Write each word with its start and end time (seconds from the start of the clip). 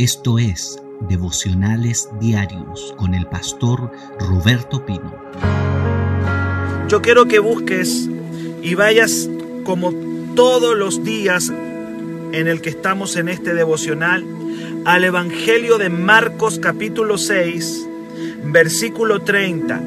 Esto 0.00 0.38
es 0.38 0.82
Devocionales 1.10 2.08
Diarios 2.18 2.94
con 2.96 3.12
el 3.12 3.26
pastor 3.26 3.92
Roberto 4.18 4.86
Pino. 4.86 5.14
Yo 6.88 7.02
quiero 7.02 7.26
que 7.26 7.38
busques 7.38 8.08
y 8.62 8.74
vayas 8.76 9.28
como 9.62 9.92
todos 10.34 10.74
los 10.74 11.04
días 11.04 11.52
en 12.32 12.48
el 12.48 12.62
que 12.62 12.70
estamos 12.70 13.16
en 13.16 13.28
este 13.28 13.52
devocional 13.52 14.24
al 14.86 15.04
Evangelio 15.04 15.76
de 15.76 15.90
Marcos 15.90 16.58
capítulo 16.58 17.18
6, 17.18 17.86
versículo 18.44 19.20
30. 19.20 19.82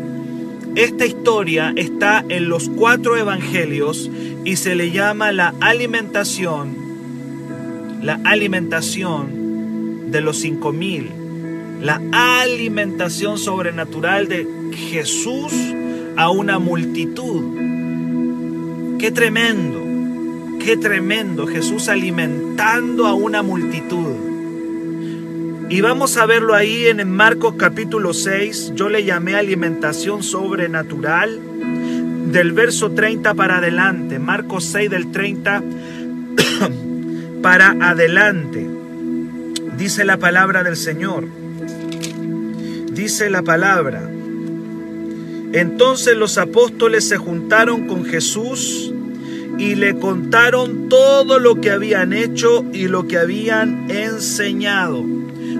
Esta 0.76 1.08
historia 1.08 1.74
está 1.76 2.24
en 2.30 2.50
los 2.50 2.70
cuatro 2.70 3.18
evangelios 3.18 4.12
y 4.46 4.58
se 4.58 4.76
le 4.76 4.92
llama 4.92 5.32
la 5.32 5.56
alimentación, 5.60 6.76
la 8.04 8.20
alimentación 8.24 9.43
de 10.14 10.22
los 10.22 10.38
cinco 10.38 10.72
mil, 10.72 11.12
la 11.82 12.00
alimentación 12.12 13.38
sobrenatural 13.38 14.30
de 14.30 14.48
Jesús 14.72 15.52
a 16.16 16.30
una 16.30 16.60
multitud. 16.60 17.58
Qué 19.00 19.12
tremendo, 19.12 19.82
qué 20.64 20.78
tremendo, 20.78 21.48
Jesús 21.48 21.90
alimentando 21.90 23.08
a 23.08 23.14
una 23.14 23.42
multitud. 23.42 24.14
Y 25.70 25.82
vamos 25.82 26.16
a 26.18 26.28
verlo 26.28 26.54
ahí 26.54 26.86
en 26.86 27.10
Marcos 27.10 27.56
capítulo 27.58 28.14
6, 28.14 28.74
yo 28.76 28.90
le 28.90 29.04
llamé 29.04 29.34
alimentación 29.34 30.22
sobrenatural, 30.22 31.42
del 32.32 32.52
verso 32.52 32.92
30 32.92 33.34
para 33.34 33.58
adelante, 33.58 34.20
Marcos 34.20 34.66
6 34.66 34.90
del 34.92 35.12
30 35.12 35.64
para 37.42 37.72
adelante. 37.72 38.83
Dice 39.78 40.06
la 40.06 40.18
palabra 40.18 40.64
del 40.64 40.78
Señor. 40.78 41.26
Dice 42.92 43.30
la 43.30 43.42
palabra. 43.42 44.10
Entonces 45.52 46.16
los 46.16 46.38
apóstoles 46.38 47.08
se 47.08 47.18
juntaron 47.18 47.88
con 47.88 48.06
Jesús 48.06 48.94
y 49.58 49.76
le 49.76 49.96
contaron 49.96 50.90
todo 50.90 51.40
lo 51.40 51.60
que 51.60 51.72
habían 51.72 52.14
hecho 52.14 52.66
y 52.72 52.88
lo 52.88 53.08
que 53.08 53.18
habían 53.18 53.90
enseñado. 53.90 55.04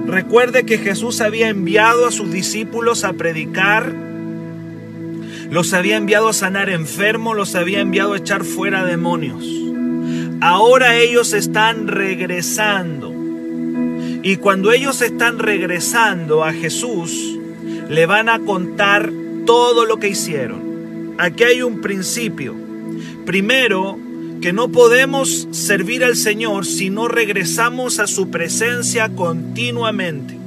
Recuerde 0.06 0.66
que 0.66 0.78
Jesús 0.78 1.22
había 1.22 1.50
enviado 1.50 2.08
a 2.08 2.12
sus 2.12 2.32
discípulos 2.32 3.04
a 3.04 3.14
predicar, 3.14 3.94
los 5.50 5.74
había 5.74 5.98
enviado 5.98 6.30
a 6.30 6.34
sanar 6.34 6.70
enfermos, 6.70 7.36
los 7.36 7.56
había 7.56 7.82
enviado 7.82 8.14
a 8.14 8.18
echar 8.18 8.44
fuera 8.44 8.86
demonios. 8.86 9.46
Ahora 10.42 10.98
ellos 10.98 11.34
están 11.34 11.88
regresando 11.88 13.13
y 14.24 14.38
cuando 14.38 14.72
ellos 14.72 15.02
están 15.02 15.38
regresando 15.38 16.46
a 16.46 16.54
Jesús, 16.54 17.38
le 17.90 18.06
van 18.06 18.30
a 18.30 18.40
contar 18.40 19.12
todo 19.46 19.86
lo 19.86 20.00
que 20.00 20.08
hicieron. 20.08 21.16
Aquí 21.20 21.44
hay 21.44 21.62
un 21.62 21.82
principio. 21.82 22.56
Primero, 23.26 24.00
que 24.42 24.54
no 24.54 24.70
podemos 24.70 25.48
servir 25.52 26.06
al 26.06 26.16
Señor 26.16 26.66
si 26.66 26.90
no 26.90 27.10
regresamos 27.10 28.00
a 28.00 28.08
su 28.08 28.30
presencia 28.30 29.10
continuamente. 29.10 30.38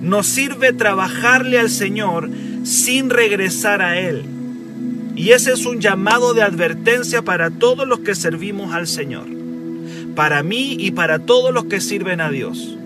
Nos 0.00 0.26
sirve 0.26 0.72
trabajarle 0.72 1.58
al 1.58 1.68
Señor 1.68 2.30
sin 2.64 3.10
regresar 3.10 3.82
a 3.82 3.98
Él. 4.00 4.24
Y 5.14 5.32
ese 5.32 5.52
es 5.52 5.66
un 5.66 5.80
llamado 5.80 6.32
de 6.32 6.42
advertencia 6.42 7.20
para 7.20 7.50
todos 7.50 7.86
los 7.86 8.00
que 8.00 8.14
servimos 8.14 8.72
al 8.72 8.86
Señor. 8.86 9.26
Para 10.14 10.42
mí 10.42 10.76
y 10.78 10.90
para 10.92 11.18
todos 11.18 11.52
los 11.52 11.66
que 11.66 11.80
sirven 11.80 12.20
a 12.20 12.30
Dios. 12.30 12.77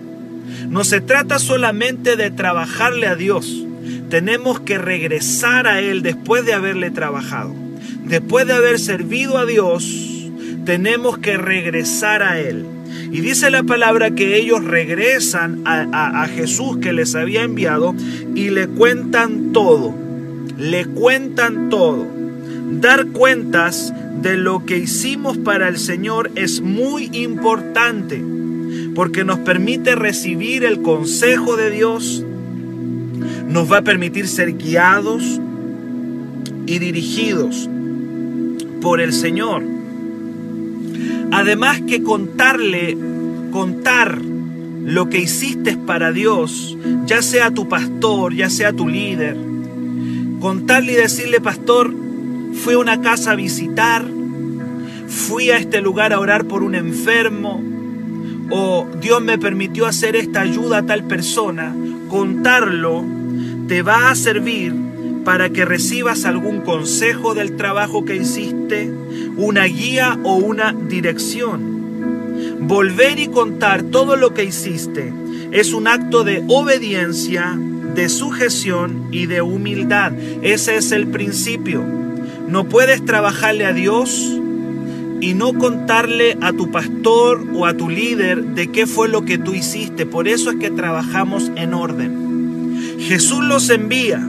No 0.69 0.83
se 0.83 1.01
trata 1.01 1.39
solamente 1.39 2.15
de 2.15 2.31
trabajarle 2.31 3.07
a 3.07 3.15
Dios. 3.15 3.65
Tenemos 4.09 4.59
que 4.59 4.77
regresar 4.77 5.67
a 5.67 5.81
Él 5.81 6.03
después 6.03 6.45
de 6.45 6.53
haberle 6.53 6.91
trabajado. 6.91 7.53
Después 8.05 8.47
de 8.47 8.53
haber 8.53 8.79
servido 8.79 9.37
a 9.37 9.45
Dios, 9.45 10.29
tenemos 10.65 11.17
que 11.17 11.37
regresar 11.37 12.23
a 12.23 12.39
Él. 12.39 12.65
Y 13.11 13.21
dice 13.21 13.49
la 13.49 13.63
palabra 13.63 14.11
que 14.11 14.37
ellos 14.37 14.63
regresan 14.63 15.61
a, 15.65 16.27
Jesús 16.27 16.77
que 16.77 16.93
les 16.93 17.15
había 17.15 17.43
enviado 17.43 17.95
y 18.35 18.49
le 18.49 18.67
cuentan 18.67 19.51
todo. 19.53 19.93
Le 20.57 20.85
cuentan 20.85 21.69
todo. 21.69 22.07
Dar 22.71 23.07
cuentas 23.07 23.93
de 24.21 24.37
lo 24.37 24.65
que 24.65 24.77
hicimos 24.77 25.37
para 25.37 25.67
el 25.67 25.77
Señor 25.77 26.31
es 26.35 26.61
muy 26.61 27.09
importante 27.13 28.23
porque 28.95 29.23
nos 29.23 29.39
permite 29.39 29.95
recibir 29.95 30.63
el 30.63 30.81
consejo 30.81 31.55
de 31.55 31.71
Dios, 31.71 32.23
nos 33.47 33.71
va 33.71 33.77
a 33.77 33.83
permitir 33.83 34.27
ser 34.27 34.57
guiados 34.57 35.39
y 36.65 36.79
dirigidos 36.79 37.69
por 38.81 39.01
el 39.01 39.13
Señor. 39.13 39.63
Además 41.31 41.81
que 41.81 42.03
contarle, 42.03 42.97
contar 43.51 44.21
lo 44.21 45.09
que 45.09 45.19
hiciste 45.19 45.77
para 45.77 46.11
Dios, 46.11 46.77
ya 47.05 47.21
sea 47.21 47.51
tu 47.51 47.67
pastor, 47.69 48.35
ya 48.35 48.49
sea 48.49 48.73
tu 48.73 48.87
líder, 48.87 49.37
contarle 50.39 50.93
y 50.93 50.95
decirle, 50.95 51.39
pastor, 51.39 51.93
fui 52.53 52.73
a 52.73 52.79
una 52.79 53.01
casa 53.01 53.31
a 53.31 53.35
visitar, 53.35 54.05
fui 55.07 55.49
a 55.51 55.57
este 55.57 55.81
lugar 55.81 56.13
a 56.13 56.19
orar 56.19 56.45
por 56.45 56.63
un 56.63 56.75
enfermo, 56.75 57.63
o 58.49 58.87
Dios 58.99 59.21
me 59.21 59.37
permitió 59.37 59.85
hacer 59.85 60.15
esta 60.15 60.41
ayuda 60.41 60.79
a 60.79 60.85
tal 60.85 61.05
persona, 61.05 61.75
contarlo 62.09 63.03
te 63.67 63.81
va 63.81 64.09
a 64.09 64.15
servir 64.15 64.73
para 65.23 65.49
que 65.49 65.65
recibas 65.65 66.25
algún 66.25 66.61
consejo 66.61 67.33
del 67.33 67.55
trabajo 67.55 68.03
que 68.05 68.15
hiciste, 68.15 68.91
una 69.37 69.63
guía 69.65 70.19
o 70.23 70.35
una 70.35 70.73
dirección. 70.73 71.73
Volver 72.59 73.19
y 73.19 73.27
contar 73.27 73.83
todo 73.83 74.15
lo 74.15 74.33
que 74.33 74.43
hiciste 74.43 75.13
es 75.51 75.73
un 75.73 75.87
acto 75.87 76.23
de 76.23 76.43
obediencia, 76.47 77.57
de 77.95 78.09
sujeción 78.09 79.07
y 79.11 79.27
de 79.27 79.41
humildad. 79.41 80.13
Ese 80.41 80.75
es 80.75 80.91
el 80.91 81.07
principio. 81.07 81.83
No 82.47 82.65
puedes 82.65 83.05
trabajarle 83.05 83.65
a 83.65 83.73
Dios 83.73 84.39
y 85.23 85.35
no 85.35 85.53
contarle 85.53 86.37
a 86.41 86.51
tu 86.51 86.69
pastor 86.69 87.47
o 87.53 87.65
a 87.65 87.77
tu 87.77 87.89
líder 87.89 88.43
de 88.43 88.67
qué 88.67 88.85
fue 88.85 89.07
lo 89.07 89.23
que 89.23 89.37
tú 89.37 89.55
hiciste. 89.55 90.05
Por 90.05 90.27
eso 90.27 90.51
es 90.51 90.57
que 90.57 90.69
trabajamos 90.69 91.49
en 91.55 91.73
orden. 91.73 92.97
Jesús 92.99 93.41
los 93.41 93.69
envía 93.69 94.21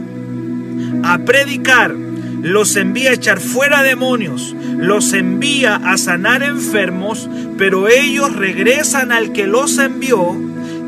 a 1.03 1.17
predicar, 1.17 1.93
los 2.41 2.77
envía 2.77 3.09
a 3.09 3.15
echar 3.15 3.41
fuera 3.41 3.83
demonios, 3.83 4.55
los 4.77 5.11
envía 5.11 5.75
a 5.75 5.97
sanar 5.97 6.43
enfermos, 6.43 7.29
pero 7.57 7.89
ellos 7.89 8.33
regresan 8.33 9.11
al 9.11 9.33
que 9.33 9.47
los 9.47 9.77
envió 9.79 10.33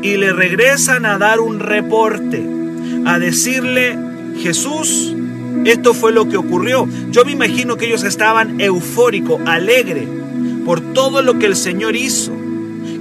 y 0.00 0.16
le 0.16 0.32
regresan 0.32 1.04
a 1.04 1.18
dar 1.18 1.38
un 1.38 1.60
reporte, 1.60 2.48
a 3.04 3.18
decirle, 3.18 3.98
Jesús, 4.38 5.14
esto 5.64 5.94
fue 5.94 6.12
lo 6.12 6.28
que 6.28 6.36
ocurrió. 6.36 6.88
Yo 7.10 7.24
me 7.24 7.32
imagino 7.32 7.76
que 7.76 7.86
ellos 7.86 8.04
estaban 8.04 8.60
eufóricos, 8.60 9.40
alegre 9.46 10.06
por 10.64 10.80
todo 10.92 11.22
lo 11.22 11.38
que 11.38 11.46
el 11.46 11.56
Señor 11.56 11.96
hizo. 11.96 12.32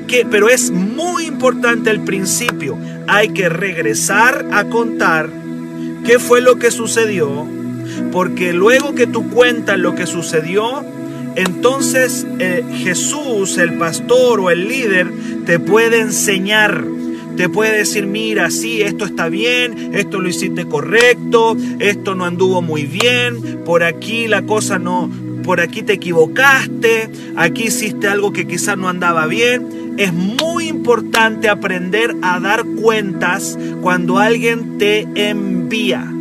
Que, 0.07 0.25
pero 0.29 0.47
es 0.50 0.72
muy 0.72 1.25
importante 1.25 1.90
el 1.90 2.01
principio. 2.01 2.78
Hay 3.07 3.29
que 3.29 3.50
regresar 3.50 4.47
a 4.51 4.66
contar 4.66 5.29
qué 6.06 6.19
fue 6.19 6.40
lo 6.41 6.57
que 6.57 6.72
sucedió, 6.72 7.45
porque 8.12 8.53
luego 8.53 8.95
que 8.95 9.07
tú 9.07 9.29
cuentas 9.29 9.78
lo 9.78 9.95
que 9.95 10.07
sucedió, 10.07 10.85
entonces 11.35 12.25
eh, 12.39 12.63
Jesús, 12.78 13.57
el 13.57 13.78
pastor 13.78 14.39
o 14.39 14.50
el 14.50 14.68
líder, 14.68 15.12
te 15.45 15.59
puede 15.59 16.00
enseñar 16.00 16.83
te 17.38 17.50
puede 17.50 17.78
decir, 17.78 18.07
mira, 18.07 18.50
sí, 18.50 18.81
esto 18.81 19.06
está 19.06 19.30
bien, 19.30 19.94
esto 19.94 20.19
lo 20.19 20.28
hiciste 20.28 20.66
correcto, 20.66 21.56
esto 21.80 22.16
no 22.16 22.25
anduvo 22.25 22.63
muy 22.63 22.86
bien, 22.86 23.62
por 23.63 23.84
aquí 23.84 24.28
la 24.28 24.42
cosa 24.42 24.80
no, 24.80 25.10
por 25.44 25.62
aquí 25.62 25.84
te 25.84 25.94
equivocaste, 25.94 27.10
aquí 27.36 27.66
hiciste 27.66 28.07
algo 28.07 28.34
que 28.34 28.48
quizás 28.48 28.78
no 28.78 28.89
andaba 28.89 29.28
bien. 29.28 29.95
Es 29.98 30.13
muy 30.13 30.68
importante 30.68 31.48
aprender 31.48 32.16
a 32.22 32.39
dar 32.39 32.66
cuentas 32.66 33.57
cuando 33.81 34.19
alguien 34.19 34.78
te 34.78 35.07
envía. 35.16 36.17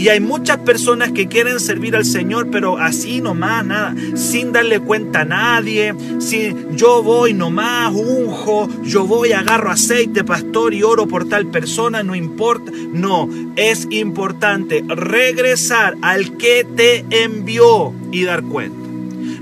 Y 0.00 0.08
hay 0.08 0.18
muchas 0.18 0.56
personas 0.56 1.12
que 1.12 1.28
quieren 1.28 1.60
servir 1.60 1.94
al 1.94 2.06
Señor, 2.06 2.48
pero 2.50 2.78
así 2.78 3.20
nomás, 3.20 3.66
nada, 3.66 3.94
sin 4.16 4.50
darle 4.50 4.80
cuenta 4.80 5.20
a 5.20 5.24
nadie. 5.26 5.94
Si 6.20 6.56
yo 6.74 7.02
voy 7.02 7.34
nomás, 7.34 7.92
unjo, 7.92 8.66
yo 8.82 9.06
voy, 9.06 9.32
agarro 9.32 9.70
aceite, 9.70 10.24
pastor, 10.24 10.72
y 10.72 10.82
oro 10.82 11.06
por 11.06 11.28
tal 11.28 11.48
persona, 11.48 12.02
no 12.02 12.14
importa. 12.14 12.72
No, 12.72 13.28
es 13.56 13.88
importante 13.90 14.82
regresar 14.88 15.98
al 16.00 16.38
que 16.38 16.64
te 16.64 17.04
envió 17.10 17.92
y 18.10 18.24
dar 18.24 18.42
cuenta. 18.42 18.78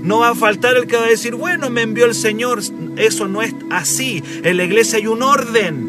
No 0.01 0.19
va 0.19 0.31
a 0.31 0.35
faltar 0.35 0.75
el 0.75 0.87
que 0.87 0.97
va 0.97 1.05
a 1.05 1.09
decir, 1.09 1.35
bueno, 1.35 1.69
me 1.69 1.83
envió 1.83 2.05
el 2.05 2.13
Señor. 2.13 2.59
Eso 2.97 3.29
no 3.29 3.41
es 3.41 3.55
así. 3.69 4.21
En 4.43 4.57
la 4.57 4.65
iglesia 4.65 4.97
hay 4.97 5.07
un 5.07 5.23
orden. 5.23 5.88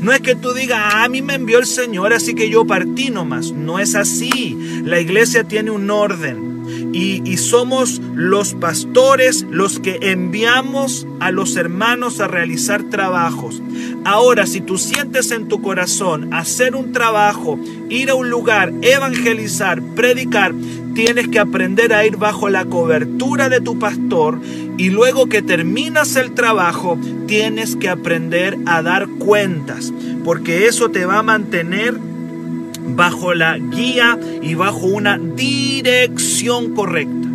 No 0.00 0.12
es 0.12 0.20
que 0.20 0.34
tú 0.34 0.52
digas, 0.52 0.80
ah, 0.82 1.04
a 1.04 1.08
mí 1.08 1.22
me 1.22 1.34
envió 1.34 1.58
el 1.58 1.66
Señor, 1.66 2.12
así 2.12 2.34
que 2.34 2.50
yo 2.50 2.66
partí 2.66 3.10
nomás. 3.10 3.52
No 3.52 3.78
es 3.78 3.94
así. 3.94 4.56
La 4.84 5.00
iglesia 5.00 5.44
tiene 5.44 5.70
un 5.70 5.90
orden 5.90 6.56
y, 6.92 7.36
somos 7.36 8.00
los 8.14 8.54
pastores 8.54 9.46
los 9.50 9.78
que 9.78 9.98
enviamos 10.00 11.06
a 11.20 11.30
los 11.30 11.56
hermanos 11.56 12.20
a 12.20 12.28
realizar 12.28 12.84
trabajos. 12.84 13.62
Ahora, 14.04 14.46
si 14.46 14.60
tú 14.60 14.78
sientes 14.78 15.30
en 15.30 15.48
tu 15.48 15.60
corazón 15.60 16.32
hacer 16.32 16.74
un 16.74 16.92
trabajo, 16.92 17.58
ir 17.88 18.10
a 18.10 18.14
un 18.14 18.30
lugar, 18.30 18.72
evangelizar, 18.82 19.82
predicar, 19.94 20.54
tienes 20.96 21.28
que 21.28 21.38
aprender 21.38 21.92
a 21.92 22.06
ir 22.06 22.16
bajo 22.16 22.48
la 22.48 22.64
cobertura 22.64 23.50
de 23.50 23.60
tu 23.60 23.78
pastor 23.78 24.40
y 24.78 24.88
luego 24.88 25.26
que 25.26 25.42
terminas 25.42 26.16
el 26.16 26.32
trabajo, 26.32 26.98
tienes 27.26 27.76
que 27.76 27.90
aprender 27.90 28.56
a 28.64 28.80
dar 28.80 29.06
cuentas, 29.06 29.92
porque 30.24 30.66
eso 30.66 30.90
te 30.90 31.04
va 31.04 31.18
a 31.18 31.22
mantener 31.22 31.94
bajo 32.88 33.34
la 33.34 33.58
guía 33.58 34.18
y 34.40 34.54
bajo 34.54 34.86
una 34.86 35.18
dirección 35.18 36.74
correcta. 36.74 37.28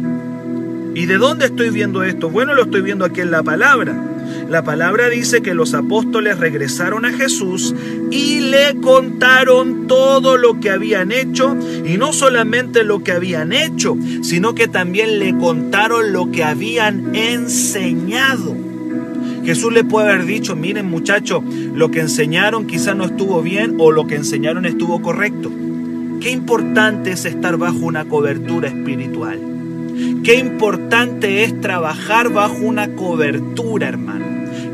¿Y 0.95 1.05
de 1.05 1.17
dónde 1.19 1.45
estoy 1.45 1.69
viendo 1.69 2.03
esto? 2.03 2.31
Bueno, 2.31 2.55
lo 2.55 2.63
estoy 2.63 2.81
viendo 2.81 3.05
aquí 3.05 3.21
en 3.21 3.29
la 3.29 3.43
palabra. 3.43 4.10
La 4.49 4.63
palabra 4.63 5.09
dice 5.09 5.41
que 5.41 5.53
los 5.53 5.73
apóstoles 5.73 6.37
regresaron 6.37 7.05
a 7.05 7.13
Jesús 7.13 7.73
y 8.11 8.39
le 8.41 8.75
contaron 8.81 9.87
todo 9.87 10.37
lo 10.37 10.59
que 10.59 10.69
habían 10.69 11.11
hecho 11.11 11.55
y 11.85 11.97
no 11.97 12.13
solamente 12.13 12.83
lo 12.83 13.03
que 13.03 13.13
habían 13.13 13.53
hecho, 13.53 13.97
sino 14.21 14.55
que 14.55 14.67
también 14.67 15.19
le 15.19 15.37
contaron 15.37 16.11
lo 16.11 16.31
que 16.31 16.43
habían 16.43 17.15
enseñado. 17.15 18.55
Jesús 19.43 19.73
le 19.73 19.83
puede 19.83 20.09
haber 20.09 20.25
dicho, 20.25 20.55
miren 20.55 20.87
muchachos, 20.87 21.43
lo 21.73 21.89
que 21.89 22.01
enseñaron 22.01 22.67
quizá 22.67 22.93
no 22.93 23.05
estuvo 23.05 23.41
bien 23.41 23.75
o 23.79 23.91
lo 23.91 24.05
que 24.05 24.15
enseñaron 24.15 24.65
estuvo 24.65 25.01
correcto. 25.01 25.51
Qué 26.19 26.29
importante 26.29 27.11
es 27.11 27.25
estar 27.25 27.57
bajo 27.57 27.79
una 27.79 28.05
cobertura 28.05 28.67
espiritual. 28.67 29.60
Qué 30.23 30.35
importante 30.35 31.43
es 31.43 31.59
trabajar 31.61 32.29
bajo 32.29 32.57
una 32.57 32.95
cobertura, 32.95 33.87
hermano. 33.89 34.25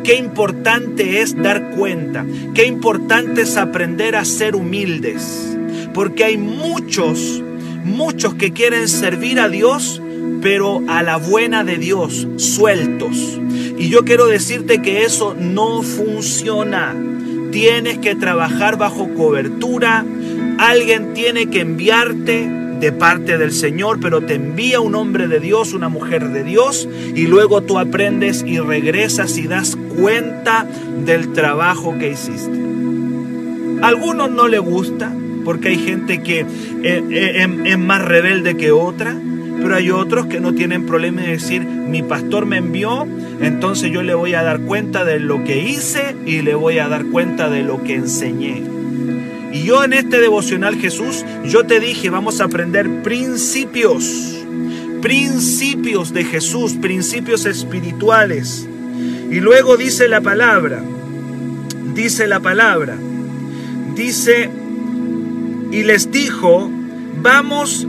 Qué 0.03 0.15
importante 0.15 1.21
es 1.21 1.35
dar 1.35 1.71
cuenta. 1.71 2.25
Qué 2.53 2.65
importante 2.65 3.41
es 3.41 3.57
aprender 3.57 4.15
a 4.15 4.25
ser 4.25 4.55
humildes. 4.55 5.57
Porque 5.93 6.23
hay 6.23 6.37
muchos, 6.37 7.43
muchos 7.83 8.35
que 8.35 8.53
quieren 8.53 8.87
servir 8.87 9.39
a 9.39 9.49
Dios, 9.49 10.01
pero 10.41 10.81
a 10.87 11.03
la 11.03 11.17
buena 11.17 11.63
de 11.63 11.77
Dios, 11.77 12.27
sueltos. 12.37 13.39
Y 13.77 13.89
yo 13.89 14.05
quiero 14.05 14.27
decirte 14.27 14.81
que 14.81 15.03
eso 15.03 15.35
no 15.37 15.81
funciona. 15.81 16.95
Tienes 17.51 17.97
que 17.99 18.15
trabajar 18.15 18.77
bajo 18.77 19.13
cobertura. 19.13 20.05
Alguien 20.57 21.13
tiene 21.13 21.49
que 21.49 21.61
enviarte 21.61 22.66
de 22.79 22.91
parte 22.91 23.37
del 23.37 23.51
Señor, 23.51 23.99
pero 23.99 24.21
te 24.21 24.35
envía 24.35 24.79
un 24.79 24.95
hombre 24.95 25.27
de 25.27 25.39
Dios, 25.39 25.73
una 25.73 25.89
mujer 25.89 26.29
de 26.29 26.43
Dios, 26.43 26.87
y 27.15 27.27
luego 27.27 27.61
tú 27.61 27.79
aprendes 27.79 28.43
y 28.45 28.59
regresas 28.59 29.37
y 29.37 29.47
das 29.47 29.75
cuenta 29.75 30.67
del 31.05 31.33
trabajo 31.33 31.97
que 31.97 32.11
hiciste. 32.11 32.57
A 33.81 33.87
algunos 33.87 34.29
no 34.31 34.47
le 34.47 34.59
gusta, 34.59 35.11
porque 35.43 35.69
hay 35.69 35.77
gente 35.77 36.21
que 36.21 36.41
eh, 36.41 36.45
eh, 36.83 37.47
es 37.65 37.77
más 37.77 38.03
rebelde 38.03 38.57
que 38.57 38.71
otra, 38.71 39.15
pero 39.61 39.75
hay 39.75 39.89
otros 39.89 40.27
que 40.27 40.39
no 40.39 40.53
tienen 40.53 40.85
problema 40.85 41.23
en 41.23 41.31
decir, 41.31 41.63
mi 41.63 42.03
pastor 42.03 42.45
me 42.45 42.57
envió, 42.57 43.07
entonces 43.41 43.91
yo 43.91 44.03
le 44.03 44.13
voy 44.13 44.33
a 44.33 44.43
dar 44.43 44.59
cuenta 44.61 45.03
de 45.03 45.19
lo 45.19 45.43
que 45.43 45.59
hice 45.59 46.15
y 46.25 46.41
le 46.41 46.53
voy 46.53 46.79
a 46.79 46.87
dar 46.87 47.05
cuenta 47.05 47.49
de 47.49 47.63
lo 47.63 47.83
que 47.83 47.95
enseñé. 47.95 48.76
Y 49.51 49.63
yo 49.63 49.83
en 49.83 49.93
este 49.93 50.19
devocional 50.19 50.75
Jesús, 50.75 51.25
yo 51.45 51.65
te 51.65 51.79
dije, 51.79 52.09
vamos 52.09 52.41
a 52.41 52.45
aprender 52.45 53.01
principios, 53.01 54.45
principios 55.01 56.13
de 56.13 56.23
Jesús, 56.25 56.73
principios 56.73 57.45
espirituales. 57.45 58.67
Y 59.31 59.39
luego 59.39 59.77
dice 59.77 60.07
la 60.07 60.21
palabra, 60.21 60.81
dice 61.93 62.27
la 62.27 62.39
palabra, 62.39 62.97
dice, 63.95 64.49
y 65.71 65.83
les 65.83 66.11
dijo, 66.11 66.69
vamos 67.21 67.87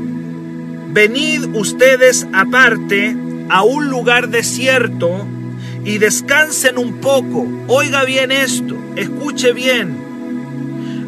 venid 0.92 1.44
ustedes 1.54 2.26
aparte 2.32 3.16
a 3.50 3.62
un 3.62 3.88
lugar 3.88 4.28
desierto 4.28 5.26
y 5.84 5.98
descansen 5.98 6.78
un 6.78 7.00
poco. 7.00 7.46
Oiga 7.66 8.04
bien 8.04 8.32
esto, 8.32 8.76
escuche 8.96 9.52
bien. 9.52 10.07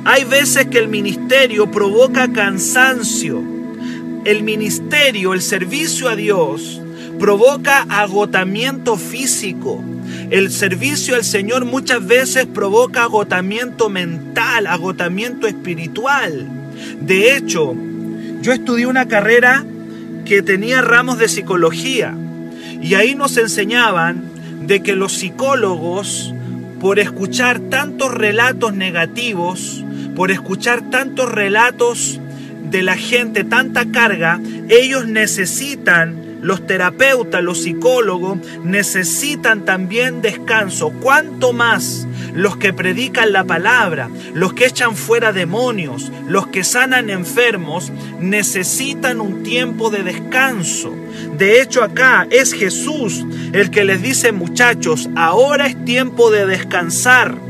Hay 0.04 0.24
veces 0.24 0.66
que 0.66 0.78
el 0.78 0.88
ministerio 0.88 1.70
provoca 1.70 2.32
cansancio. 2.32 3.42
El 4.24 4.42
ministerio, 4.42 5.34
el 5.34 5.42
servicio 5.42 6.08
a 6.08 6.16
Dios, 6.16 6.80
provoca 7.18 7.82
agotamiento 7.82 8.96
físico. 8.96 9.84
El 10.30 10.50
servicio 10.50 11.14
al 11.16 11.24
Señor 11.24 11.66
muchas 11.66 12.06
veces 12.06 12.46
provoca 12.46 13.02
agotamiento 13.02 13.90
mental, 13.90 14.66
agotamiento 14.66 15.46
espiritual. 15.46 16.48
De 17.00 17.36
hecho, 17.36 17.74
yo 18.40 18.52
estudié 18.52 18.86
una 18.86 19.06
carrera 19.06 19.66
que 20.24 20.42
tenía 20.42 20.80
ramos 20.80 21.18
de 21.18 21.28
psicología 21.28 22.14
y 22.80 22.94
ahí 22.94 23.14
nos 23.14 23.36
enseñaban 23.36 24.22
de 24.66 24.82
que 24.82 24.96
los 24.96 25.12
psicólogos, 25.12 26.32
por 26.80 26.98
escuchar 26.98 27.58
tantos 27.58 28.14
relatos 28.14 28.72
negativos, 28.72 29.84
por 30.20 30.30
escuchar 30.30 30.90
tantos 30.90 31.32
relatos 31.32 32.20
de 32.64 32.82
la 32.82 32.94
gente, 32.94 33.42
tanta 33.42 33.90
carga, 33.90 34.38
ellos 34.68 35.06
necesitan 35.06 36.36
los 36.42 36.66
terapeutas, 36.66 37.42
los 37.42 37.62
psicólogos 37.62 38.38
necesitan 38.62 39.64
también 39.64 40.20
descanso. 40.20 40.90
¿Cuánto 41.00 41.54
más 41.54 42.06
los 42.34 42.58
que 42.58 42.74
predican 42.74 43.32
la 43.32 43.44
palabra, 43.44 44.10
los 44.34 44.52
que 44.52 44.66
echan 44.66 44.94
fuera 44.94 45.32
demonios, 45.32 46.12
los 46.28 46.48
que 46.48 46.64
sanan 46.64 47.08
enfermos, 47.08 47.90
necesitan 48.20 49.22
un 49.22 49.42
tiempo 49.42 49.88
de 49.88 50.02
descanso? 50.02 50.94
De 51.38 51.62
hecho 51.62 51.82
acá 51.82 52.26
es 52.30 52.52
Jesús 52.52 53.24
el 53.54 53.70
que 53.70 53.84
les 53.84 54.02
dice 54.02 54.32
muchachos, 54.32 55.08
ahora 55.16 55.66
es 55.66 55.82
tiempo 55.86 56.30
de 56.30 56.44
descansar. 56.44 57.49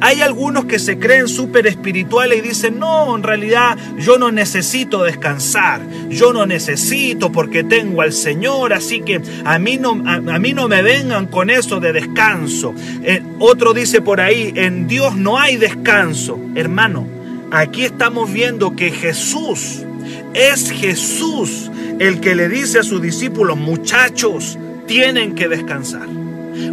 Hay 0.00 0.22
algunos 0.22 0.64
que 0.64 0.78
se 0.78 0.98
creen 0.98 1.28
súper 1.28 1.66
espirituales 1.66 2.38
y 2.38 2.48
dicen, 2.48 2.78
no, 2.78 3.14
en 3.14 3.22
realidad 3.22 3.76
yo 3.98 4.18
no 4.18 4.32
necesito 4.32 5.02
descansar, 5.02 5.82
yo 6.08 6.32
no 6.32 6.46
necesito 6.46 7.30
porque 7.30 7.64
tengo 7.64 8.00
al 8.00 8.12
Señor, 8.12 8.72
así 8.72 9.00
que 9.00 9.20
a 9.44 9.58
mí 9.58 9.76
no, 9.76 10.02
a, 10.06 10.38
mí 10.38 10.54
no 10.54 10.68
me 10.68 10.82
vengan 10.82 11.26
con 11.26 11.50
eso 11.50 11.80
de 11.80 11.92
descanso. 11.92 12.74
Eh, 13.02 13.22
otro 13.38 13.74
dice 13.74 14.00
por 14.00 14.20
ahí, 14.20 14.52
en 14.56 14.88
Dios 14.88 15.16
no 15.16 15.38
hay 15.38 15.56
descanso. 15.56 16.38
Hermano, 16.54 17.06
aquí 17.50 17.84
estamos 17.84 18.32
viendo 18.32 18.74
que 18.74 18.90
Jesús, 18.90 19.84
es 20.32 20.70
Jesús 20.70 21.70
el 21.98 22.20
que 22.20 22.34
le 22.34 22.48
dice 22.48 22.78
a 22.78 22.82
sus 22.82 23.02
discípulos, 23.02 23.58
muchachos, 23.58 24.58
tienen 24.86 25.34
que 25.34 25.48
descansar. 25.48 26.19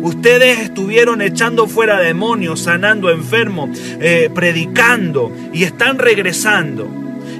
Ustedes 0.01 0.59
estuvieron 0.59 1.21
echando 1.21 1.67
fuera 1.67 1.99
demonios, 1.99 2.61
sanando 2.61 3.09
enfermos, 3.09 3.69
eh, 3.99 4.29
predicando 4.33 5.31
y 5.53 5.63
están 5.63 5.97
regresando. 5.97 6.87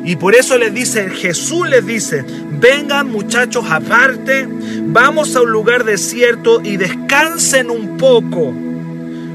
Y 0.04 0.16
por 0.16 0.36
eso 0.36 0.58
les 0.58 0.74
dice, 0.74 1.10
Jesús 1.10 1.68
les 1.70 1.86
dice, 1.86 2.24
vengan 2.60 3.12
muchachos 3.12 3.66
aparte, 3.70 4.48
vamos 4.86 5.36
a 5.36 5.42
un 5.42 5.52
lugar 5.52 5.84
desierto 5.84 6.62
y 6.64 6.78
descansen 6.78 7.70
un 7.70 7.98
poco, 7.98 8.54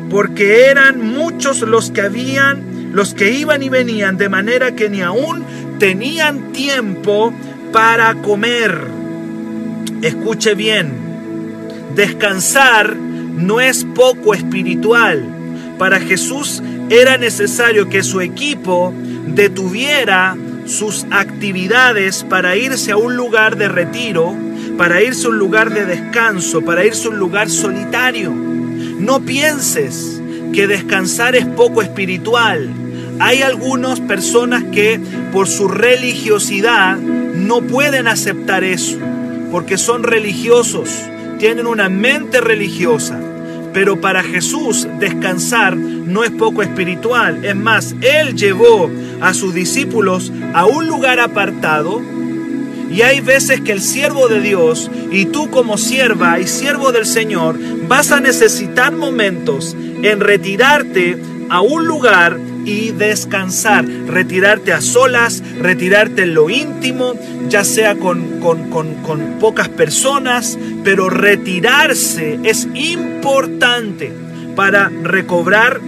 porque 0.09 0.67
eran 0.67 1.13
muchos 1.13 1.61
los 1.61 1.91
que 1.91 2.01
habían, 2.01 2.93
los 2.95 3.13
que 3.13 3.33
iban 3.33 3.63
y 3.63 3.69
venían, 3.69 4.17
de 4.17 4.31
manera 4.31 4.75
que 4.75 4.89
ni 4.89 5.03
aún 5.03 5.45
tenían 5.79 6.53
tiempo 6.53 7.35
para 7.71 8.15
comer. 8.15 8.87
Escuche 10.01 10.55
bien, 10.55 11.02
Descansar 11.95 12.97
no 12.97 13.61
es 13.61 13.85
poco 13.85 14.35
espiritual. 14.35 15.25
Para 15.79 16.01
Jesús 16.01 16.63
era 16.91 17.17
necesario 17.17 17.89
que 17.89 18.03
su 18.03 18.21
equipo 18.21 18.93
detuviera 19.27 20.37
sus 20.67 21.07
actividades 21.11 22.25
para 22.25 22.57
irse 22.57 22.93
a 22.93 22.97
un 22.97 23.17
lugar 23.17 23.57
de 23.57 23.69
retiro, 23.69 24.35
para 24.79 25.03
irse 25.03 25.27
a 25.27 25.31
un 25.31 25.39
lugar 25.39 25.73
de 25.73 25.87
descanso, 25.87 26.63
para 26.63 26.85
irse 26.85 27.09
a 27.09 27.11
un 27.11 27.19
lugar 27.19 27.51
solitario. 27.51 28.31
No 28.31 29.21
pienses 29.21 30.23
que 30.53 30.67
descansar 30.67 31.35
es 31.35 31.47
poco 31.47 31.83
espiritual. 31.83 32.69
Hay 33.19 33.43
algunas 33.43 34.01
personas 34.01 34.65
que 34.73 35.01
por 35.33 35.49
su 35.49 35.69
religiosidad 35.69 36.97
no 36.97 37.61
pueden 37.63 38.07
aceptar 38.07 38.65
eso 38.65 38.99
porque 39.53 39.77
son 39.77 40.03
religiosos, 40.03 40.89
tienen 41.43 41.67
una 41.67 41.89
mente 41.89 42.41
religiosa. 42.41 43.19
Pero 43.73 44.01
para 44.01 44.23
Jesús 44.23 44.87
descansar 45.01 45.77
no 45.77 46.23
es 46.23 46.31
poco 46.31 46.63
espiritual. 46.63 47.45
Es 47.45 47.57
más, 47.57 47.97
Él 48.01 48.37
llevó 48.37 48.89
a 49.21 49.35
sus 49.35 49.53
discípulos 49.53 50.33
a 50.55 50.67
un 50.67 50.87
lugar 50.87 51.19
apartado. 51.19 52.01
Y 52.93 53.03
hay 53.03 53.21
veces 53.21 53.61
que 53.61 53.73
el 53.73 53.81
siervo 53.81 54.29
de 54.29 54.41
Dios 54.41 54.89
y 55.11 55.25
tú 55.25 55.51
como 55.51 55.79
sierva 55.79 56.39
y 56.39 56.47
siervo 56.47 56.93
del 56.93 57.07
Señor 57.07 57.59
vas 57.89 58.13
a 58.13 58.21
necesitar 58.21 58.93
momentos 58.93 59.77
en 60.05 60.21
retirarte 60.21 61.21
a 61.51 61.61
un 61.61 61.89
lugar 61.89 62.39
y 62.65 62.91
descansar, 62.93 63.85
retirarte 63.87 64.73
a 64.73 64.81
solas, 64.81 65.43
retirarte 65.61 66.23
en 66.23 66.35
lo 66.35 66.51
íntimo, 66.51 67.15
ya 67.49 67.65
sea 67.65 67.97
con, 67.97 68.41
con, 68.41 68.71
con, 68.71 69.39
pocas 69.41 69.69
personas, 69.69 70.59
pero 70.85 71.11
retirarse 71.11 72.39
es 72.45 72.69
importante 72.75 74.13
para 74.55 74.89
recobrar 74.89 75.81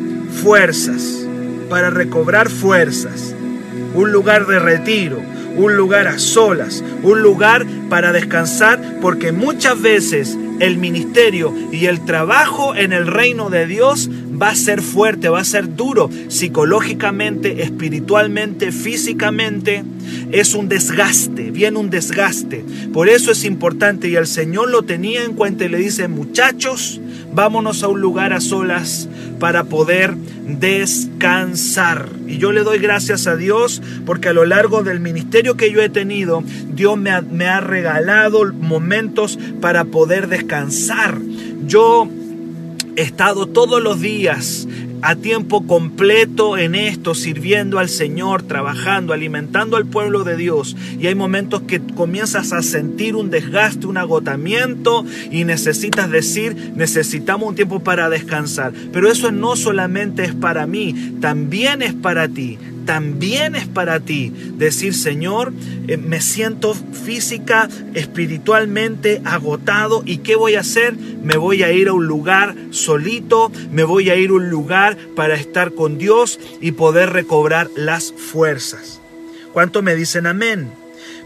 fuerzas, 0.42 1.26
para 1.68 1.90
recobrar 1.90 2.48
fuerzas. 2.48 3.34
Un 3.94 4.10
lugar 4.10 4.46
de 4.46 4.58
retiro, 4.58 5.20
un 5.56 5.76
lugar 5.76 6.08
a 6.08 6.18
solas, 6.18 6.82
un 7.02 7.22
lugar 7.22 7.64
para 7.88 8.12
descansar, 8.12 8.98
porque 9.00 9.32
muchas 9.32 9.80
veces 9.80 10.36
el 10.60 10.78
ministerio 10.78 11.52
y 11.72 11.86
el 11.86 12.04
trabajo 12.04 12.74
en 12.74 12.92
el 12.92 13.06
reino 13.06 13.50
de 13.50 13.66
Dios 13.66 14.08
va 14.40 14.50
a 14.50 14.54
ser 14.54 14.82
fuerte, 14.82 15.28
va 15.28 15.40
a 15.40 15.44
ser 15.44 15.76
duro 15.76 16.10
psicológicamente, 16.28 17.62
espiritualmente, 17.62 18.72
físicamente. 18.72 19.84
Es 20.32 20.54
un 20.54 20.68
desgaste, 20.68 21.50
viene 21.50 21.78
un 21.78 21.90
desgaste. 21.90 22.64
Por 22.92 23.08
eso 23.08 23.32
es 23.32 23.44
importante 23.44 24.08
y 24.08 24.16
el 24.16 24.26
Señor 24.26 24.70
lo 24.70 24.82
tenía 24.82 25.24
en 25.24 25.34
cuenta 25.34 25.64
y 25.64 25.68
le 25.68 25.78
dice, 25.78 26.08
muchachos, 26.08 27.00
vámonos 27.32 27.82
a 27.82 27.88
un 27.88 28.00
lugar 28.00 28.32
a 28.32 28.40
solas 28.40 29.08
para 29.38 29.64
poder 29.64 30.14
descansar. 30.14 32.08
Y 32.26 32.38
yo 32.38 32.52
le 32.52 32.62
doy 32.62 32.78
gracias 32.78 33.26
a 33.26 33.36
Dios 33.36 33.82
porque 34.06 34.28
a 34.28 34.32
lo 34.32 34.44
largo 34.44 34.82
del 34.82 35.00
ministerio 35.00 35.56
que 35.56 35.72
yo 35.72 35.80
he 35.80 35.88
tenido, 35.88 36.42
Dios 36.74 36.96
me 36.96 37.10
ha, 37.10 37.22
me 37.22 37.46
ha 37.46 37.60
regalado 37.60 38.52
momentos 38.52 39.38
para 39.60 39.84
poder 39.84 40.28
descansar. 40.28 41.18
Yo 41.66 42.08
estado 42.96 43.46
todos 43.46 43.82
los 43.82 44.00
días 44.00 44.66
a 45.02 45.16
tiempo 45.16 45.66
completo 45.66 46.56
en 46.56 46.74
esto, 46.74 47.14
sirviendo 47.14 47.78
al 47.78 47.90
Señor, 47.90 48.42
trabajando, 48.42 49.12
alimentando 49.12 49.76
al 49.76 49.84
pueblo 49.84 50.24
de 50.24 50.34
Dios. 50.34 50.76
Y 50.98 51.08
hay 51.08 51.14
momentos 51.14 51.62
que 51.62 51.78
comienzas 51.78 52.54
a 52.54 52.62
sentir 52.62 53.14
un 53.14 53.28
desgaste, 53.28 53.86
un 53.86 53.98
agotamiento 53.98 55.04
y 55.30 55.44
necesitas 55.44 56.10
decir, 56.10 56.72
necesitamos 56.74 57.50
un 57.50 57.54
tiempo 57.54 57.80
para 57.80 58.08
descansar. 58.08 58.72
Pero 58.92 59.10
eso 59.10 59.30
no 59.30 59.56
solamente 59.56 60.24
es 60.24 60.34
para 60.34 60.66
mí, 60.66 60.94
también 61.20 61.82
es 61.82 61.92
para 61.92 62.26
ti 62.26 62.58
también 62.84 63.56
es 63.56 63.66
para 63.66 64.00
ti. 64.00 64.32
Decir, 64.56 64.94
Señor, 64.94 65.52
eh, 65.88 65.96
me 65.96 66.20
siento 66.20 66.74
física, 66.74 67.68
espiritualmente 67.94 69.20
agotado 69.24 70.02
y 70.04 70.18
¿qué 70.18 70.36
voy 70.36 70.54
a 70.54 70.60
hacer? 70.60 70.94
Me 70.94 71.36
voy 71.36 71.62
a 71.62 71.72
ir 71.72 71.88
a 71.88 71.92
un 71.92 72.06
lugar 72.06 72.54
solito, 72.70 73.50
me 73.70 73.84
voy 73.84 74.10
a 74.10 74.16
ir 74.16 74.30
a 74.30 74.34
un 74.34 74.50
lugar 74.50 74.96
para 75.16 75.34
estar 75.34 75.74
con 75.74 75.98
Dios 75.98 76.38
y 76.60 76.72
poder 76.72 77.10
recobrar 77.10 77.68
las 77.76 78.12
fuerzas. 78.12 79.00
¿Cuánto 79.52 79.82
me 79.82 79.94
dicen 79.94 80.26
amén? 80.26 80.70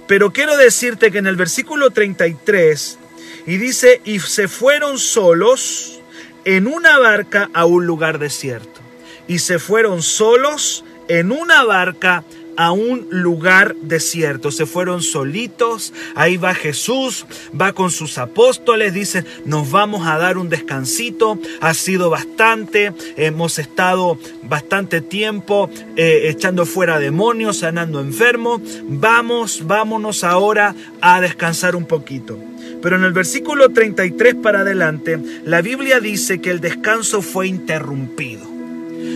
Pero 0.07 0.33
quiero 0.33 0.57
decirte 0.57 1.11
que 1.11 1.19
en 1.19 1.27
el 1.27 1.37
versículo 1.37 1.91
33, 1.91 2.99
y 3.47 3.57
dice, 3.57 4.01
y 4.05 4.21
se 4.21 4.49
fueron 4.49 4.99
solos 4.99 6.01
en 6.45 6.67
una 6.67 6.99
barca 6.99 7.51
a 7.55 7.65
un 7.65 7.87
lugar 7.87 8.19
desierto. 8.19 8.81
Y 9.27 9.39
se 9.41 9.59
fueron 9.59 10.03
solos 10.03 10.85
en 11.09 11.33
una 11.33 11.65
barca 11.65 12.25
a 12.59 12.73
un 12.73 13.07
lugar 13.11 13.77
desierto. 13.83 14.51
Se 14.51 14.67
fueron 14.67 15.01
solitos. 15.01 15.95
Ahí 16.17 16.37
va 16.37 16.55
Jesús, 16.55 17.25
va 17.59 17.73
con 17.73 17.93
sus 17.93 18.19
apóstoles, 18.19 18.93
dicen, 18.93 19.25
nos 19.45 19.71
vamos 19.71 20.09
a 20.09 20.19
dar 20.19 20.37
un 20.39 20.49
descansito. 20.49 21.39
Ha 21.61 21.73
sido 21.73 22.11
bastante. 22.11 22.93
Hemos 23.17 23.61
estado 23.61 24.19
bastante 24.43 25.01
tiempo 25.01 25.71
eh, 25.95 26.23
echando 26.25 26.67
fuera 26.67 26.99
demonios, 26.99 27.59
sanando 27.59 28.01
enfermos. 28.01 28.61
Vamos, 28.89 29.65
vámonos 29.65 30.25
ahora 30.25 30.75
a 31.01 31.21
descansar 31.21 31.77
un 31.77 31.87
poquito. 31.87 32.37
Pero 32.83 32.97
en 32.97 33.05
el 33.05 33.13
versículo 33.13 33.69
33 33.69 34.35
para 34.35 34.61
adelante, 34.61 35.17
la 35.45 35.63
Biblia 35.63 36.01
dice 36.01 36.41
que 36.41 36.51
el 36.51 36.61
descanso 36.61 37.23
fue 37.23 37.47
interrumpido. 37.47 38.43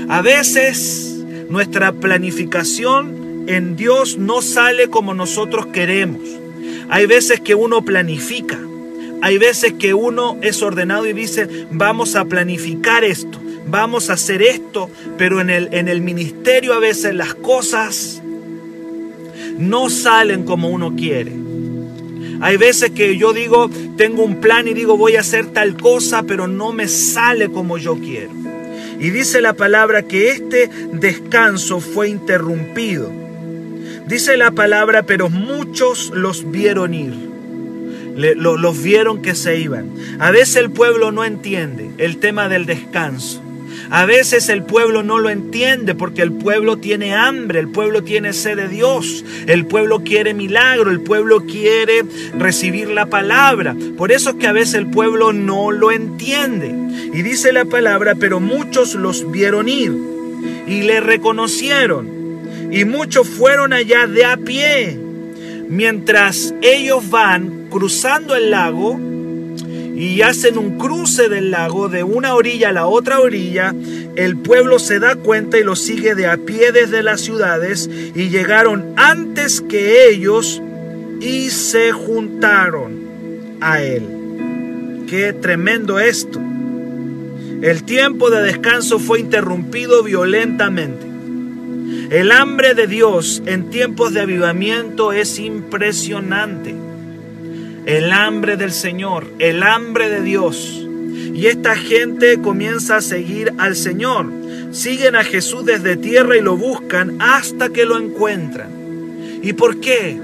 A 0.08 0.22
veces 0.22 1.11
nuestra 1.52 1.92
planificación 1.92 3.44
en 3.46 3.76
Dios 3.76 4.16
no 4.16 4.40
sale 4.40 4.88
como 4.88 5.12
nosotros 5.12 5.66
queremos. 5.66 6.22
Hay 6.88 7.04
veces 7.04 7.40
que 7.40 7.54
uno 7.54 7.84
planifica. 7.84 8.58
Hay 9.20 9.36
veces 9.36 9.74
que 9.74 9.92
uno 9.92 10.38
es 10.40 10.62
ordenado 10.62 11.06
y 11.06 11.12
dice, 11.12 11.66
vamos 11.70 12.16
a 12.16 12.24
planificar 12.24 13.04
esto, 13.04 13.38
vamos 13.68 14.08
a 14.08 14.14
hacer 14.14 14.42
esto, 14.42 14.90
pero 15.18 15.40
en 15.40 15.50
el, 15.50 15.68
en 15.72 15.88
el 15.88 16.00
ministerio 16.00 16.72
a 16.72 16.80
veces 16.80 17.14
las 17.14 17.34
cosas 17.34 18.22
no 19.58 19.90
salen 19.90 20.44
como 20.44 20.70
uno 20.70 20.96
quiere. 20.96 21.32
Hay 22.40 22.56
veces 22.56 22.90
que 22.90 23.16
yo 23.18 23.32
digo, 23.34 23.70
tengo 23.96 24.24
un 24.24 24.40
plan 24.40 24.66
y 24.66 24.74
digo, 24.74 24.96
voy 24.96 25.16
a 25.16 25.20
hacer 25.20 25.46
tal 25.48 25.76
cosa, 25.76 26.24
pero 26.24 26.48
no 26.48 26.72
me 26.72 26.88
sale 26.88 27.50
como 27.50 27.76
yo 27.76 27.96
quiero. 27.96 28.42
Y 29.02 29.10
dice 29.10 29.40
la 29.40 29.54
palabra 29.54 30.02
que 30.02 30.30
este 30.30 30.70
descanso 30.92 31.80
fue 31.80 32.08
interrumpido. 32.08 33.10
Dice 34.06 34.36
la 34.36 34.52
palabra, 34.52 35.02
pero 35.02 35.28
muchos 35.28 36.12
los 36.14 36.48
vieron 36.52 36.94
ir. 36.94 37.12
los 38.14 38.80
vieron 38.80 39.20
que 39.20 39.34
se 39.34 39.58
iban. 39.58 39.90
A 40.20 40.30
veces 40.30 40.54
el 40.54 40.70
pueblo 40.70 41.10
no 41.10 41.24
entiende 41.24 41.90
el 41.98 42.18
tema 42.18 42.48
del 42.48 42.64
descanso. 42.64 43.41
A 43.92 44.06
veces 44.06 44.48
el 44.48 44.62
pueblo 44.62 45.02
no 45.02 45.18
lo 45.18 45.28
entiende 45.28 45.94
porque 45.94 46.22
el 46.22 46.32
pueblo 46.32 46.78
tiene 46.78 47.14
hambre, 47.14 47.60
el 47.60 47.68
pueblo 47.68 48.02
tiene 48.02 48.32
sed 48.32 48.56
de 48.56 48.66
Dios, 48.66 49.22
el 49.46 49.66
pueblo 49.66 50.00
quiere 50.02 50.32
milagro, 50.32 50.90
el 50.90 51.02
pueblo 51.02 51.44
quiere 51.44 52.02
recibir 52.38 52.88
la 52.88 53.04
palabra. 53.04 53.76
Por 53.98 54.10
eso 54.10 54.30
es 54.30 54.36
que 54.36 54.46
a 54.46 54.52
veces 54.52 54.76
el 54.76 54.86
pueblo 54.86 55.34
no 55.34 55.70
lo 55.70 55.92
entiende. 55.92 56.74
Y 57.12 57.20
dice 57.20 57.52
la 57.52 57.66
palabra, 57.66 58.14
pero 58.18 58.40
muchos 58.40 58.94
los 58.94 59.30
vieron 59.30 59.68
ir 59.68 59.92
y 60.66 60.84
le 60.84 61.00
reconocieron. 61.00 62.08
Y 62.70 62.86
muchos 62.86 63.28
fueron 63.28 63.74
allá 63.74 64.06
de 64.06 64.24
a 64.24 64.38
pie. 64.38 64.98
Mientras 65.68 66.54
ellos 66.62 67.10
van 67.10 67.66
cruzando 67.68 68.34
el 68.36 68.52
lago, 68.52 68.98
y 69.94 70.22
hacen 70.22 70.58
un 70.58 70.78
cruce 70.78 71.28
del 71.28 71.50
lago 71.50 71.88
de 71.88 72.02
una 72.02 72.34
orilla 72.34 72.70
a 72.70 72.72
la 72.72 72.86
otra 72.86 73.20
orilla, 73.20 73.74
el 74.16 74.36
pueblo 74.36 74.78
se 74.78 74.98
da 74.98 75.16
cuenta 75.16 75.58
y 75.58 75.64
lo 75.64 75.76
sigue 75.76 76.14
de 76.14 76.26
a 76.26 76.38
pie 76.38 76.72
desde 76.72 77.02
las 77.02 77.20
ciudades 77.20 77.88
y 78.14 78.28
llegaron 78.28 78.94
antes 78.96 79.60
que 79.60 80.08
ellos 80.08 80.62
y 81.20 81.50
se 81.50 81.92
juntaron 81.92 83.58
a 83.60 83.82
él. 83.82 85.04
Qué 85.08 85.32
tremendo 85.32 86.00
esto. 86.00 86.40
El 87.60 87.84
tiempo 87.84 88.30
de 88.30 88.42
descanso 88.42 88.98
fue 88.98 89.20
interrumpido 89.20 90.02
violentamente. 90.02 91.06
El 92.10 92.32
hambre 92.32 92.74
de 92.74 92.86
Dios 92.86 93.42
en 93.46 93.70
tiempos 93.70 94.14
de 94.14 94.20
avivamiento 94.20 95.12
es 95.12 95.38
impresionante 95.38 96.74
el 97.86 98.12
hambre 98.12 98.56
del 98.56 98.72
Señor, 98.72 99.26
el 99.38 99.62
hambre 99.62 100.08
de 100.08 100.22
Dios. 100.22 100.86
Y 101.34 101.46
esta 101.46 101.76
gente 101.76 102.40
comienza 102.40 102.96
a 102.96 103.00
seguir 103.00 103.52
al 103.58 103.76
Señor. 103.76 104.30
Siguen 104.70 105.16
a 105.16 105.24
Jesús 105.24 105.64
desde 105.64 105.96
tierra 105.96 106.36
y 106.36 106.40
lo 106.40 106.56
buscan 106.56 107.20
hasta 107.20 107.70
que 107.70 107.84
lo 107.84 107.98
encuentran. 107.98 108.70
¿Y 109.42 109.52
por 109.54 109.80
qué? 109.80 110.20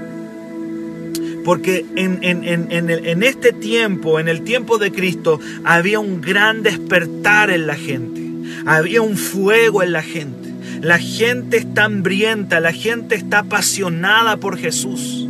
Porque 1.43 1.85
en, 1.95 2.19
en, 2.21 3.23
este 3.23 3.53
tiempo, 3.53 4.19
en 4.19 4.27
el 4.27 4.43
tiempo 4.43 4.77
de 4.77 4.91
Cristo, 4.91 5.39
había 5.63 5.99
un 5.99 6.21
gran 6.21 6.63
despertar 6.63 7.49
en 7.49 7.67
la 7.67 7.75
gente. 7.75 8.21
Había 8.65 9.01
un 9.01 9.17
fuego 9.17 9.83
en 9.83 9.91
la 9.91 10.03
gente. 10.03 10.49
La 10.81 10.99
gente 10.99 11.57
está 11.57 11.85
hambrienta, 11.85 12.59
la 12.59 12.71
gente 12.71 13.15
está 13.15 13.39
apasionada 13.39 14.37
por 14.37 14.57
Jesús. 14.57 15.28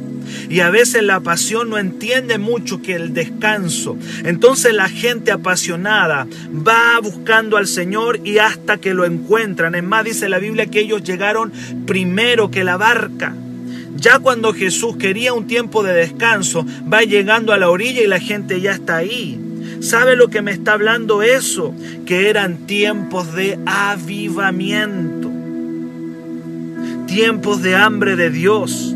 Y 0.49 0.61
a 0.61 0.71
veces 0.71 1.03
la 1.03 1.19
pasión 1.19 1.69
no 1.69 1.77
entiende 1.77 2.39
mucho 2.39 2.81
que 2.81 2.95
el 2.95 3.13
descanso. 3.13 3.97
Entonces 4.23 4.73
la 4.73 4.89
gente 4.89 5.31
apasionada 5.31 6.27
va 6.51 6.99
buscando 7.01 7.57
al 7.57 7.67
Señor 7.67 8.19
y 8.25 8.39
hasta 8.39 8.77
que 8.77 8.95
lo 8.95 9.05
encuentran. 9.05 9.75
Es 9.75 9.83
más, 9.83 10.03
dice 10.03 10.27
la 10.27 10.39
Biblia 10.39 10.65
que 10.65 10.79
ellos 10.79 11.03
llegaron 11.03 11.53
primero 11.85 12.49
que 12.49 12.63
la 12.63 12.77
barca. 12.77 13.35
Ya 13.95 14.17
cuando 14.19 14.53
Jesús 14.53 14.97
quería 14.97 15.33
un 15.33 15.45
tiempo 15.45 15.83
de 15.83 15.93
descanso, 15.93 16.65
va 16.91 17.03
llegando 17.03 17.53
a 17.53 17.57
la 17.57 17.69
orilla 17.69 18.01
y 18.01 18.07
la 18.07 18.19
gente 18.19 18.59
ya 18.61 18.71
está 18.71 18.97
ahí. 18.97 19.39
¿Sabe 19.81 20.15
lo 20.15 20.29
que 20.29 20.41
me 20.41 20.51
está 20.51 20.73
hablando 20.73 21.21
eso? 21.21 21.73
Que 22.05 22.29
eran 22.29 22.65
tiempos 22.65 23.33
de 23.33 23.59
avivamiento, 23.65 25.29
tiempos 27.07 27.61
de 27.61 27.75
hambre 27.75 28.15
de 28.15 28.29
Dios. 28.29 28.95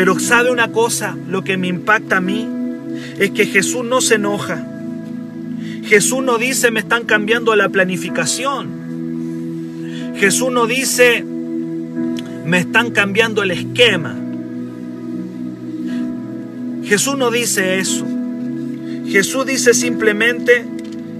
Pero 0.00 0.18
¿sabe 0.18 0.50
una 0.50 0.72
cosa? 0.72 1.14
Lo 1.28 1.44
que 1.44 1.58
me 1.58 1.68
impacta 1.68 2.16
a 2.16 2.20
mí 2.22 2.48
es 3.18 3.32
que 3.32 3.44
Jesús 3.44 3.84
no 3.84 4.00
se 4.00 4.14
enoja. 4.14 4.66
Jesús 5.84 6.24
no 6.24 6.38
dice 6.38 6.70
me 6.70 6.80
están 6.80 7.04
cambiando 7.04 7.54
la 7.54 7.68
planificación. 7.68 10.14
Jesús 10.16 10.50
no 10.50 10.66
dice 10.66 11.22
me 12.46 12.60
están 12.60 12.92
cambiando 12.92 13.42
el 13.42 13.50
esquema. 13.50 14.16
Jesús 16.82 17.18
no 17.18 17.30
dice 17.30 17.78
eso. 17.78 18.06
Jesús 19.06 19.44
dice 19.44 19.74
simplemente, 19.74 20.64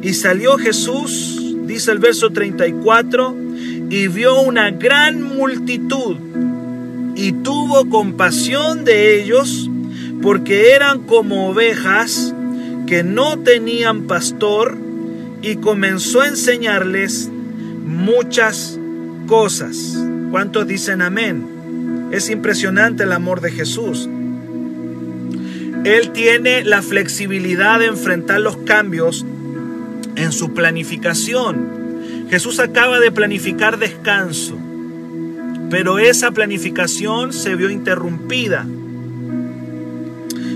y 0.00 0.14
salió 0.14 0.56
Jesús, 0.56 1.54
dice 1.66 1.92
el 1.92 1.98
verso 1.98 2.30
34, 2.30 3.36
y 3.90 4.08
vio 4.08 4.40
una 4.40 4.70
gran 4.70 5.36
multitud 5.36 6.16
y 7.20 7.32
tuvo 7.32 7.86
compasión 7.90 8.86
de 8.86 9.20
ellos 9.20 9.68
porque 10.22 10.72
eran 10.72 11.00
como 11.00 11.50
ovejas 11.50 12.34
que 12.86 13.04
no 13.04 13.38
tenían 13.40 14.06
pastor 14.06 14.78
y 15.42 15.56
comenzó 15.56 16.22
a 16.22 16.28
enseñarles 16.28 17.28
muchas 17.84 18.78
cosas. 19.26 19.98
¿Cuántos 20.30 20.66
dicen 20.66 21.02
amén? 21.02 22.08
Es 22.10 22.30
impresionante 22.30 23.02
el 23.02 23.12
amor 23.12 23.42
de 23.42 23.50
Jesús. 23.50 24.08
Él 25.84 26.12
tiene 26.12 26.64
la 26.64 26.80
flexibilidad 26.80 27.80
de 27.80 27.86
enfrentar 27.86 28.40
los 28.40 28.56
cambios 28.56 29.26
en 30.16 30.32
su 30.32 30.54
planificación. 30.54 32.26
Jesús 32.30 32.60
acaba 32.60 32.98
de 32.98 33.12
planificar 33.12 33.78
descanso, 33.78 34.56
pero 35.70 36.00
esa 36.00 36.32
planificación 36.32 37.32
se 37.32 37.54
vio 37.54 37.70
interrumpida. 37.70 38.66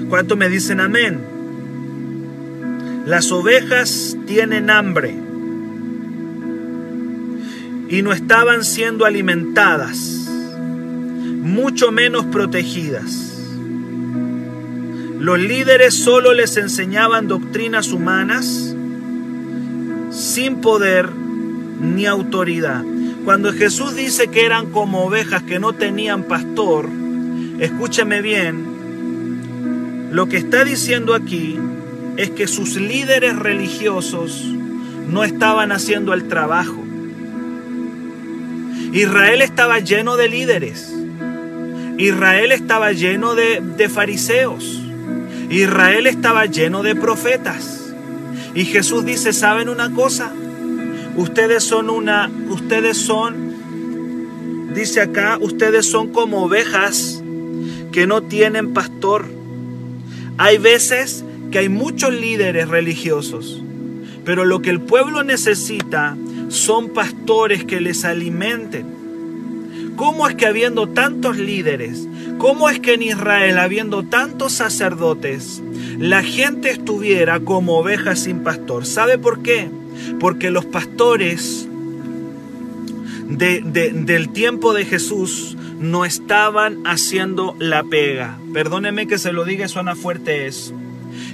¿Cuántos 0.09 0.37
me 0.37 0.49
dicen 0.49 0.81
amén? 0.81 1.21
Las 3.07 3.31
ovejas 3.31 4.17
tienen 4.27 4.71
hambre 4.71 5.15
y 7.89 8.03
no 8.03 8.13
estaban 8.13 8.65
siendo 8.65 9.05
alimentadas, 9.05 10.29
mucho 11.43 11.93
menos 11.93 12.25
protegidas. 12.27 13.31
Los 15.21 15.39
líderes 15.39 15.95
solo 15.95 16.35
les 16.35 16.57
enseñaban 16.57 17.29
doctrinas 17.29 17.93
humanas 17.93 18.75
sin 20.11 20.61
poder 20.61 21.09
ni 21.81 22.07
autoridad. 22.07 22.85
Cuando 23.25 23.53
Jesús 23.55 23.95
dice 23.97 24.29
que 24.29 24.45
eran 24.45 24.71
como 24.71 25.05
ovejas 25.05 25.43
que 25.45 25.59
no 25.59 25.73
tenían 25.73 26.25
pastor, 26.25 26.91
escúcheme 27.59 28.21
bien, 28.21 30.11
lo 30.11 30.29
que 30.29 30.37
está 30.37 30.63
diciendo 30.63 31.15
aquí 31.15 31.59
es 32.19 32.31
que 32.31 32.47
sus 32.47 32.77
líderes 32.77 33.35
religiosos 33.37 34.45
no 35.09 35.25
estaban 35.25 35.73
haciendo 35.73 36.13
el 36.13 36.29
trabajo. 36.29 36.85
Israel 38.93 39.41
estaba 39.41 39.79
lleno 39.79 40.17
de 40.17 40.29
líderes. 40.29 40.95
Israel 41.97 42.53
estaba 42.53 42.93
lleno 42.93 43.35
de, 43.35 43.63
de 43.77 43.89
fariseos. 43.89 44.83
Israel 45.49 46.07
estaba 46.07 46.45
lleno 46.45 46.83
de 46.83 46.95
profetas. 46.95 47.95
Y 48.55 48.67
Jesús 48.67 49.07
dice, 49.07 49.33
¿saben 49.33 49.71
una 49.71 49.91
cosa? 49.91 50.31
Ustedes 51.17 51.63
son 51.65 51.91
una, 51.91 52.31
ustedes 52.49 52.97
son, 52.97 54.73
dice 54.75 55.01
acá, 55.01 55.39
ustedes 55.41 55.87
son 55.87 56.13
como 56.13 56.45
ovejas 56.45 57.23
que 57.93 58.07
no 58.07 58.23
tienen 58.23 58.73
pastor. 58.75 59.27
Hay 60.39 60.59
veces 60.59 61.25
que 61.51 61.59
hay 61.61 61.69
muchos 61.69 62.13
líderes 62.13 62.69
religiosos, 62.69 63.63
pero 64.25 64.45
lo 64.45 64.61
que 64.61 64.71
el 64.71 64.81
pueblo 64.81 65.23
necesita 65.23 66.17
son 66.49 66.91
pastores 66.91 67.65
que 67.65 67.81
les 67.81 68.05
alimenten. 68.05 68.95
¿Cómo 69.97 70.27
es 70.27 70.35
que 70.35 70.47
habiendo 70.47 70.89
tantos 70.89 71.37
líderes, 71.37 72.09
¿Cómo 72.39 72.69
es 72.69 72.81
que 72.81 72.95
en 72.95 73.03
Israel, 73.03 73.59
habiendo 73.59 74.03
tantos 74.03 74.53
sacerdotes, 74.53 75.63
la 75.99 76.23
gente 76.23 76.71
estuviera 76.71 77.41
como 77.41 77.79
ovejas 77.79 78.21
sin 78.21 78.41
pastor? 78.41 78.85
¿Sabe 78.85 79.19
por 79.19 79.43
qué? 79.43 79.71
Porque 80.21 80.51
los 80.51 80.65
pastores 80.65 81.69
del 83.29 84.29
tiempo 84.33 84.75
de 84.75 84.85
Jesús 84.85 85.57
no 85.79 86.05
estaban 86.05 86.87
haciendo 86.87 87.57
la 87.59 87.83
pega. 87.85 88.39
Perdóneme 88.53 89.07
que 89.07 89.19
se 89.19 89.33
lo 89.33 89.45
diga, 89.45 89.69
suena 89.69 89.97
fuerte 89.97 90.47
eso. 90.47 90.75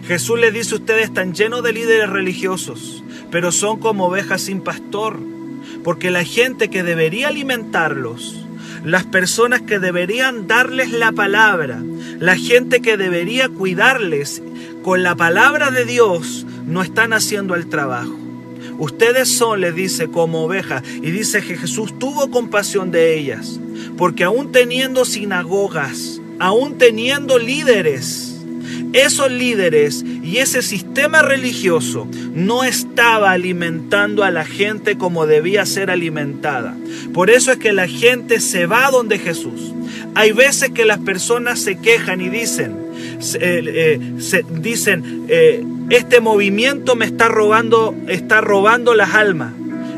Jesús 0.07 0.39
le 0.39 0.51
dice, 0.51 0.75
ustedes 0.75 1.05
están 1.05 1.35
llenos 1.35 1.63
de 1.63 1.73
líderes 1.73 2.09
religiosos, 2.09 3.05
pero 3.31 3.53
son 3.53 3.79
como 3.79 4.07
ovejas 4.07 4.43
sin 4.43 4.61
pastor, 4.61 5.19
porque 5.85 6.11
la 6.11 6.25
gente 6.25 6.69
que 6.69 6.83
debería 6.83 7.29
alimentarlos 7.29 8.41
las 8.85 9.05
personas 9.05 9.63
que 9.63 9.79
deberían 9.79 10.47
darles 10.47 10.93
la 10.93 11.13
palabra, 11.13 11.83
la 12.19 12.37
gente 12.37 12.81
que 12.81 12.97
debería 12.97 13.49
cuidarles 13.49 14.43
con 14.83 15.03
la 15.03 15.15
palabra 15.15 15.71
de 15.71 15.85
Dios, 15.85 16.47
no 16.67 16.83
están 16.83 17.13
haciendo 17.13 17.55
el 17.55 17.69
trabajo. 17.69 18.20
Ustedes 18.81 19.29
son, 19.29 19.61
les 19.61 19.75
dice, 19.75 20.09
como 20.09 20.45
ovejas, 20.45 20.83
y 21.03 21.11
dice 21.11 21.43
que 21.43 21.59
Jesús 21.59 21.99
tuvo 21.99 22.31
compasión 22.31 22.91
de 22.91 23.15
ellas, 23.19 23.61
porque 23.99 24.25
aún 24.25 24.53
teniendo 24.53 25.05
sinagogas, 25.05 26.19
aún 26.39 26.79
teniendo 26.79 27.39
líderes, 27.39 28.41
esos 28.95 29.31
líderes 29.31 30.03
y 30.03 30.39
ese 30.39 30.63
sistema 30.63 31.21
religioso 31.21 32.09
no 32.35 32.65
estaba 32.65 33.33
alimentando 33.33 34.25
a 34.25 34.31
la 34.31 34.47
gente 34.47 34.97
como 34.97 35.27
debía 35.27 35.67
ser 35.67 35.91
alimentada. 35.91 36.75
Por 37.13 37.29
eso 37.29 37.53
es 37.53 37.59
que 37.59 37.75
la 37.75 37.87
gente 37.87 38.41
se 38.41 38.65
va 38.65 38.91
donde 38.91 39.19
Jesús. 39.19 39.75
Hay 40.15 40.33
veces 40.33 40.71
que 40.71 40.87
las 40.87 41.01
personas 41.01 41.61
se 41.61 41.79
quejan 41.79 42.23
y 42.23 42.31
dicen, 42.31 42.80
eh, 43.21 43.39
eh, 43.41 44.45
dicen, 44.61 45.27
eh, 45.29 45.65
este 45.91 46.21
movimiento 46.21 46.97
me 46.97 47.05
está 47.05 47.29
robando, 47.29 47.95
está 48.09 48.41
robando 48.41 48.95
las 48.95 49.15
almas. 49.15 49.53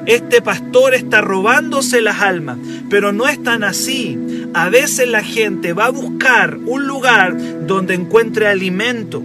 Este 0.07 0.43
pastor 0.43 0.95
está 0.95 1.21
robándose 1.21 2.01
las 2.01 2.21
almas, 2.21 2.59
pero 2.91 3.13
no 3.13 3.29
es 3.29 3.41
tan 3.43 3.63
así. 3.63 4.19
A 4.55 4.69
veces 4.69 5.09
la 5.09 5.23
gente 5.23 5.73
va 5.73 5.87
a 5.87 5.91
buscar 5.91 6.57
un 6.57 6.87
lugar 6.87 7.37
donde 7.67 7.95
encuentre 7.95 8.49
alimento. 8.49 9.23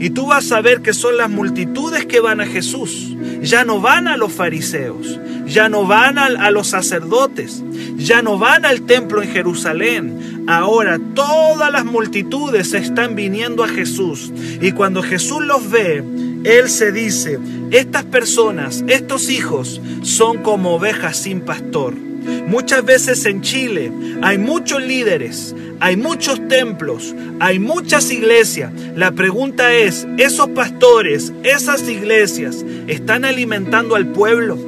Y 0.00 0.10
tú 0.10 0.26
vas 0.26 0.50
a 0.50 0.62
ver 0.62 0.80
que 0.80 0.94
son 0.94 1.18
las 1.18 1.28
multitudes 1.28 2.06
que 2.06 2.20
van 2.20 2.40
a 2.40 2.46
Jesús. 2.46 3.14
Ya 3.42 3.64
no 3.64 3.80
van 3.82 4.08
a 4.08 4.16
los 4.16 4.32
fariseos, 4.32 5.20
ya 5.46 5.68
no 5.68 5.86
van 5.86 6.16
a, 6.16 6.26
a, 6.26 6.50
los 6.50 6.68
sacerdotes, 6.68 7.62
ya 7.96 8.22
no 8.22 8.38
van 8.38 8.64
al 8.64 8.82
templo 8.82 9.22
en 9.22 9.30
Jerusalén. 9.30 10.44
Ahora 10.48 10.98
todas 11.14 11.70
las 11.70 11.84
multitudes 11.84 12.72
están 12.72 13.14
viniendo 13.14 13.62
a 13.62 13.68
Jesús. 13.68 14.32
Y 14.60 14.72
cuando 14.72 15.02
Jesús 15.02 15.44
los 15.44 15.70
ve, 15.70 16.02
Él 16.44 16.70
se 16.70 16.92
dice, 16.92 17.38
estas 17.70 18.04
personas, 18.04 18.82
estos 18.88 19.28
hijos, 19.28 19.82
son 20.02 20.38
como 20.38 20.74
ovejas 20.76 21.18
sin 21.18 21.42
pastor. 21.42 21.94
Muchas 22.50 22.84
veces 22.84 23.24
en 23.26 23.42
Chile 23.42 23.92
hay 24.22 24.36
muchos 24.36 24.82
líderes, 24.82 25.54
hay 25.78 25.96
muchos 25.96 26.48
templos, 26.48 27.14
hay 27.38 27.60
muchas 27.60 28.10
iglesias. 28.10 28.72
La 28.96 29.12
pregunta 29.12 29.72
es, 29.72 30.04
¿esos 30.18 30.48
pastores, 30.48 31.32
esas 31.44 31.88
iglesias, 31.88 32.64
están 32.88 33.24
alimentando 33.24 33.94
al 33.94 34.08
pueblo? 34.08 34.58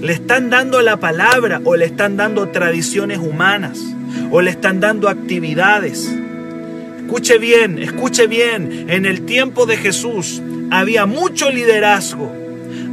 ¿Le 0.00 0.14
están 0.14 0.48
dando 0.48 0.80
la 0.80 0.96
palabra 0.96 1.60
o 1.64 1.76
le 1.76 1.84
están 1.84 2.16
dando 2.16 2.48
tradiciones 2.48 3.18
humanas? 3.18 3.78
¿O 4.30 4.40
le 4.40 4.50
están 4.50 4.80
dando 4.80 5.10
actividades? 5.10 6.10
Escuche 7.04 7.36
bien, 7.36 7.78
escuche 7.78 8.26
bien, 8.26 8.86
en 8.88 9.04
el 9.04 9.26
tiempo 9.26 9.66
de 9.66 9.76
Jesús 9.76 10.40
había 10.70 11.04
mucho 11.04 11.50
liderazgo, 11.50 12.34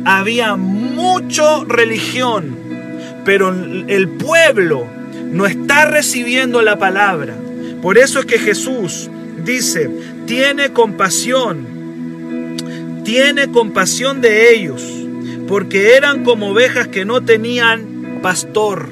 había 0.03 0.57
mucha 0.57 1.63
religión, 1.63 2.64
pero 3.25 3.49
el 3.49 4.07
pueblo 4.07 4.87
no 5.31 5.45
está 5.45 5.85
recibiendo 5.85 6.61
la 6.61 6.77
palabra. 6.77 7.35
Por 7.81 7.97
eso 7.97 8.19
es 8.19 8.25
que 8.25 8.39
Jesús 8.39 9.09
dice, 9.43 9.89
tiene 10.25 10.71
compasión, 10.71 11.65
tiene 13.03 13.51
compasión 13.51 14.21
de 14.21 14.53
ellos, 14.53 14.83
porque 15.47 15.95
eran 15.95 16.23
como 16.23 16.51
ovejas 16.51 16.87
que 16.87 17.03
no 17.03 17.21
tenían 17.21 18.19
pastor. 18.21 18.89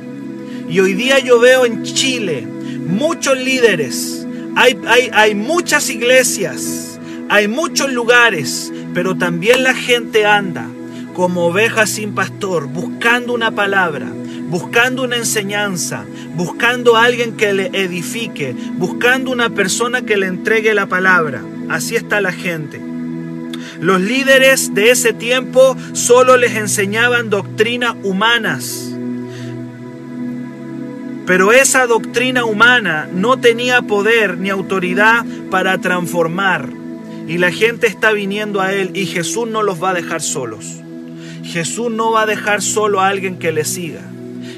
Y 0.69 0.79
hoy 0.79 0.93
día 0.93 1.19
yo 1.19 1.39
veo 1.39 1.65
en 1.65 1.83
Chile 1.83 2.45
muchos 2.87 3.37
líderes, 3.37 4.27
hay, 4.55 4.77
hay, 4.87 5.09
hay 5.13 5.35
muchas 5.35 5.89
iglesias, 5.89 6.99
hay 7.29 7.47
muchos 7.47 7.91
lugares, 7.91 8.71
pero 8.93 9.15
también 9.15 9.63
la 9.63 9.73
gente 9.73 10.25
anda 10.25 10.67
como 11.13 11.45
ovejas 11.45 11.89
sin 11.89 12.13
pastor, 12.13 12.67
buscando 12.67 13.33
una 13.33 13.51
palabra, 13.51 14.07
buscando 14.49 15.03
una 15.03 15.17
enseñanza, 15.17 16.06
buscando 16.36 16.95
a 16.95 17.03
alguien 17.03 17.38
que 17.38 17.53
le 17.53 17.67
edifique, 17.67 18.56
buscando 18.73 19.32
una 19.32 19.49
persona 19.49 20.03
que 20.03 20.17
le 20.17 20.27
entregue 20.27 20.73
la 20.73 20.88
palabra. 20.88 21.43
Así 21.69 21.95
está 21.95 22.21
la 22.21 22.32
gente. 22.32 22.82
Los 23.79 23.99
líderes 24.01 24.73
de 24.73 24.91
ese 24.91 25.13
tiempo 25.13 25.75
solo 25.93 26.38
les 26.38 26.56
enseñaban 26.56 27.29
doctrinas 27.29 27.95
humanas. 28.03 28.93
Pero 31.25 31.51
esa 31.51 31.88
doctrina 31.88 32.45
humana 32.45 33.10
no 33.12 33.39
tenía 33.39 33.82
poder 33.82 34.38
ni 34.38 34.49
autoridad 34.49 35.25
para 35.49 35.77
transformar. 35.79 36.69
Y 37.27 37.38
la 37.38 37.51
gente 37.51 37.88
está 37.88 38.12
viniendo 38.12 38.60
a 38.60 38.73
Él 38.73 38.91
y 38.93 39.06
Jesús 39.06 39.47
no 39.47 39.63
los 39.63 39.82
va 39.82 39.91
a 39.91 39.93
dejar 39.93 40.21
solos. 40.21 40.82
Jesús 41.43 41.91
no 41.91 42.12
va 42.12 42.23
a 42.23 42.25
dejar 42.25 42.62
solo 42.62 42.99
a 42.99 43.08
alguien 43.08 43.39
que 43.39 43.51
le 43.51 43.63
siga. 43.63 44.01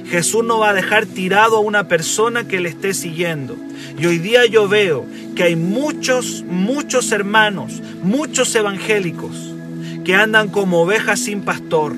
Jesús 0.10 0.44
no 0.44 0.60
va 0.60 0.70
a 0.70 0.74
dejar 0.74 1.06
tirado 1.06 1.58
a 1.58 1.62
una 1.62 1.88
persona 1.88 2.48
que 2.48 2.60
le 2.60 2.70
esté 2.70 2.94
siguiendo. 2.94 3.58
Y 3.98 4.06
hoy 4.06 4.20
día 4.20 4.46
yo 4.46 4.68
veo 4.68 5.06
que 5.36 5.44
hay 5.44 5.56
muchos, 5.56 6.44
muchos 6.48 7.12
hermanos, 7.12 7.82
muchos 8.04 8.54
evangélicos 8.56 9.54
que 10.04 10.16
andan 10.16 10.50
como 10.50 10.82
ovejas 10.82 11.20
sin 11.20 11.42
pastor, 11.42 11.94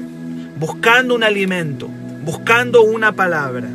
buscando 0.58 1.14
un 1.16 1.24
alimento, 1.24 1.90
buscando 2.24 2.82
una 2.84 3.12
palabra. 3.14 3.70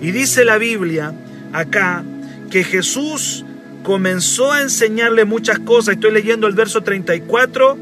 Y 0.00 0.10
dice 0.10 0.44
la 0.44 0.58
Biblia 0.58 1.12
acá 1.52 2.04
que 2.50 2.64
Jesús 2.64 3.44
comenzó 3.82 4.52
a 4.52 4.62
enseñarle 4.62 5.24
muchas 5.24 5.58
cosas. 5.58 5.94
Estoy 5.94 6.12
leyendo 6.12 6.46
el 6.46 6.54
verso 6.54 6.82
34 6.82 7.78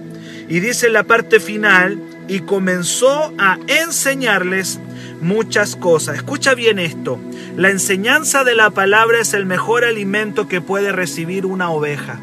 y 0.48 0.60
dice 0.60 0.90
la 0.90 1.04
parte 1.04 1.40
final, 1.40 1.98
y 2.28 2.40
comenzó 2.40 3.32
a 3.38 3.58
enseñarles 3.66 4.80
muchas 5.20 5.76
cosas. 5.76 6.16
Escucha 6.16 6.54
bien 6.54 6.78
esto. 6.78 7.18
La 7.56 7.70
enseñanza 7.70 8.44
de 8.44 8.54
la 8.54 8.70
palabra 8.70 9.20
es 9.20 9.34
el 9.34 9.46
mejor 9.46 9.84
alimento 9.84 10.48
que 10.48 10.60
puede 10.60 10.92
recibir 10.92 11.46
una 11.46 11.70
oveja. 11.70 12.20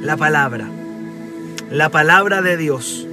La 0.00 0.16
palabra. 0.16 0.68
La 1.70 1.90
palabra 1.90 2.42
de 2.42 2.56
Dios. 2.56 3.06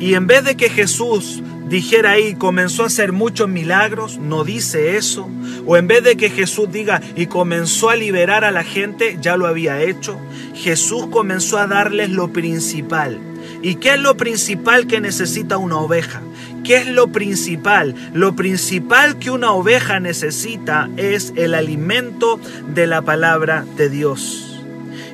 Y 0.00 0.14
en 0.14 0.26
vez 0.26 0.44
de 0.44 0.56
que 0.56 0.68
Jesús 0.68 1.42
dijera 1.68 2.12
ahí, 2.12 2.34
comenzó 2.34 2.82
a 2.82 2.86
hacer 2.86 3.12
muchos 3.12 3.48
milagros, 3.48 4.18
no 4.18 4.44
dice 4.44 4.96
eso. 4.96 5.28
O 5.66 5.76
en 5.76 5.86
vez 5.86 6.02
de 6.02 6.16
que 6.16 6.30
Jesús 6.30 6.70
diga, 6.72 7.00
y 7.14 7.26
comenzó 7.26 7.90
a 7.90 7.96
liberar 7.96 8.44
a 8.44 8.50
la 8.50 8.64
gente, 8.64 9.18
ya 9.20 9.36
lo 9.36 9.46
había 9.46 9.82
hecho. 9.82 10.18
Jesús 10.54 11.06
comenzó 11.06 11.58
a 11.58 11.66
darles 11.66 12.10
lo 12.10 12.32
principal. 12.32 13.18
¿Y 13.62 13.76
qué 13.76 13.94
es 13.94 14.00
lo 14.00 14.16
principal 14.16 14.86
que 14.86 15.00
necesita 15.00 15.56
una 15.56 15.78
oveja? 15.78 16.20
¿Qué 16.64 16.76
es 16.76 16.86
lo 16.86 17.08
principal? 17.08 17.94
Lo 18.14 18.36
principal 18.36 19.18
que 19.18 19.30
una 19.30 19.52
oveja 19.52 19.98
necesita 19.98 20.88
es 20.96 21.32
el 21.34 21.54
alimento 21.54 22.38
de 22.72 22.86
la 22.86 23.02
palabra 23.02 23.64
de 23.76 23.88
Dios. 23.88 24.60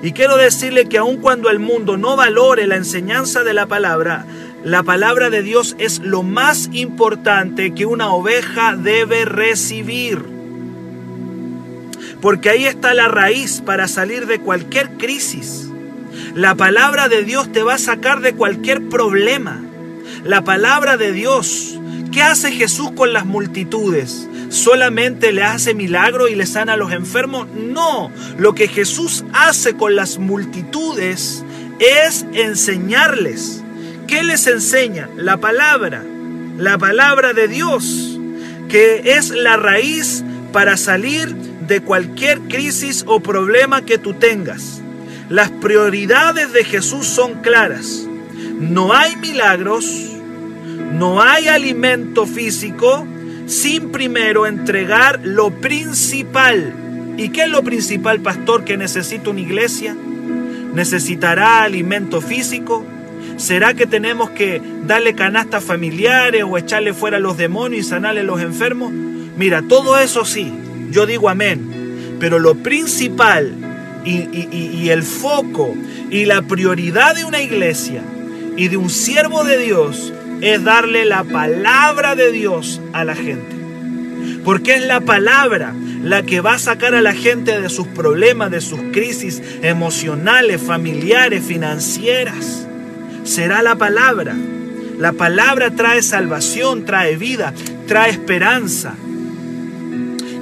Y 0.02 0.12
quiero 0.12 0.37
decirle 0.37 0.87
que 0.87 0.98
aun 0.98 1.16
cuando 1.16 1.48
el 1.48 1.58
mundo 1.58 1.96
no 1.96 2.16
valore 2.16 2.66
la 2.66 2.76
enseñanza 2.76 3.44
de 3.44 3.54
la 3.54 3.66
palabra, 3.66 4.26
la 4.62 4.82
palabra 4.82 5.30
de 5.30 5.42
Dios 5.42 5.74
es 5.78 6.00
lo 6.00 6.22
más 6.22 6.68
importante 6.72 7.72
que 7.72 7.87
una 7.87 8.12
oveja 8.12 8.76
debe 8.76 9.24
recibir. 9.24 10.22
Porque 12.20 12.50
ahí 12.50 12.66
está 12.66 12.92
la 12.92 13.08
raíz 13.08 13.62
para 13.64 13.88
salir 13.88 14.26
de 14.26 14.40
cualquier 14.40 14.90
crisis. 14.98 15.70
La 16.34 16.54
palabra 16.56 17.08
de 17.08 17.24
Dios 17.24 17.50
te 17.52 17.62
va 17.62 17.74
a 17.74 17.78
sacar 17.78 18.20
de 18.20 18.34
cualquier 18.34 18.88
problema. 18.88 19.67
La 20.24 20.42
palabra 20.42 20.96
de 20.96 21.12
Dios. 21.12 21.78
¿Qué 22.12 22.22
hace 22.22 22.50
Jesús 22.50 22.90
con 22.92 23.12
las 23.12 23.24
multitudes? 23.26 24.28
¿Solamente 24.48 25.33
le 25.33 25.44
hace 25.44 25.74
milagro 25.74 26.26
y 26.26 26.35
le 26.35 26.46
sana 26.46 26.72
a 26.72 26.76
los 26.76 26.92
enfermos? 26.92 27.46
No, 27.54 28.11
lo 28.38 28.54
que 28.54 28.66
Jesús 28.66 29.24
hace 29.33 29.74
con 29.74 29.94
las 29.94 30.18
multitudes 30.18 31.44
es 31.78 32.26
enseñarles. 32.33 33.62
¿Qué 34.07 34.22
les 34.22 34.46
enseña? 34.46 35.09
La 35.16 35.37
palabra, 35.37 36.02
la 36.57 36.78
palabra 36.78 37.35
de 37.35 37.46
Dios, 37.46 38.18
que 38.68 39.16
es 39.16 39.31
la 39.31 39.57
raíz 39.57 40.24
para 40.52 40.76
salir 40.76 41.35
de 41.68 41.81
cualquier 41.83 42.40
crisis 42.40 43.04
o 43.07 43.20
problema 43.20 43.85
que 43.85 43.98
tú 43.98 44.14
tengas. 44.14 44.81
Las 45.28 45.50
prioridades 45.50 46.52
de 46.52 46.64
Jesús 46.64 47.07
son 47.07 47.42
claras. 47.42 48.08
No 48.61 48.92
hay 48.92 49.16
milagros, 49.16 49.87
no 50.92 51.23
hay 51.23 51.49
alimento 51.49 52.27
físico 52.27 53.07
sin 53.47 53.90
primero 53.90 54.47
entregar 54.47 55.21
lo 55.23 55.51
principal. 55.51 57.14
¿Y 57.16 57.31
qué 57.31 57.42
es 57.42 57.49
lo 57.49 57.62
principal, 57.62 58.21
pastor, 58.21 58.64
que 58.64 58.77
necesita 58.77 59.31
una 59.31 59.40
iglesia? 59.40 59.97
¿Necesitará 60.75 61.62
alimento 61.62 62.21
físico? 62.21 62.85
¿Será 63.37 63.75
que 63.75 63.87
tenemos 63.87 64.31
que 64.31 64.61
darle 64.87 65.14
canastas 65.14 65.62
familiares 65.62 66.44
o 66.44 66.59
echarle 66.59 66.92
fuera 66.92 67.21
los 67.21 67.37
demonios 67.37 67.87
y 67.87 67.88
sanarle 67.88 68.25
los 68.25 68.40
enfermos? 68.40 68.92
Mira, 68.92 69.62
todo 69.62 69.99
eso 69.99 70.25
sí, 70.25 70.53
yo 70.90 71.07
digo 71.07 71.29
amén. 71.29 72.16
Pero 72.18 72.40
lo 72.40 72.57
principal 72.57 73.55
y, 74.05 74.88
el 74.88 75.03
foco 75.03 75.75
y 76.11 76.25
la 76.25 76.42
prioridad 76.42 77.14
de 77.14 77.25
una 77.25 77.40
iglesia 77.40 78.03
y 78.59 78.68
de 78.68 78.77
un 78.77 78.90
siervo 78.90 79.44
de 79.44 79.57
Dios 79.57 80.12
es 80.42 80.62
darle 80.62 81.07
la 81.07 81.25
palabra 81.25 82.14
de 82.14 82.31
Dios 82.31 82.83
a 82.92 83.05
la 83.05 83.14
gente. 83.14 83.57
Porque 84.44 84.75
es 84.75 84.87
la 84.87 85.01
palabra 85.01 85.75
la 86.03 86.23
que 86.23 86.42
va 86.42 86.55
a 86.55 86.59
sacar 86.59 86.94
a 86.94 87.01
la 87.01 87.14
gente 87.14 87.59
de 87.59 87.71
sus 87.71 87.87
problemas, 87.87 88.51
de 88.51 88.61
sus 88.61 88.81
crisis 88.92 89.42
emocionales, 89.62 90.61
familiares, 90.61 91.42
financieras. 91.42 92.66
Será 93.25 93.62
la 93.62 93.77
palabra. 93.77 94.37
La 94.99 95.12
palabra 95.12 95.71
trae 95.71 96.03
salvación, 96.03 96.85
trae 96.85 97.16
vida, 97.16 97.55
trae 97.87 98.11
esperanza. 98.11 98.94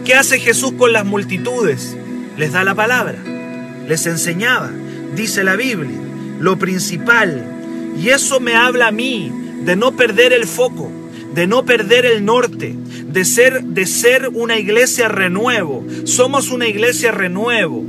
¿Qué 0.04 0.14
hace 0.14 0.40
Jesús 0.40 0.72
con 0.72 0.92
las 0.92 1.04
multitudes? 1.04 1.96
Les 2.36 2.52
da 2.52 2.64
la 2.64 2.74
palabra 2.74 3.18
les 3.86 4.06
enseñaba, 4.06 4.70
dice 5.14 5.44
la 5.44 5.56
Biblia, 5.56 5.96
lo 6.40 6.58
principal. 6.58 7.55
Y 7.98 8.10
eso 8.10 8.40
me 8.40 8.54
habla 8.54 8.88
a 8.88 8.92
mí 8.92 9.32
de 9.64 9.76
no 9.76 9.96
perder 9.96 10.32
el 10.32 10.46
foco, 10.46 10.90
de 11.34 11.46
no 11.46 11.64
perder 11.64 12.06
el 12.06 12.24
norte, 12.24 12.74
de 13.08 13.24
ser, 13.24 13.62
de 13.64 13.86
ser 13.86 14.28
una 14.32 14.58
iglesia 14.58 15.08
renuevo. 15.08 15.84
Somos 16.04 16.50
una 16.50 16.66
iglesia 16.66 17.12
renuevo. 17.12 17.84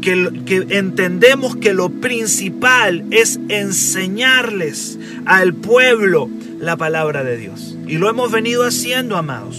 Que, 0.00 0.42
que, 0.46 0.76
entendemos 0.76 1.56
que 1.56 1.72
lo 1.72 1.90
principal 1.90 3.04
es 3.10 3.40
enseñarles 3.48 4.98
al 5.26 5.54
pueblo 5.54 6.30
la 6.60 6.76
palabra 6.76 7.24
de 7.24 7.36
Dios. 7.36 7.76
Y 7.86 7.98
lo 7.98 8.08
hemos 8.08 8.30
venido 8.30 8.64
haciendo, 8.64 9.16
amados. 9.16 9.58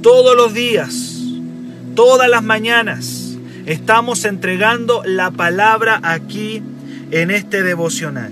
Todos 0.00 0.34
los 0.34 0.54
días, 0.54 1.20
todas 1.94 2.30
las 2.30 2.42
mañanas 2.42 3.26
Estamos 3.66 4.24
entregando 4.24 5.02
la 5.04 5.32
palabra 5.32 5.98
aquí 6.04 6.62
en 7.10 7.32
este 7.32 7.64
devocional. 7.64 8.30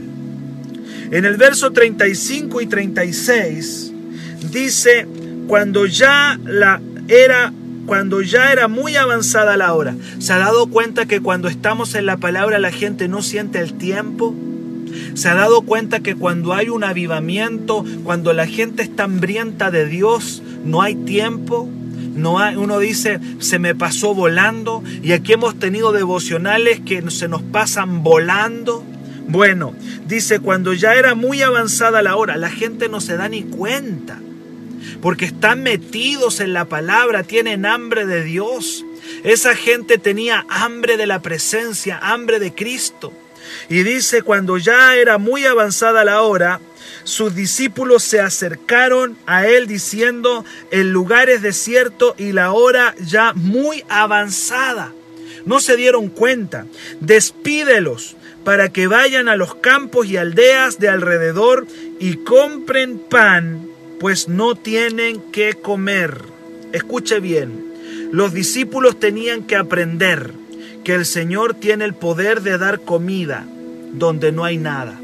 En 1.14 1.24
el 1.24 1.36
verso 1.36 1.70
35 1.70 2.60
y 2.60 2.66
36 2.66 3.92
dice, 4.50 5.06
cuando 5.46 5.86
ya 5.86 6.36
la 6.44 6.82
era 7.06 7.52
cuando 7.86 8.20
ya 8.20 8.50
era 8.50 8.66
muy 8.66 8.96
avanzada 8.96 9.56
la 9.56 9.74
hora. 9.74 9.94
¿Se 10.18 10.32
ha 10.32 10.38
dado 10.38 10.66
cuenta 10.66 11.06
que 11.06 11.20
cuando 11.20 11.46
estamos 11.46 11.94
en 11.94 12.06
la 12.06 12.16
palabra 12.16 12.58
la 12.58 12.72
gente 12.72 13.06
no 13.06 13.22
siente 13.22 13.60
el 13.60 13.74
tiempo? 13.74 14.34
¿Se 15.14 15.28
ha 15.28 15.34
dado 15.34 15.62
cuenta 15.62 16.00
que 16.00 16.16
cuando 16.16 16.52
hay 16.52 16.68
un 16.68 16.82
avivamiento, 16.82 17.84
cuando 18.02 18.32
la 18.32 18.48
gente 18.48 18.82
está 18.82 19.04
hambrienta 19.04 19.70
de 19.70 19.86
Dios, 19.86 20.42
no 20.64 20.82
hay 20.82 20.96
tiempo? 20.96 21.68
No 22.16 22.40
hay, 22.40 22.56
uno 22.56 22.80
dice, 22.80 23.20
se 23.38 23.60
me 23.60 23.76
pasó 23.76 24.16
volando. 24.16 24.82
Y 25.00 25.12
aquí 25.12 25.34
hemos 25.34 25.60
tenido 25.60 25.92
devocionales 25.92 26.80
que 26.80 27.08
se 27.12 27.28
nos 27.28 27.42
pasan 27.42 28.02
volando. 28.02 28.84
Bueno, 29.26 29.74
dice, 30.06 30.40
cuando 30.40 30.74
ya 30.74 30.94
era 30.94 31.14
muy 31.14 31.42
avanzada 31.42 32.02
la 32.02 32.16
hora, 32.16 32.36
la 32.36 32.50
gente 32.50 32.88
no 32.88 33.00
se 33.00 33.16
da 33.16 33.28
ni 33.28 33.42
cuenta. 33.42 34.20
Porque 35.00 35.24
están 35.24 35.62
metidos 35.62 36.40
en 36.40 36.52
la 36.52 36.66
palabra, 36.66 37.22
tienen 37.22 37.66
hambre 37.66 38.06
de 38.06 38.22
Dios. 38.22 38.84
Esa 39.22 39.54
gente 39.54 39.98
tenía 39.98 40.44
hambre 40.48 40.96
de 40.96 41.06
la 41.06 41.20
presencia, 41.20 41.98
hambre 42.02 42.38
de 42.38 42.54
Cristo. 42.54 43.12
Y 43.68 43.82
dice, 43.82 44.22
cuando 44.22 44.58
ya 44.58 44.96
era 44.96 45.18
muy 45.18 45.46
avanzada 45.46 46.04
la 46.04 46.22
hora, 46.22 46.60
sus 47.04 47.34
discípulos 47.34 48.02
se 48.02 48.20
acercaron 48.20 49.16
a 49.26 49.46
él 49.46 49.66
diciendo, 49.66 50.44
el 50.70 50.90
lugar 50.90 51.28
es 51.28 51.42
desierto 51.42 52.14
y 52.18 52.32
la 52.32 52.52
hora 52.52 52.94
ya 52.98 53.32
muy 53.34 53.84
avanzada. 53.88 54.92
No 55.44 55.60
se 55.60 55.76
dieron 55.76 56.08
cuenta. 56.08 56.66
Despídelos 57.00 58.16
para 58.44 58.68
que 58.68 58.86
vayan 58.86 59.28
a 59.28 59.36
los 59.36 59.54
campos 59.54 60.06
y 60.06 60.16
aldeas 60.16 60.78
de 60.78 60.88
alrededor 60.88 61.66
y 61.98 62.16
compren 62.16 62.98
pan, 62.98 63.66
pues 63.98 64.28
no 64.28 64.54
tienen 64.54 65.20
que 65.32 65.54
comer. 65.54 66.20
Escuche 66.72 67.20
bien, 67.20 67.72
los 68.12 68.34
discípulos 68.34 69.00
tenían 69.00 69.44
que 69.44 69.56
aprender 69.56 70.32
que 70.84 70.94
el 70.94 71.06
Señor 71.06 71.54
tiene 71.54 71.84
el 71.84 71.94
poder 71.94 72.42
de 72.42 72.58
dar 72.58 72.80
comida 72.80 73.46
donde 73.92 74.32
no 74.32 74.44
hay 74.44 74.58
nada. 74.58 75.00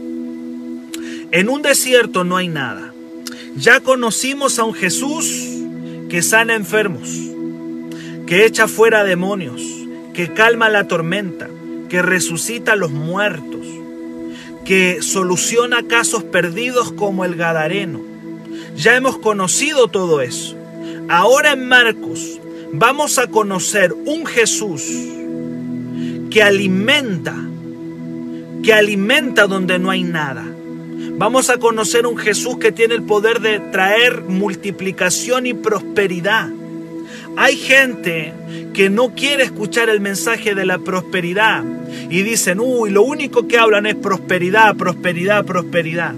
En 1.32 1.48
un 1.48 1.62
desierto 1.62 2.24
no 2.24 2.36
hay 2.36 2.48
nada. 2.48 2.92
Ya 3.56 3.80
conocimos 3.80 4.58
a 4.58 4.64
un 4.64 4.74
Jesús 4.74 5.26
que 6.08 6.22
sana 6.22 6.54
enfermos, 6.54 7.08
que 8.26 8.44
echa 8.44 8.68
fuera 8.68 9.04
demonios, 9.04 9.62
que 10.12 10.32
calma 10.34 10.68
la 10.68 10.86
tormenta, 10.88 11.48
que 11.90 12.00
resucita 12.00 12.72
a 12.72 12.76
los 12.76 12.92
muertos, 12.92 13.66
que 14.64 15.02
soluciona 15.02 15.82
casos 15.88 16.22
perdidos 16.22 16.92
como 16.92 17.24
el 17.24 17.34
Gadareno. 17.34 18.00
Ya 18.76 18.96
hemos 18.96 19.18
conocido 19.18 19.88
todo 19.88 20.22
eso. 20.22 20.56
Ahora 21.08 21.52
en 21.52 21.66
Marcos 21.66 22.40
vamos 22.72 23.18
a 23.18 23.26
conocer 23.26 23.92
un 23.92 24.24
Jesús 24.24 24.82
que 26.30 26.42
alimenta, 26.42 27.34
que 28.62 28.72
alimenta 28.72 29.48
donde 29.48 29.80
no 29.80 29.90
hay 29.90 30.04
nada. 30.04 30.46
Vamos 31.18 31.50
a 31.50 31.58
conocer 31.58 32.06
un 32.06 32.16
Jesús 32.16 32.58
que 32.58 32.70
tiene 32.70 32.94
el 32.94 33.02
poder 33.02 33.40
de 33.40 33.58
traer 33.58 34.22
multiplicación 34.22 35.46
y 35.46 35.54
prosperidad. 35.54 36.50
Hay 37.40 37.56
gente 37.56 38.34
que 38.74 38.90
no 38.90 39.14
quiere 39.14 39.44
escuchar 39.44 39.88
el 39.88 40.00
mensaje 40.00 40.54
de 40.54 40.66
la 40.66 40.78
prosperidad 40.78 41.64
y 42.10 42.20
dicen, 42.20 42.60
uy, 42.60 42.90
lo 42.90 43.02
único 43.02 43.48
que 43.48 43.56
hablan 43.56 43.86
es 43.86 43.94
prosperidad, 43.94 44.76
prosperidad, 44.76 45.46
prosperidad. 45.46 46.12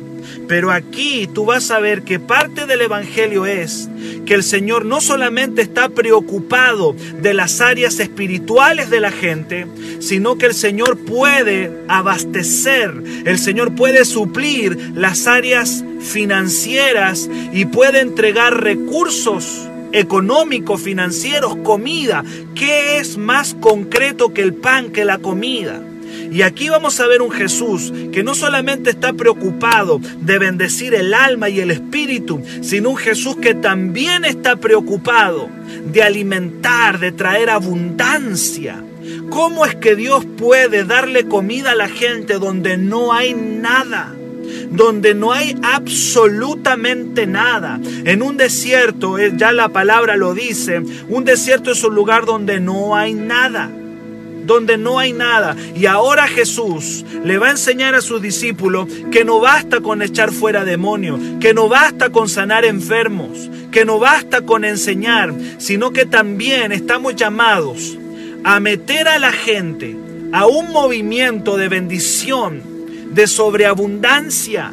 Pero 0.48 0.72
aquí 0.72 1.28
tú 1.32 1.44
vas 1.44 1.70
a 1.70 1.78
ver 1.78 2.02
que 2.02 2.18
parte 2.18 2.66
del 2.66 2.80
Evangelio 2.80 3.46
es 3.46 3.88
que 4.26 4.34
el 4.34 4.42
Señor 4.42 4.84
no 4.84 5.00
solamente 5.00 5.62
está 5.62 5.90
preocupado 5.90 6.96
de 7.20 7.34
las 7.34 7.60
áreas 7.60 8.00
espirituales 8.00 8.90
de 8.90 8.98
la 8.98 9.12
gente, 9.12 9.68
sino 10.00 10.38
que 10.38 10.46
el 10.46 10.54
Señor 10.54 10.98
puede 11.04 11.70
abastecer, 11.86 13.00
el 13.24 13.38
Señor 13.38 13.76
puede 13.76 14.04
suplir 14.04 14.90
las 14.96 15.28
áreas 15.28 15.84
financieras 16.00 17.30
y 17.52 17.64
puede 17.66 18.00
entregar 18.00 18.60
recursos 18.60 19.68
económicos, 19.92 20.80
financieros, 20.82 21.56
comida. 21.56 22.24
¿Qué 22.54 22.98
es 22.98 23.16
más 23.16 23.54
concreto 23.54 24.32
que 24.32 24.42
el 24.42 24.54
pan, 24.54 24.90
que 24.90 25.04
la 25.04 25.18
comida? 25.18 25.82
Y 26.30 26.42
aquí 26.42 26.68
vamos 26.68 26.98
a 27.00 27.06
ver 27.06 27.20
un 27.20 27.30
Jesús 27.30 27.92
que 28.12 28.22
no 28.22 28.34
solamente 28.34 28.90
está 28.90 29.12
preocupado 29.12 30.00
de 30.20 30.38
bendecir 30.38 30.94
el 30.94 31.12
alma 31.12 31.48
y 31.48 31.60
el 31.60 31.70
espíritu, 31.70 32.42
sino 32.62 32.90
un 32.90 32.96
Jesús 32.96 33.36
que 33.36 33.54
también 33.54 34.24
está 34.24 34.56
preocupado 34.56 35.50
de 35.86 36.02
alimentar, 36.02 36.98
de 36.98 37.12
traer 37.12 37.50
abundancia. 37.50 38.82
¿Cómo 39.30 39.66
es 39.66 39.74
que 39.74 39.96
Dios 39.96 40.24
puede 40.24 40.84
darle 40.84 41.26
comida 41.26 41.72
a 41.72 41.76
la 41.76 41.88
gente 41.88 42.34
donde 42.34 42.76
no 42.76 43.12
hay 43.12 43.34
nada? 43.34 44.14
Donde 44.70 45.14
no 45.14 45.32
hay 45.32 45.56
absolutamente 45.62 47.26
nada. 47.26 47.80
En 48.04 48.22
un 48.22 48.36
desierto, 48.36 49.18
eh, 49.18 49.32
ya 49.36 49.52
la 49.52 49.68
palabra 49.68 50.16
lo 50.16 50.34
dice, 50.34 50.82
un 51.08 51.24
desierto 51.24 51.72
es 51.72 51.82
un 51.84 51.94
lugar 51.94 52.24
donde 52.24 52.60
no 52.60 52.96
hay 52.96 53.14
nada 53.14 53.70
donde 54.44 54.76
no 54.76 54.98
hay 54.98 55.12
nada. 55.12 55.56
Y 55.74 55.86
ahora 55.86 56.26
Jesús 56.26 57.04
le 57.24 57.38
va 57.38 57.48
a 57.48 57.52
enseñar 57.52 57.94
a 57.94 58.00
sus 58.00 58.20
discípulos 58.20 58.88
que 59.10 59.24
no 59.24 59.40
basta 59.40 59.80
con 59.80 60.02
echar 60.02 60.32
fuera 60.32 60.64
demonios, 60.64 61.20
que 61.40 61.54
no 61.54 61.68
basta 61.68 62.10
con 62.10 62.28
sanar 62.28 62.64
enfermos, 62.64 63.50
que 63.70 63.84
no 63.84 63.98
basta 63.98 64.42
con 64.42 64.64
enseñar, 64.64 65.32
sino 65.58 65.92
que 65.92 66.06
también 66.06 66.72
estamos 66.72 67.16
llamados 67.16 67.96
a 68.44 68.58
meter 68.60 69.08
a 69.08 69.18
la 69.18 69.32
gente 69.32 69.96
a 70.32 70.46
un 70.46 70.72
movimiento 70.72 71.56
de 71.56 71.68
bendición, 71.68 72.62
de 73.14 73.26
sobreabundancia 73.26 74.72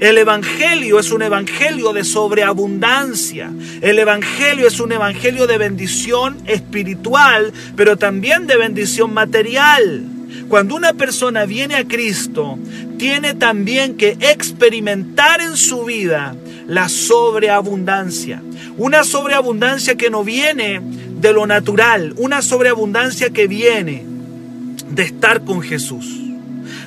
el 0.00 0.18
Evangelio 0.18 0.98
es 0.98 1.12
un 1.12 1.22
Evangelio 1.22 1.92
de 1.92 2.04
sobreabundancia. 2.04 3.50
El 3.80 3.98
Evangelio 3.98 4.66
es 4.66 4.80
un 4.80 4.92
Evangelio 4.92 5.46
de 5.46 5.56
bendición 5.56 6.36
espiritual, 6.46 7.52
pero 7.76 7.96
también 7.96 8.46
de 8.46 8.56
bendición 8.56 9.14
material. 9.14 10.04
Cuando 10.48 10.74
una 10.74 10.92
persona 10.94 11.46
viene 11.46 11.76
a 11.76 11.86
Cristo, 11.86 12.58
tiene 12.98 13.34
también 13.34 13.96
que 13.96 14.16
experimentar 14.20 15.40
en 15.40 15.56
su 15.56 15.84
vida 15.84 16.34
la 16.66 16.88
sobreabundancia. 16.88 18.42
Una 18.76 19.04
sobreabundancia 19.04 19.94
que 19.94 20.10
no 20.10 20.24
viene 20.24 20.82
de 21.20 21.32
lo 21.32 21.46
natural, 21.46 22.14
una 22.16 22.42
sobreabundancia 22.42 23.30
que 23.30 23.46
viene 23.46 24.04
de 24.90 25.02
estar 25.04 25.44
con 25.44 25.62
Jesús. 25.62 26.23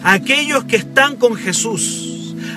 Aquellos 0.10 0.63
que 0.63 0.78
están 0.78 1.17
con 1.17 1.36
Jesús, 1.36 2.08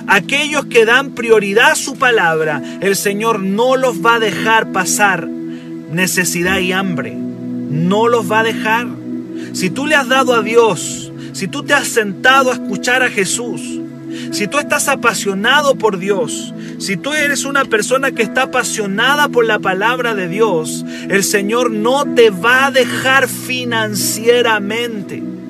Aquellos 0.07 0.65
que 0.65 0.85
dan 0.85 1.11
prioridad 1.11 1.71
a 1.71 1.75
su 1.75 1.95
palabra, 1.95 2.61
el 2.81 2.95
Señor 2.95 3.41
no 3.41 3.75
los 3.75 4.05
va 4.05 4.15
a 4.15 4.19
dejar 4.19 4.71
pasar 4.71 5.27
necesidad 5.27 6.59
y 6.59 6.71
hambre. 6.71 7.13
No 7.13 8.07
los 8.07 8.31
va 8.31 8.39
a 8.39 8.43
dejar. 8.43 8.87
Si 9.53 9.69
tú 9.69 9.85
le 9.85 9.95
has 9.95 10.07
dado 10.07 10.33
a 10.33 10.41
Dios, 10.41 11.11
si 11.33 11.47
tú 11.47 11.63
te 11.63 11.73
has 11.73 11.87
sentado 11.87 12.51
a 12.51 12.53
escuchar 12.53 13.03
a 13.03 13.09
Jesús, 13.09 13.61
si 14.31 14.47
tú 14.47 14.59
estás 14.59 14.87
apasionado 14.87 15.75
por 15.75 15.99
Dios, 15.99 16.53
si 16.79 16.97
tú 16.97 17.13
eres 17.13 17.45
una 17.45 17.65
persona 17.65 18.11
que 18.11 18.23
está 18.23 18.43
apasionada 18.43 19.29
por 19.29 19.45
la 19.45 19.59
palabra 19.59 20.15
de 20.15 20.27
Dios, 20.27 20.85
el 21.09 21.23
Señor 21.23 21.71
no 21.71 22.05
te 22.15 22.29
va 22.29 22.67
a 22.67 22.71
dejar 22.71 23.27
financieramente. 23.27 25.40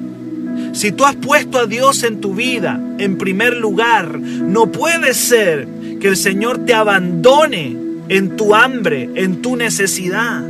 Si 0.74 0.92
tú 0.92 1.06
has 1.06 1.16
puesto 1.16 1.60
a 1.60 1.66
Dios 1.66 2.04
en 2.04 2.22
tu 2.22 2.34
vida 2.34 2.80
en 2.98 3.18
primer 3.18 3.56
lugar, 3.58 4.20
no 4.20 4.72
puede 4.72 5.14
ser 5.14 5.68
que 6.00 6.08
el 6.08 6.18
Señor 6.18 6.66
te 6.66 6.74
abandone 6.74 7.78
en 8.10 8.36
tu 8.36 8.56
hambre, 8.56 9.10
en 9.16 9.42
tu 9.42 9.56
necesidad. 9.56 10.44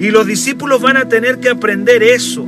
Y 0.00 0.10
los 0.10 0.26
discípulos 0.26 0.80
van 0.80 0.96
a 0.96 1.08
tener 1.08 1.38
que 1.38 1.48
aprender 1.48 2.02
eso. 2.02 2.46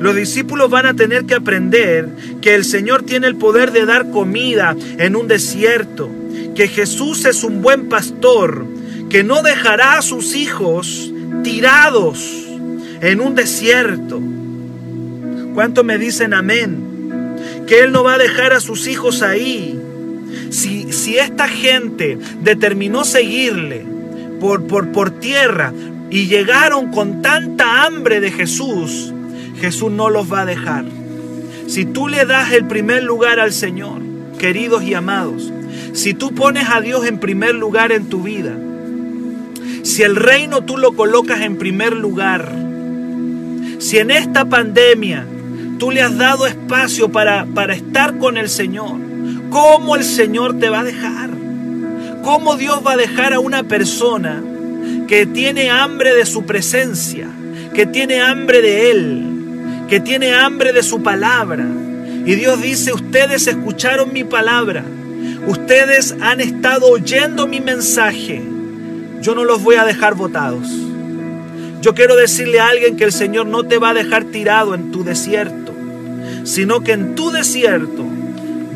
Los 0.00 0.14
discípulos 0.14 0.70
van 0.70 0.86
a 0.86 0.94
tener 0.94 1.24
que 1.24 1.34
aprender 1.34 2.08
que 2.40 2.54
el 2.54 2.64
Señor 2.64 3.02
tiene 3.02 3.26
el 3.26 3.36
poder 3.36 3.72
de 3.72 3.86
dar 3.86 4.10
comida 4.10 4.76
en 4.98 5.16
un 5.16 5.26
desierto, 5.28 6.10
que 6.54 6.68
Jesús 6.68 7.24
es 7.24 7.44
un 7.44 7.62
buen 7.62 7.88
pastor, 7.88 8.66
que 9.08 9.24
no 9.24 9.42
dejará 9.42 9.98
a 9.98 10.02
sus 10.02 10.34
hijos 10.34 11.12
tirados 11.42 12.46
en 13.00 13.20
un 13.20 13.34
desierto. 13.34 14.20
¿Cuánto 15.54 15.84
me 15.84 15.98
dicen 15.98 16.34
amén? 16.34 17.36
Que 17.66 17.80
Él 17.80 17.92
no 17.92 18.02
va 18.02 18.14
a 18.14 18.18
dejar 18.18 18.52
a 18.52 18.60
sus 18.60 18.86
hijos 18.86 19.22
ahí. 19.22 19.78
Si, 20.50 20.92
si 20.92 21.18
esta 21.18 21.48
gente 21.48 22.18
determinó 22.42 23.04
seguirle 23.04 23.84
por, 24.40 24.66
por, 24.66 24.92
por 24.92 25.10
tierra 25.10 25.72
y 26.10 26.26
llegaron 26.26 26.90
con 26.90 27.22
tanta 27.22 27.84
hambre 27.84 28.20
de 28.20 28.30
Jesús, 28.30 29.12
Jesús 29.60 29.90
no 29.90 30.10
los 30.10 30.32
va 30.32 30.42
a 30.42 30.46
dejar. 30.46 30.84
Si 31.66 31.84
tú 31.84 32.08
le 32.08 32.24
das 32.24 32.52
el 32.52 32.66
primer 32.66 33.04
lugar 33.04 33.38
al 33.38 33.52
Señor, 33.52 34.02
queridos 34.38 34.82
y 34.82 34.94
amados, 34.94 35.52
si 35.92 36.14
tú 36.14 36.34
pones 36.34 36.68
a 36.68 36.80
Dios 36.80 37.06
en 37.06 37.18
primer 37.18 37.54
lugar 37.54 37.92
en 37.92 38.08
tu 38.08 38.22
vida, 38.22 38.56
si 39.82 40.02
el 40.02 40.16
reino 40.16 40.62
tú 40.62 40.76
lo 40.78 40.92
colocas 40.92 41.40
en 41.42 41.56
primer 41.56 41.94
lugar, 41.94 42.52
si 43.78 43.98
en 43.98 44.10
esta 44.10 44.44
pandemia 44.44 45.26
tú 45.80 45.90
le 45.90 46.02
has 46.02 46.16
dado 46.16 46.46
espacio 46.46 47.10
para, 47.10 47.46
para 47.46 47.74
estar 47.74 48.18
con 48.18 48.36
el 48.36 48.50
Señor, 48.50 49.00
¿cómo 49.48 49.96
el 49.96 50.04
Señor 50.04 50.58
te 50.60 50.68
va 50.68 50.80
a 50.80 50.84
dejar? 50.84 51.30
¿Cómo 52.22 52.56
Dios 52.56 52.82
va 52.86 52.92
a 52.92 52.96
dejar 52.98 53.32
a 53.32 53.40
una 53.40 53.62
persona 53.62 54.42
que 55.08 55.24
tiene 55.24 55.70
hambre 55.70 56.14
de 56.14 56.26
su 56.26 56.44
presencia, 56.44 57.28
que 57.74 57.86
tiene 57.86 58.20
hambre 58.20 58.60
de 58.60 58.90
Él, 58.90 59.26
que 59.88 60.00
tiene 60.00 60.34
hambre 60.34 60.74
de 60.74 60.82
su 60.82 61.02
palabra? 61.02 61.66
Y 62.26 62.34
Dios 62.34 62.60
dice, 62.60 62.92
ustedes 62.92 63.46
escucharon 63.46 64.12
mi 64.12 64.22
palabra, 64.22 64.84
ustedes 65.46 66.14
han 66.20 66.42
estado 66.42 66.88
oyendo 66.88 67.46
mi 67.46 67.60
mensaje, 67.62 68.42
yo 69.22 69.34
no 69.34 69.44
los 69.44 69.62
voy 69.62 69.76
a 69.76 69.86
dejar 69.86 70.14
votados. 70.14 70.68
Yo 71.80 71.94
quiero 71.94 72.16
decirle 72.16 72.60
a 72.60 72.68
alguien 72.68 72.98
que 72.98 73.04
el 73.04 73.12
Señor 73.12 73.46
no 73.46 73.64
te 73.64 73.78
va 73.78 73.90
a 73.90 73.94
dejar 73.94 74.24
tirado 74.24 74.74
en 74.74 74.92
tu 74.92 75.02
desierto. 75.04 75.59
Sino 76.44 76.80
que 76.80 76.92
en 76.92 77.14
tu 77.14 77.30
desierto 77.30 78.04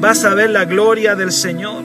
vas 0.01 0.25
a 0.25 0.35
ver 0.35 0.51
la 0.51 0.65
gloria 0.65 1.15
del 1.15 1.33
Señor. 1.33 1.83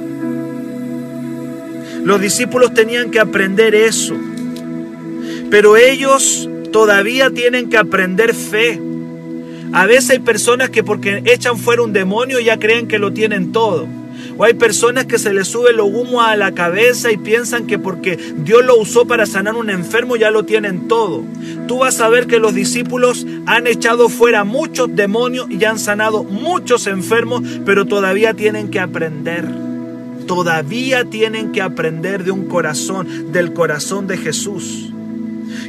Los 2.04 2.22
discípulos 2.22 2.74
tenían 2.74 3.12
que 3.12 3.20
aprender 3.20 3.76
eso, 3.76 4.15
pero 5.50 5.78
ellos 5.78 6.50
todavía 6.72 7.30
tienen 7.30 7.70
que 7.70 7.78
aprender 7.78 8.34
fe. 8.34 8.80
A 9.72 9.86
veces 9.86 10.12
hay 10.12 10.20
personas 10.20 10.70
que 10.70 10.84
porque 10.84 11.22
echan 11.26 11.58
fuera 11.58 11.82
un 11.82 11.94
demonio 11.94 12.39
ya 12.39 12.58
creen 12.58 12.88
que 12.88 13.00
lo 13.00 13.13
tienen 13.13 13.52
todo. 13.52 13.88
O 14.39 14.45
hay 14.45 14.54
personas 14.54 15.06
que 15.06 15.19
se 15.19 15.34
les 15.34 15.49
sube 15.49 15.73
lo 15.73 15.86
humo 15.86 16.21
a 16.21 16.38
la 16.38 16.54
cabeza 16.54 17.12
y 17.12 17.17
piensan 17.17 17.67
que 17.67 17.78
porque 17.78 18.15
Dios 18.38 18.63
lo 18.63 18.80
usó 18.80 19.06
para 19.06 19.25
sanar 19.25 19.56
un 19.56 19.69
enfermo 19.69 20.15
ya 20.15 20.32
lo 20.32 20.45
tienen 20.45 20.88
todo. 20.88 21.25
Tú 21.67 21.80
vas 21.80 21.99
a 21.99 22.08
ver 22.08 22.25
que 22.25 22.39
los 22.39 22.56
discípulos 22.56 23.28
han 23.45 23.67
echado 23.67 24.08
fuera 24.08 24.45
muchos 24.45 24.95
demonios 24.95 25.47
y 25.49 25.62
han 25.65 25.78
sanado 25.78 26.23
muchos 26.23 26.88
enfermos, 26.88 27.43
pero 27.65 27.84
todavía 27.84 28.34
tienen 28.34 28.69
que 28.71 28.80
aprender. 28.80 29.43
Todavía 30.25 31.04
tienen 31.04 31.52
que 31.52 31.62
aprender 31.62 32.23
de 32.23 32.32
un 32.32 32.45
corazón, 32.45 33.34
del 33.34 33.52
corazón 33.52 34.08
de 34.08 34.15
Jesús. 34.15 34.93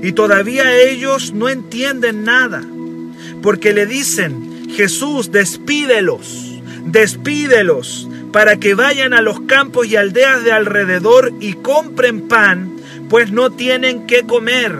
Y 0.00 0.12
todavía 0.12 0.80
ellos 0.80 1.32
no 1.32 1.48
entienden 1.48 2.22
nada, 2.22 2.62
porque 3.42 3.72
le 3.72 3.86
dicen, 3.86 4.68
Jesús, 4.70 5.32
despídelos, 5.32 6.62
despídelos, 6.84 8.06
para 8.32 8.56
que 8.56 8.74
vayan 8.74 9.12
a 9.12 9.22
los 9.22 9.40
campos 9.40 9.86
y 9.86 9.96
aldeas 9.96 10.44
de 10.44 10.52
alrededor 10.52 11.32
y 11.40 11.54
compren 11.54 12.28
pan, 12.28 12.76
pues 13.08 13.32
no 13.32 13.50
tienen 13.50 14.06
que 14.06 14.22
comer. 14.22 14.78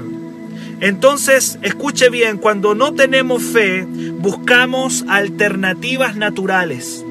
Entonces, 0.81 1.59
escuche 1.63 2.09
bien, 2.09 2.39
cuando 2.39 2.75
no 2.75 2.95
tenemos 2.95 3.43
fe, 3.43 3.87
buscamos 3.87 5.05
alternativas 5.09 6.17
naturales. 6.17 7.05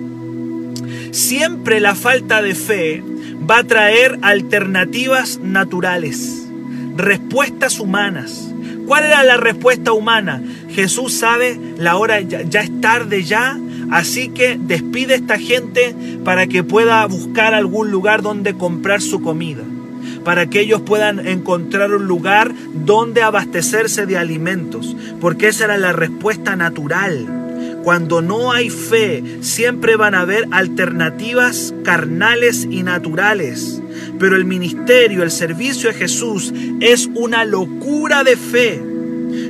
Siempre 1.12 1.80
la 1.80 1.93
falta 1.93 2.41
de 2.41 2.56
fe 2.56 3.04
va 3.49 3.60
a 3.60 3.63
traer 3.63 4.17
alternativas 4.21 5.39
naturales, 5.39 6.47
respuestas 6.95 7.80
humanas. 7.80 8.52
¿Cuál 8.88 9.06
era 9.06 9.23
la 9.23 9.38
respuesta 9.38 9.91
humana? 9.91 10.41
Jesús 10.69 11.13
sabe, 11.13 11.60
la 11.78 11.97
hora 11.97 12.21
ya 12.21 12.62
es 12.62 12.82
tarde 12.82 13.23
ya, 13.23 13.60
Así 13.91 14.30
que 14.30 14.58
despide 14.60 15.13
a 15.13 15.17
esta 15.17 15.39
gente 15.39 15.95
para 16.23 16.47
que 16.47 16.63
pueda 16.63 17.06
buscar 17.08 17.54
algún 17.54 17.91
lugar 17.91 18.21
donde 18.21 18.54
comprar 18.54 19.02
su 19.02 19.21
comida, 19.21 19.63
para 20.23 20.47
que 20.49 20.62
ellos 20.62 20.82
puedan 20.82 21.25
encontrar 21.25 21.93
un 21.93 22.06
lugar 22.06 22.54
donde 22.86 23.23
abastecerse 23.23 24.06
de 24.06 24.17
alimentos, 24.17 24.95
porque 25.19 25.47
esa 25.47 25.65
era 25.65 25.78
la 25.78 25.91
respuesta 25.91 26.56
natural. 26.56 27.36
Cuando 27.84 28.21
no 28.21 28.52
hay 28.52 28.69
fe, 28.69 29.23
siempre 29.41 29.95
van 29.95 30.13
a 30.13 30.21
haber 30.21 30.45
alternativas 30.52 31.73
carnales 31.84 32.67
y 32.69 32.84
naturales. 32.84 33.82
Pero 34.19 34.36
el 34.36 34.45
ministerio, 34.45 35.23
el 35.23 35.32
servicio 35.32 35.89
de 35.89 35.95
Jesús 35.95 36.54
es 36.82 37.10
una 37.15 37.45
locura 37.45 38.23
de 38.23 38.36
fe. 38.36 38.84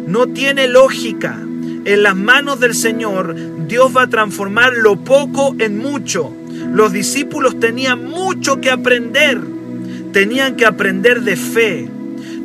No 0.08 0.28
tiene 0.28 0.68
lógica 0.68 1.40
en 1.86 2.04
las 2.04 2.16
manos 2.16 2.60
del 2.60 2.76
Señor, 2.76 3.36
Dios 3.68 3.96
va 3.96 4.04
a 4.04 4.10
transformar 4.10 4.74
lo 4.74 4.98
poco 5.04 5.56
en 5.60 5.78
mucho. 5.78 6.34
Los 6.74 6.92
discípulos 6.92 7.60
tenían 7.60 8.06
mucho 8.06 8.60
que 8.60 8.70
aprender. 8.70 9.40
Tenían 10.12 10.56
que 10.56 10.66
aprender 10.66 11.22
de 11.22 11.36
fe. 11.36 11.90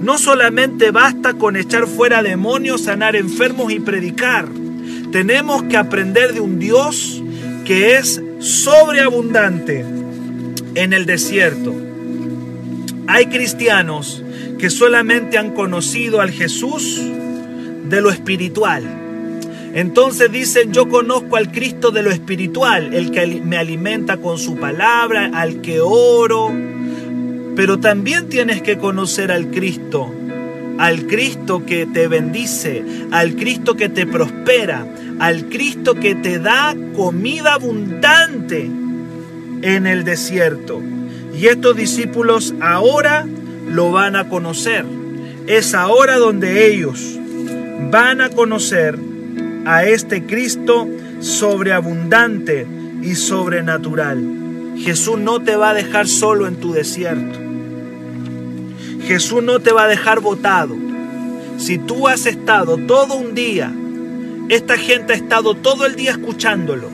No 0.00 0.18
solamente 0.18 0.90
basta 0.90 1.34
con 1.34 1.56
echar 1.56 1.86
fuera 1.86 2.22
demonios, 2.22 2.82
sanar 2.82 3.16
enfermos 3.16 3.72
y 3.72 3.80
predicar. 3.80 4.46
Tenemos 5.10 5.64
que 5.64 5.76
aprender 5.76 6.32
de 6.32 6.40
un 6.40 6.58
Dios 6.58 7.22
que 7.64 7.96
es 7.96 8.22
sobreabundante 8.38 9.84
en 10.74 10.92
el 10.92 11.06
desierto. 11.06 11.74
Hay 13.06 13.26
cristianos 13.26 14.22
que 14.58 14.70
solamente 14.70 15.38
han 15.38 15.52
conocido 15.52 16.20
al 16.20 16.30
Jesús 16.30 17.00
de 17.88 18.00
lo 18.00 18.10
espiritual 18.10 19.03
entonces 19.74 20.30
dicen, 20.30 20.72
yo 20.72 20.88
conozco 20.88 21.34
al 21.34 21.50
Cristo 21.50 21.90
de 21.90 22.04
lo 22.04 22.12
espiritual, 22.12 22.94
el 22.94 23.10
que 23.10 23.42
me 23.44 23.56
alimenta 23.56 24.18
con 24.18 24.38
su 24.38 24.56
palabra, 24.56 25.32
al 25.34 25.62
que 25.62 25.80
oro. 25.80 26.52
Pero 27.56 27.80
también 27.80 28.28
tienes 28.28 28.62
que 28.62 28.78
conocer 28.78 29.32
al 29.32 29.50
Cristo, 29.50 30.14
al 30.78 31.08
Cristo 31.08 31.66
que 31.66 31.86
te 31.86 32.06
bendice, 32.06 32.84
al 33.10 33.34
Cristo 33.34 33.74
que 33.74 33.88
te 33.88 34.06
prospera, 34.06 34.86
al 35.18 35.46
Cristo 35.46 35.94
que 35.94 36.14
te 36.14 36.38
da 36.38 36.76
comida 36.94 37.54
abundante 37.54 38.70
en 39.62 39.88
el 39.88 40.04
desierto. 40.04 40.80
Y 41.36 41.48
estos 41.48 41.76
discípulos 41.76 42.54
ahora 42.60 43.26
lo 43.68 43.90
van 43.90 44.14
a 44.14 44.28
conocer. 44.28 44.84
Es 45.48 45.74
ahora 45.74 46.16
donde 46.18 46.72
ellos 46.72 47.18
van 47.90 48.20
a 48.20 48.30
conocer 48.30 49.13
a 49.64 49.84
este 49.84 50.24
Cristo 50.24 50.88
sobreabundante 51.20 52.66
y 53.02 53.14
sobrenatural. 53.14 54.74
Jesús 54.78 55.18
no 55.18 55.40
te 55.42 55.56
va 55.56 55.70
a 55.70 55.74
dejar 55.74 56.06
solo 56.06 56.46
en 56.46 56.56
tu 56.56 56.72
desierto. 56.72 57.38
Jesús 59.06 59.42
no 59.42 59.60
te 59.60 59.72
va 59.72 59.84
a 59.84 59.88
dejar 59.88 60.20
botado. 60.20 60.76
Si 61.58 61.78
tú 61.78 62.08
has 62.08 62.26
estado 62.26 62.78
todo 62.78 63.14
un 63.14 63.34
día, 63.34 63.72
esta 64.48 64.76
gente 64.76 65.12
ha 65.12 65.16
estado 65.16 65.54
todo 65.54 65.86
el 65.86 65.94
día 65.94 66.12
escuchándolo. 66.12 66.88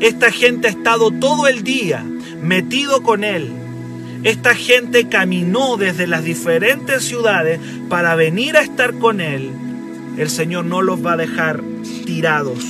Esta 0.00 0.30
gente 0.30 0.68
ha 0.68 0.70
estado 0.70 1.10
todo 1.10 1.46
el 1.46 1.62
día 1.62 2.04
metido 2.42 3.02
con 3.02 3.24
Él. 3.24 3.50
Esta 4.22 4.54
gente 4.54 5.08
caminó 5.08 5.76
desde 5.76 6.06
las 6.06 6.24
diferentes 6.24 7.04
ciudades 7.04 7.60
para 7.88 8.14
venir 8.14 8.56
a 8.56 8.62
estar 8.62 8.94
con 8.94 9.20
Él. 9.20 9.50
El 10.16 10.30
Señor 10.30 10.64
no 10.64 10.80
los 10.82 11.04
va 11.04 11.12
a 11.12 11.16
dejar 11.16 11.62
tirados. 12.06 12.64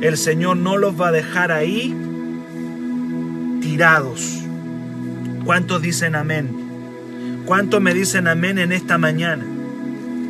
El 0.00 0.16
Señor 0.16 0.56
no 0.56 0.78
los 0.78 1.00
va 1.00 1.08
a 1.08 1.12
dejar 1.12 1.52
ahí 1.52 1.94
tirados. 3.60 4.40
¿Cuántos 5.44 5.80
dicen 5.80 6.16
amén? 6.16 6.48
¿Cuántos 7.44 7.80
me 7.80 7.94
dicen 7.94 8.26
amén 8.26 8.58
en 8.58 8.72
esta 8.72 8.98
mañana? 8.98 9.44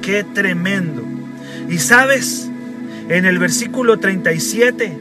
Qué 0.03 0.25
tremendo. 0.25 1.03
Y 1.71 1.79
sabes, 1.79 2.51
en 3.09 3.25
el 3.25 3.39
versículo 3.39 3.99
37, 3.99 4.99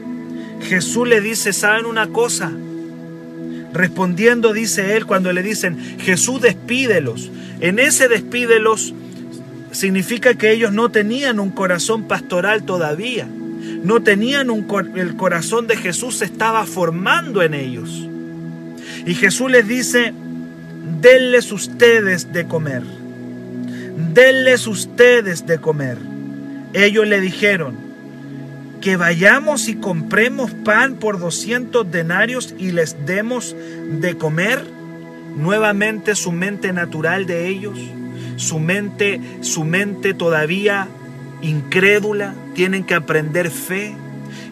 Jesús 0.62 1.06
le 1.06 1.20
dice, 1.20 1.52
¿saben 1.52 1.84
una 1.86 2.08
cosa? 2.08 2.50
Respondiendo 3.72 4.52
dice 4.52 4.96
él 4.96 5.06
cuando 5.06 5.32
le 5.32 5.42
dicen, 5.42 5.98
Jesús 5.98 6.40
despídelos. 6.40 7.30
En 7.60 7.78
ese 7.78 8.08
despídelos 8.08 8.94
significa 9.72 10.34
que 10.34 10.52
ellos 10.52 10.72
no 10.72 10.90
tenían 10.90 11.40
un 11.40 11.50
corazón 11.50 12.04
pastoral 12.04 12.62
todavía. 12.62 13.26
No 13.26 14.02
tenían 14.02 14.50
un 14.50 14.66
el 14.94 15.16
corazón 15.16 15.66
de 15.66 15.76
Jesús 15.76 16.18
se 16.18 16.26
estaba 16.26 16.64
formando 16.66 17.42
en 17.42 17.54
ellos. 17.54 18.08
Y 19.06 19.14
Jesús 19.14 19.50
les 19.50 19.66
dice, 19.66 20.12
denles 21.00 21.50
ustedes 21.50 22.32
de 22.32 22.46
comer. 22.46 22.82
Denles 24.12 24.66
ustedes 24.66 25.46
de 25.46 25.58
comer. 25.58 25.98
Ellos 26.74 27.06
le 27.06 27.20
dijeron, 27.20 27.74
que 28.80 28.96
vayamos 28.96 29.68
y 29.68 29.76
compremos 29.76 30.50
pan 30.50 30.96
por 30.96 31.20
200 31.20 31.88
denarios 31.90 32.54
y 32.58 32.72
les 32.72 33.06
demos 33.06 33.56
de 34.00 34.16
comer. 34.16 34.64
Nuevamente 35.36 36.14
su 36.14 36.30
mente 36.32 36.72
natural 36.72 37.26
de 37.26 37.48
ellos 37.48 37.78
su 38.36 38.58
mente, 38.58 39.20
su 39.40 39.64
mente 39.64 40.14
todavía 40.14 40.88
incrédula, 41.42 42.34
tienen 42.54 42.84
que 42.84 42.94
aprender 42.94 43.50
fe 43.50 43.94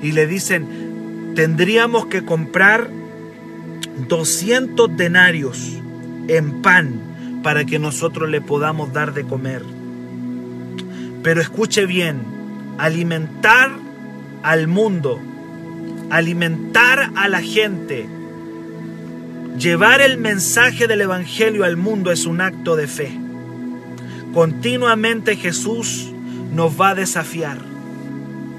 y 0.03 0.13
le 0.13 0.27
dicen, 0.27 1.33
tendríamos 1.35 2.07
que 2.07 2.25
comprar 2.25 2.91
200 4.09 4.97
denarios 4.97 5.79
en 6.29 6.63
pan 6.63 7.41
para 7.43 7.65
que 7.65 7.79
nosotros 7.79 8.29
le 8.29 8.41
podamos 8.41 8.93
dar 8.93 9.15
de 9.15 9.25
comer. 9.25 9.63
Pero 11.23 11.41
escuche 11.41 11.87
bien, 11.87 12.23
alimentar 12.79 13.71
al 14.43 14.67
mundo, 14.69 15.21
alimentar 16.11 17.13
a 17.15 17.29
la 17.29 17.41
gente, 17.41 18.07
llevar 19.59 20.01
el 20.01 20.19
mensaje 20.19 20.87
del 20.87 21.03
Evangelio 21.03 21.65
al 21.65 21.77
mundo 21.77 22.11
es 22.11 22.25
un 22.27 22.41
acto 22.41 22.77
de 22.77 22.87
fe. 22.87 23.30
Continuamente 24.33 25.35
Jesús 25.35 26.13
nos 26.55 26.81
va 26.81 26.91
a 26.91 26.95
desafiar, 26.95 27.59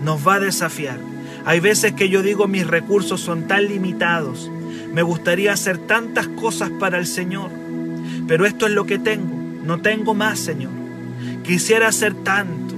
nos 0.03 0.27
va 0.27 0.35
a 0.35 0.39
desafiar. 0.41 0.97
Hay 1.45 1.61
veces 1.61 1.93
que 1.93 2.09
yo 2.09 2.21
digo 2.21 2.47
mis 2.47 2.67
recursos 2.67 3.21
son 3.21 3.47
tan 3.47 3.67
limitados, 3.67 4.51
me 4.93 5.01
gustaría 5.01 5.53
hacer 5.53 5.77
tantas 5.77 6.27
cosas 6.27 6.69
para 6.71 6.97
el 6.97 7.07
Señor, 7.07 7.51
pero 8.27 8.45
esto 8.45 8.65
es 8.65 8.73
lo 8.73 8.85
que 8.85 8.99
tengo, 8.99 9.33
no 9.63 9.81
tengo 9.81 10.13
más, 10.13 10.39
Señor. 10.39 10.71
Quisiera 11.43 11.87
hacer 11.87 12.13
tanto, 12.15 12.75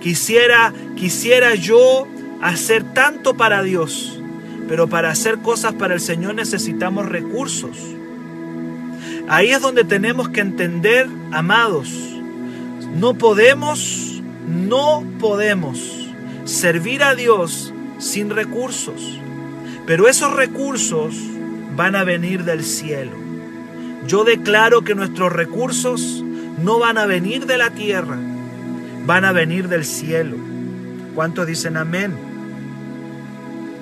quisiera, 0.00 0.72
quisiera 0.96 1.54
yo 1.54 2.08
hacer 2.42 2.82
tanto 2.82 3.34
para 3.34 3.62
Dios, 3.62 4.20
pero 4.68 4.88
para 4.88 5.10
hacer 5.10 5.38
cosas 5.38 5.74
para 5.74 5.94
el 5.94 6.00
Señor 6.00 6.34
necesitamos 6.34 7.06
recursos. 7.06 7.78
Ahí 9.28 9.50
es 9.50 9.62
donde 9.62 9.84
tenemos 9.84 10.28
que 10.30 10.40
entender, 10.40 11.08
amados, 11.32 12.13
no 12.94 13.14
podemos, 13.14 14.22
no 14.48 15.04
podemos 15.18 16.08
servir 16.44 17.02
a 17.02 17.14
Dios 17.14 17.72
sin 17.98 18.30
recursos. 18.30 19.18
Pero 19.86 20.08
esos 20.08 20.32
recursos 20.34 21.14
van 21.76 21.96
a 21.96 22.04
venir 22.04 22.44
del 22.44 22.64
cielo. 22.64 23.12
Yo 24.06 24.24
declaro 24.24 24.82
que 24.82 24.94
nuestros 24.94 25.32
recursos 25.32 26.22
no 26.62 26.78
van 26.78 26.98
a 26.98 27.06
venir 27.06 27.46
de 27.46 27.58
la 27.58 27.70
tierra, 27.70 28.18
van 29.06 29.24
a 29.24 29.32
venir 29.32 29.68
del 29.68 29.84
cielo. 29.84 30.36
¿Cuántos 31.14 31.46
dicen 31.46 31.76
amén? 31.76 32.14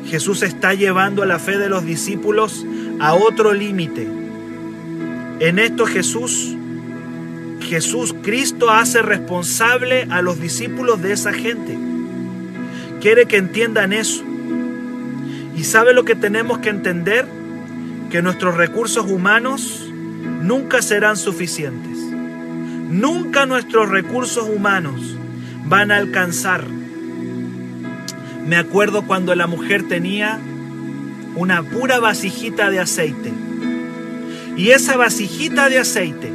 Jesús 0.07 0.43
está 0.43 0.75
llevando 0.75 1.23
a 1.23 1.27
la 1.27 1.39
fe 1.39 1.59
de 1.59 1.69
los 1.69 1.85
discípulos 1.85 2.67
a 2.99 3.15
otro 3.15 3.53
límite. 3.53 4.09
En 5.41 5.59
esto 5.59 5.87
Jesús, 5.87 6.57
Jesús, 7.73 8.15
Cristo 8.23 8.69
hace 8.69 9.01
responsable 9.01 10.07
a 10.11 10.21
los 10.21 10.39
discípulos 10.39 11.01
de 11.01 11.15
esa 11.15 11.33
gente. 11.33 11.79
Quiere 13.01 13.25
que 13.25 13.39
entiendan 13.39 13.95
eso. 13.95 14.23
¿Y 15.57 15.65
sabe 15.65 15.95
lo 15.95 16.05
que 16.05 16.15
tenemos 16.15 16.59
que 16.59 16.69
entender? 16.69 17.27
Que 18.11 18.21
nuestros 18.21 18.59
recursos 18.59 19.11
humanos 19.11 19.91
nunca 20.43 20.83
serán 20.83 21.17
suficientes. 21.17 21.97
Nunca 21.97 23.47
nuestros 23.47 23.89
recursos 23.89 24.47
humanos 24.51 25.17
van 25.65 25.93
a 25.93 25.97
alcanzar. 25.97 26.67
Me 28.47 28.57
acuerdo 28.57 29.07
cuando 29.07 29.35
la 29.35 29.47
mujer 29.47 29.89
tenía 29.89 30.39
una 31.37 31.63
pura 31.63 32.01
vasijita 32.01 32.69
de 32.69 32.81
aceite. 32.81 33.33
Y 34.59 34.73
esa 34.73 34.99
vasijita 34.99 35.71
de 35.71 35.79
aceite 35.79 36.32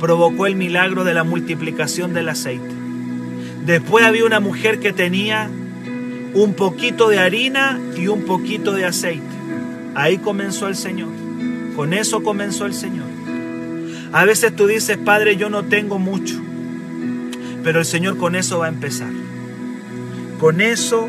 provocó 0.00 0.46
el 0.46 0.56
milagro 0.56 1.04
de 1.04 1.14
la 1.14 1.22
multiplicación 1.22 2.14
del 2.14 2.30
aceite. 2.30 2.74
Después 3.66 4.04
había 4.04 4.24
una 4.24 4.40
mujer 4.40 4.80
que 4.80 4.92
tenía 4.92 5.48
un 6.34 6.54
poquito 6.54 7.08
de 7.08 7.18
harina 7.18 7.78
y 7.96 8.08
un 8.08 8.24
poquito 8.24 8.72
de 8.72 8.86
aceite. 8.86 9.22
Ahí 9.94 10.18
comenzó 10.18 10.68
el 10.68 10.76
Señor. 10.76 11.10
Con 11.76 11.92
eso 11.92 12.22
comenzó 12.22 12.66
el 12.66 12.74
Señor. 12.74 13.06
A 14.12 14.24
veces 14.24 14.56
tú 14.56 14.66
dices, 14.66 14.96
Padre, 14.96 15.36
yo 15.36 15.50
no 15.50 15.64
tengo 15.64 15.98
mucho. 15.98 16.40
Pero 17.62 17.80
el 17.80 17.84
Señor 17.84 18.16
con 18.16 18.34
eso 18.34 18.58
va 18.58 18.66
a 18.66 18.70
empezar. 18.70 19.10
Con 20.40 20.60
eso 20.60 21.08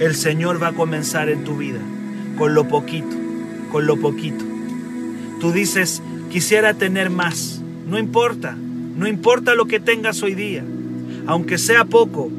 el 0.00 0.14
Señor 0.14 0.62
va 0.62 0.68
a 0.68 0.72
comenzar 0.72 1.28
en 1.28 1.44
tu 1.44 1.56
vida. 1.56 1.80
Con 2.36 2.54
lo 2.54 2.68
poquito, 2.68 3.16
con 3.70 3.86
lo 3.86 3.96
poquito. 3.96 4.44
Tú 5.40 5.52
dices, 5.52 6.02
quisiera 6.30 6.74
tener 6.74 7.08
más. 7.08 7.55
No 7.86 7.98
importa, 7.98 8.56
no 8.56 9.06
importa 9.06 9.54
lo 9.54 9.66
que 9.66 9.78
tengas 9.78 10.22
hoy 10.22 10.34
día. 10.34 10.64
Aunque 11.26 11.56
sea 11.56 11.84
poco, 11.84 12.30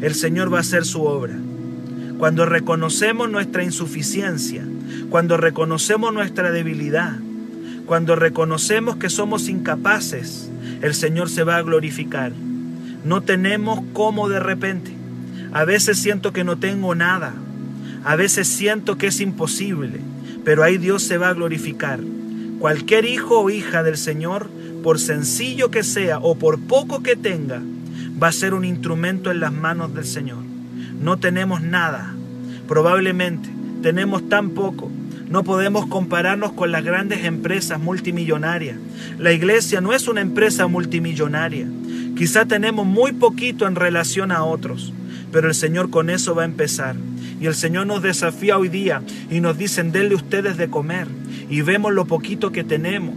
el 0.00 0.14
Señor 0.14 0.52
va 0.52 0.58
a 0.58 0.62
hacer 0.62 0.84
su 0.84 1.02
obra. 1.02 1.36
Cuando 2.18 2.46
reconocemos 2.46 3.30
nuestra 3.30 3.64
insuficiencia, 3.64 4.64
cuando 5.10 5.36
reconocemos 5.36 6.12
nuestra 6.14 6.50
debilidad, 6.52 7.18
cuando 7.86 8.16
reconocemos 8.16 8.96
que 8.96 9.10
somos 9.10 9.48
incapaces, 9.48 10.50
el 10.80 10.94
Señor 10.94 11.28
se 11.28 11.44
va 11.44 11.56
a 11.56 11.62
glorificar. 11.62 12.32
No 13.04 13.20
tenemos 13.20 13.80
como 13.92 14.30
de 14.30 14.40
repente. 14.40 14.92
A 15.52 15.64
veces 15.64 15.98
siento 15.98 16.32
que 16.32 16.44
no 16.44 16.56
tengo 16.56 16.94
nada. 16.94 17.34
A 18.04 18.16
veces 18.16 18.48
siento 18.48 18.96
que 18.96 19.08
es 19.08 19.20
imposible. 19.20 20.00
Pero 20.44 20.62
ahí 20.62 20.78
Dios 20.78 21.02
se 21.02 21.18
va 21.18 21.28
a 21.28 21.34
glorificar. 21.34 22.00
Cualquier 22.58 23.04
hijo 23.04 23.40
o 23.40 23.50
hija 23.50 23.82
del 23.82 23.98
Señor, 23.98 24.48
por 24.84 25.00
sencillo 25.00 25.70
que 25.70 25.82
sea 25.82 26.18
o 26.18 26.34
por 26.34 26.60
poco 26.60 27.02
que 27.02 27.16
tenga, 27.16 27.62
va 28.22 28.28
a 28.28 28.32
ser 28.32 28.52
un 28.52 28.66
instrumento 28.66 29.30
en 29.30 29.40
las 29.40 29.50
manos 29.50 29.94
del 29.94 30.04
Señor. 30.04 30.40
No 31.00 31.16
tenemos 31.16 31.62
nada. 31.62 32.14
Probablemente 32.68 33.48
tenemos 33.80 34.28
tan 34.28 34.50
poco. 34.50 34.90
No 35.26 35.42
podemos 35.42 35.86
compararnos 35.86 36.52
con 36.52 36.70
las 36.70 36.84
grandes 36.84 37.24
empresas 37.24 37.80
multimillonarias. 37.80 38.76
La 39.18 39.32
iglesia 39.32 39.80
no 39.80 39.94
es 39.94 40.06
una 40.06 40.20
empresa 40.20 40.66
multimillonaria. 40.66 41.66
Quizá 42.14 42.44
tenemos 42.44 42.84
muy 42.84 43.12
poquito 43.12 43.66
en 43.66 43.76
relación 43.76 44.32
a 44.32 44.44
otros, 44.44 44.92
pero 45.32 45.48
el 45.48 45.54
Señor 45.54 45.88
con 45.88 46.10
eso 46.10 46.34
va 46.34 46.42
a 46.42 46.44
empezar. 46.44 46.94
Y 47.40 47.46
el 47.46 47.54
Señor 47.54 47.86
nos 47.86 48.02
desafía 48.02 48.58
hoy 48.58 48.68
día 48.68 49.02
y 49.30 49.40
nos 49.40 49.56
dicen, 49.56 49.92
denle 49.92 50.14
ustedes 50.14 50.58
de 50.58 50.68
comer. 50.68 51.08
Y 51.48 51.62
vemos 51.62 51.94
lo 51.94 52.04
poquito 52.04 52.52
que 52.52 52.64
tenemos, 52.64 53.14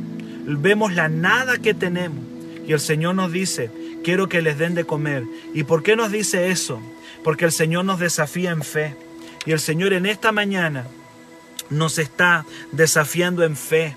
vemos 0.56 0.94
la 0.94 1.10
nada 1.10 1.58
que 1.58 1.74
tenemos. 1.74 2.24
Y 2.66 2.74
el 2.74 2.80
Señor 2.80 3.16
nos 3.16 3.32
dice, 3.32 3.70
quiero 4.04 4.30
que 4.30 4.42
les 4.42 4.58
den 4.58 4.76
de 4.76 4.86
comer. 4.86 5.24
¿Y 5.54 5.64
por 5.64 5.84
qué 5.84 5.96
nos 5.96 6.12
dice 6.12 6.50
eso? 6.50 6.82
Porque 7.24 7.46
el 7.46 7.52
Señor 7.52 7.86
nos 7.86 8.00
desafía 8.00 8.52
en 8.52 8.62
fe. 8.62 8.96
Y 9.46 9.52
el 9.52 9.60
Señor 9.60 9.94
en 9.94 10.06
esta 10.06 10.32
mañana 10.32 10.88
nos 11.70 11.98
está 11.98 12.46
desafiando 12.72 13.44
en 13.44 13.56
fe. 13.56 13.96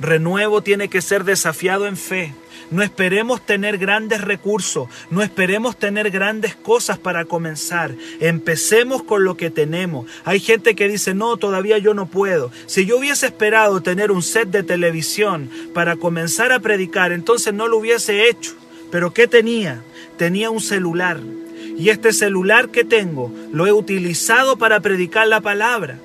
Renuevo 0.00 0.62
tiene 0.62 0.88
que 0.88 1.02
ser 1.02 1.24
desafiado 1.24 1.86
en 1.86 1.96
fe. 1.96 2.34
No 2.72 2.82
esperemos 2.82 3.44
tener 3.44 3.76
grandes 3.76 4.22
recursos, 4.22 4.88
no 5.10 5.22
esperemos 5.22 5.76
tener 5.76 6.10
grandes 6.10 6.56
cosas 6.56 6.98
para 6.98 7.26
comenzar. 7.26 7.94
Empecemos 8.18 9.02
con 9.02 9.24
lo 9.24 9.36
que 9.36 9.50
tenemos. 9.50 10.06
Hay 10.24 10.40
gente 10.40 10.74
que 10.74 10.88
dice, 10.88 11.12
no, 11.12 11.36
todavía 11.36 11.76
yo 11.76 11.92
no 11.92 12.06
puedo. 12.06 12.50
Si 12.64 12.86
yo 12.86 12.98
hubiese 12.98 13.26
esperado 13.26 13.82
tener 13.82 14.10
un 14.10 14.22
set 14.22 14.48
de 14.48 14.62
televisión 14.62 15.50
para 15.74 15.96
comenzar 15.96 16.50
a 16.50 16.60
predicar, 16.60 17.12
entonces 17.12 17.52
no 17.52 17.68
lo 17.68 17.76
hubiese 17.76 18.30
hecho. 18.30 18.54
Pero 18.90 19.12
¿qué 19.12 19.28
tenía? 19.28 19.82
Tenía 20.16 20.48
un 20.48 20.60
celular. 20.60 21.20
Y 21.76 21.90
este 21.90 22.14
celular 22.14 22.70
que 22.70 22.84
tengo 22.84 23.30
lo 23.52 23.66
he 23.66 23.72
utilizado 23.72 24.56
para 24.56 24.80
predicar 24.80 25.26
la 25.28 25.42
palabra. 25.42 25.98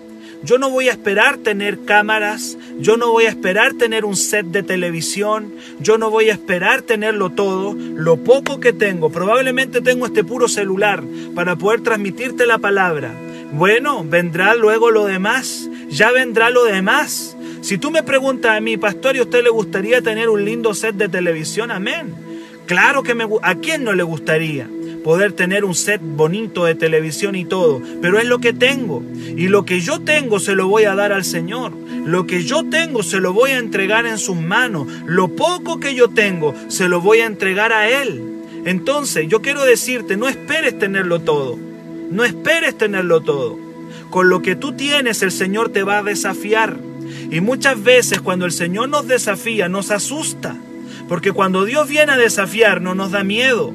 Yo 0.43 0.57
no 0.57 0.69
voy 0.69 0.89
a 0.89 0.91
esperar 0.91 1.37
tener 1.37 1.83
cámaras, 1.85 2.57
yo 2.79 2.95
no 2.95 3.11
voy 3.11 3.25
a 3.25 3.29
esperar 3.29 3.73
tener 3.73 4.05
un 4.05 4.15
set 4.15 4.45
de 4.45 4.63
televisión, 4.63 5.53
yo 5.79 5.97
no 5.97 6.11
voy 6.11 6.29
a 6.29 6.33
esperar 6.33 6.83
tenerlo 6.83 7.31
todo, 7.31 7.73
lo 7.73 8.17
poco 8.17 8.59
que 8.59 8.71
tengo, 8.71 9.09
probablemente 9.09 9.81
tengo 9.81 10.05
este 10.05 10.23
puro 10.23 10.47
celular 10.47 11.03
para 11.33 11.55
poder 11.55 11.81
transmitirte 11.81 12.45
la 12.45 12.59
palabra. 12.59 13.11
Bueno, 13.51 14.03
vendrá 14.03 14.55
luego 14.55 14.91
lo 14.91 15.05
demás, 15.05 15.69
ya 15.89 16.11
vendrá 16.11 16.49
lo 16.49 16.65
demás. 16.65 17.35
Si 17.61 17.77
tú 17.77 17.91
me 17.91 18.03
preguntas 18.03 18.55
a 18.55 18.61
mí, 18.61 18.77
pastor, 18.77 19.15
¿y 19.15 19.19
a 19.19 19.23
usted 19.23 19.43
le 19.43 19.49
gustaría 19.49 20.01
tener 20.01 20.29
un 20.29 20.45
lindo 20.45 20.73
set 20.73 20.95
de 20.95 21.09
televisión? 21.09 21.71
Amén. 21.71 22.13
Claro 22.67 23.01
que 23.01 23.15
me 23.15 23.25
¿a 23.41 23.55
quién 23.55 23.83
no 23.83 23.93
le 23.93 24.03
gustaría? 24.03 24.69
Poder 25.03 25.33
tener 25.33 25.65
un 25.65 25.75
set 25.75 26.01
bonito 26.01 26.65
de 26.65 26.75
televisión 26.75 27.35
y 27.35 27.45
todo, 27.45 27.81
pero 28.01 28.19
es 28.19 28.25
lo 28.25 28.39
que 28.39 28.53
tengo. 28.53 29.03
Y 29.15 29.47
lo 29.47 29.65
que 29.65 29.79
yo 29.79 30.01
tengo 30.01 30.39
se 30.39 30.55
lo 30.55 30.67
voy 30.67 30.83
a 30.83 30.95
dar 30.95 31.11
al 31.11 31.23
Señor. 31.23 31.71
Lo 32.05 32.25
que 32.25 32.43
yo 32.43 32.63
tengo 32.69 33.03
se 33.03 33.19
lo 33.19 33.33
voy 33.33 33.51
a 33.51 33.57
entregar 33.57 34.05
en 34.05 34.17
sus 34.17 34.37
manos. 34.37 34.87
Lo 35.05 35.29
poco 35.35 35.79
que 35.79 35.93
yo 35.93 36.09
tengo 36.09 36.53
se 36.67 36.87
lo 36.87 37.01
voy 37.01 37.19
a 37.19 37.25
entregar 37.25 37.73
a 37.73 37.89
Él. 37.89 38.21
Entonces 38.65 39.27
yo 39.27 39.41
quiero 39.41 39.63
decirte, 39.65 40.17
no 40.17 40.27
esperes 40.27 40.77
tenerlo 40.79 41.21
todo. 41.21 41.57
No 42.09 42.23
esperes 42.23 42.77
tenerlo 42.77 43.21
todo. 43.21 43.57
Con 44.09 44.29
lo 44.29 44.41
que 44.41 44.55
tú 44.55 44.73
tienes 44.73 45.21
el 45.21 45.31
Señor 45.31 45.69
te 45.69 45.83
va 45.83 45.99
a 45.99 46.03
desafiar. 46.03 46.77
Y 47.29 47.41
muchas 47.41 47.81
veces 47.83 48.21
cuando 48.21 48.45
el 48.45 48.51
Señor 48.51 48.89
nos 48.89 49.07
desafía 49.07 49.67
nos 49.69 49.91
asusta. 49.91 50.55
Porque 51.07 51.31
cuando 51.31 51.65
Dios 51.65 51.87
viene 51.87 52.13
a 52.13 52.17
desafiarnos 52.17 52.95
nos 52.95 53.11
da 53.11 53.23
miedo. 53.23 53.73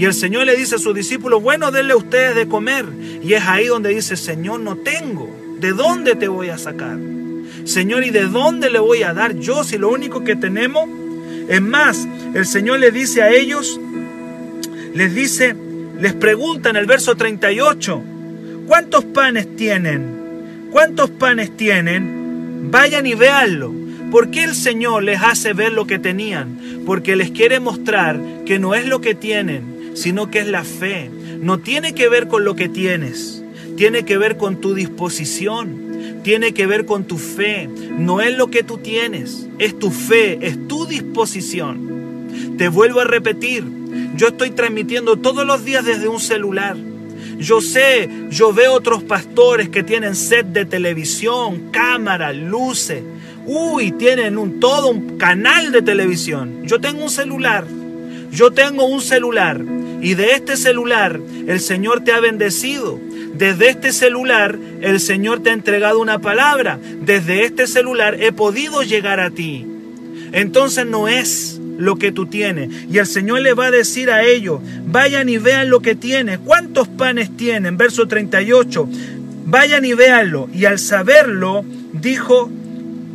Y 0.00 0.06
el 0.06 0.14
Señor 0.14 0.46
le 0.46 0.56
dice 0.56 0.76
a 0.76 0.78
sus 0.78 0.94
discípulos, 0.94 1.42
bueno, 1.42 1.70
denle 1.70 1.92
a 1.92 1.96
ustedes 1.98 2.34
de 2.34 2.48
comer. 2.48 2.86
Y 3.22 3.34
es 3.34 3.44
ahí 3.44 3.66
donde 3.66 3.90
dice, 3.90 4.16
Señor, 4.16 4.60
no 4.60 4.76
tengo. 4.76 5.28
¿De 5.60 5.72
dónde 5.74 6.14
te 6.14 6.26
voy 6.26 6.48
a 6.48 6.56
sacar? 6.56 6.96
Señor, 7.64 8.04
¿y 8.04 8.08
de 8.08 8.24
dónde 8.24 8.70
le 8.70 8.78
voy 8.78 9.02
a 9.02 9.12
dar 9.12 9.36
yo 9.36 9.62
si 9.62 9.76
lo 9.76 9.90
único 9.90 10.24
que 10.24 10.36
tenemos? 10.36 10.88
Es 11.50 11.60
más, 11.60 12.08
el 12.32 12.46
Señor 12.46 12.80
le 12.80 12.92
dice 12.92 13.20
a 13.20 13.30
ellos, 13.30 13.78
les 14.94 15.14
dice, 15.14 15.54
les 16.00 16.14
pregunta 16.14 16.70
en 16.70 16.76
el 16.76 16.86
verso 16.86 17.14
38, 17.14 18.02
¿cuántos 18.66 19.04
panes 19.04 19.54
tienen? 19.54 20.68
¿Cuántos 20.70 21.10
panes 21.10 21.54
tienen? 21.58 22.70
Vayan 22.70 23.04
y 23.04 23.12
véanlo. 23.12 23.70
¿Por 24.10 24.30
qué 24.30 24.44
el 24.44 24.54
Señor 24.54 25.02
les 25.02 25.20
hace 25.20 25.52
ver 25.52 25.72
lo 25.72 25.86
que 25.86 25.98
tenían? 25.98 26.58
Porque 26.86 27.16
les 27.16 27.30
quiere 27.32 27.60
mostrar 27.60 28.18
que 28.46 28.58
no 28.58 28.74
es 28.74 28.86
lo 28.86 29.02
que 29.02 29.14
tienen, 29.14 29.69
sino 29.94 30.30
que 30.30 30.40
es 30.40 30.46
la 30.46 30.64
fe. 30.64 31.10
No 31.40 31.58
tiene 31.58 31.94
que 31.94 32.08
ver 32.08 32.28
con 32.28 32.44
lo 32.44 32.54
que 32.54 32.68
tienes, 32.68 33.42
tiene 33.76 34.04
que 34.04 34.18
ver 34.18 34.36
con 34.36 34.60
tu 34.60 34.74
disposición, 34.74 36.20
tiene 36.22 36.52
que 36.52 36.66
ver 36.66 36.84
con 36.84 37.04
tu 37.04 37.18
fe. 37.18 37.68
No 37.98 38.20
es 38.20 38.36
lo 38.36 38.48
que 38.48 38.62
tú 38.62 38.78
tienes, 38.78 39.48
es 39.58 39.78
tu 39.78 39.90
fe, 39.90 40.38
es 40.46 40.68
tu 40.68 40.86
disposición. 40.86 42.58
Te 42.58 42.68
vuelvo 42.68 43.00
a 43.00 43.04
repetir, 43.04 43.64
yo 44.16 44.28
estoy 44.28 44.50
transmitiendo 44.50 45.16
todos 45.16 45.46
los 45.46 45.64
días 45.64 45.84
desde 45.84 46.08
un 46.08 46.20
celular. 46.20 46.76
Yo 47.38 47.62
sé, 47.62 48.08
yo 48.28 48.52
veo 48.52 48.74
otros 48.74 49.02
pastores 49.02 49.70
que 49.70 49.82
tienen 49.82 50.14
set 50.14 50.46
de 50.48 50.66
televisión, 50.66 51.70
cámara, 51.70 52.34
luces. 52.34 53.02
Uy, 53.46 53.92
tienen 53.92 54.36
un, 54.36 54.60
todo 54.60 54.90
un 54.90 55.16
canal 55.16 55.72
de 55.72 55.80
televisión. 55.80 56.62
Yo 56.64 56.80
tengo 56.80 57.02
un 57.02 57.10
celular. 57.10 57.64
Yo 58.30 58.50
tengo 58.50 58.84
un 58.86 59.00
celular. 59.00 59.60
Y 60.02 60.14
de 60.14 60.32
este 60.32 60.56
celular 60.56 61.20
el 61.46 61.60
Señor 61.60 62.04
te 62.04 62.12
ha 62.12 62.20
bendecido. 62.20 62.98
Desde 63.34 63.70
este 63.70 63.92
celular 63.92 64.58
el 64.80 65.00
Señor 65.00 65.42
te 65.42 65.50
ha 65.50 65.52
entregado 65.54 66.00
una 66.00 66.20
palabra. 66.20 66.78
Desde 67.00 67.44
este 67.44 67.66
celular 67.66 68.16
he 68.20 68.32
podido 68.32 68.82
llegar 68.82 69.20
a 69.20 69.30
ti. 69.30 69.66
Entonces 70.32 70.86
no 70.86 71.08
es 71.08 71.60
lo 71.78 71.96
que 71.96 72.12
tú 72.12 72.26
tienes. 72.26 72.70
Y 72.90 72.98
el 72.98 73.06
Señor 73.06 73.40
le 73.40 73.54
va 73.54 73.66
a 73.66 73.70
decir 73.70 74.10
a 74.10 74.22
ellos, 74.22 74.60
vayan 74.86 75.28
y 75.28 75.38
vean 75.38 75.70
lo 75.70 75.80
que 75.80 75.94
tiene. 75.94 76.38
¿Cuántos 76.38 76.88
panes 76.88 77.36
tienen? 77.36 77.76
Verso 77.76 78.06
38. 78.06 78.88
Vayan 79.46 79.84
y 79.84 79.94
véanlo. 79.94 80.48
Y 80.52 80.66
al 80.66 80.78
saberlo, 80.78 81.64
dijo, 81.92 82.50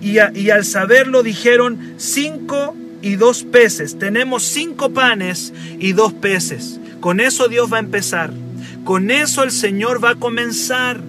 y, 0.01 0.17
y 0.35 0.49
al 0.49 0.65
saberlo 0.65 1.23
dijeron, 1.23 1.93
cinco 1.97 2.75
y 3.05 3.17
dos 3.17 3.43
peces. 3.43 3.99
Tenemos 3.99 4.41
cinco 4.41 4.89
panes 4.89 5.53
y 5.77 5.91
dos 5.91 6.11
peces. 6.11 6.79
Con 7.01 7.19
eso 7.19 7.47
Dios 7.47 7.71
va 7.71 7.77
a 7.77 7.81
empezar. 7.81 8.31
Con 8.83 9.11
eso 9.11 9.43
el 9.43 9.51
Señor 9.51 10.03
va 10.03 10.09
a 10.11 10.15
comenzar. 10.15 11.01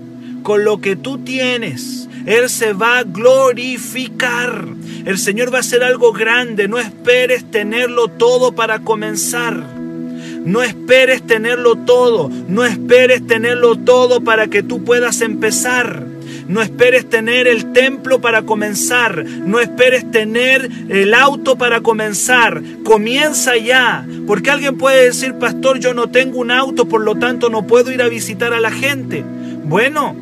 Con 0.43 0.63
lo 0.63 0.83
que 0.83 0.95
tú 0.95 1.17
tienes. 1.17 2.07
Él 2.27 2.51
se 2.51 2.75
va 2.75 2.99
a 2.99 3.05
glorificar. 3.05 4.67
El 5.07 5.17
Señor 5.17 5.51
va 5.51 5.57
a 5.57 5.61
hacer 5.61 5.83
algo 5.83 6.13
grande. 6.13 6.69
No 6.69 6.79
esperes 6.79 7.51
tenerlo 7.51 8.09
todo 8.09 8.53
para 8.53 8.81
comenzar. 8.81 9.57
No 9.57 10.63
esperes 10.63 11.27
tenerlo 11.27 11.77
todo. 11.77 12.31
No 12.47 12.67
esperes 12.67 13.27
tenerlo 13.27 13.75
todo 13.75 14.21
para 14.21 14.49
que 14.49 14.63
tú 14.63 14.85
puedas 14.85 15.23
empezar. 15.23 16.05
No 16.49 16.63
esperes 16.63 17.09
tener 17.09 17.49
el 17.49 17.73
templo 17.73 18.21
para 18.21 18.43
comenzar. 18.43 19.25
No 19.25 19.61
esperes 19.61 20.11
tener 20.11 20.71
el 20.89 21.15
auto 21.15 21.57
para 21.57 21.81
comenzar. 21.81 22.63
Comienza 22.85 23.57
ya. 23.57 24.07
Porque 24.27 24.51
alguien 24.51 24.77
puede 24.77 25.05
decir, 25.07 25.35
pastor, 25.35 25.79
yo 25.79 25.95
no 25.95 26.09
tengo 26.09 26.39
un 26.39 26.51
auto, 26.51 26.87
por 26.87 27.03
lo 27.03 27.17
tanto 27.17 27.51
no 27.51 27.67
puedo 27.67 27.93
ir 27.93 28.03
a 28.03 28.09
visitar 28.09 28.53
a 28.53 28.61
la 28.61 28.71
gente. 28.71 29.25
Bueno, 29.65 30.15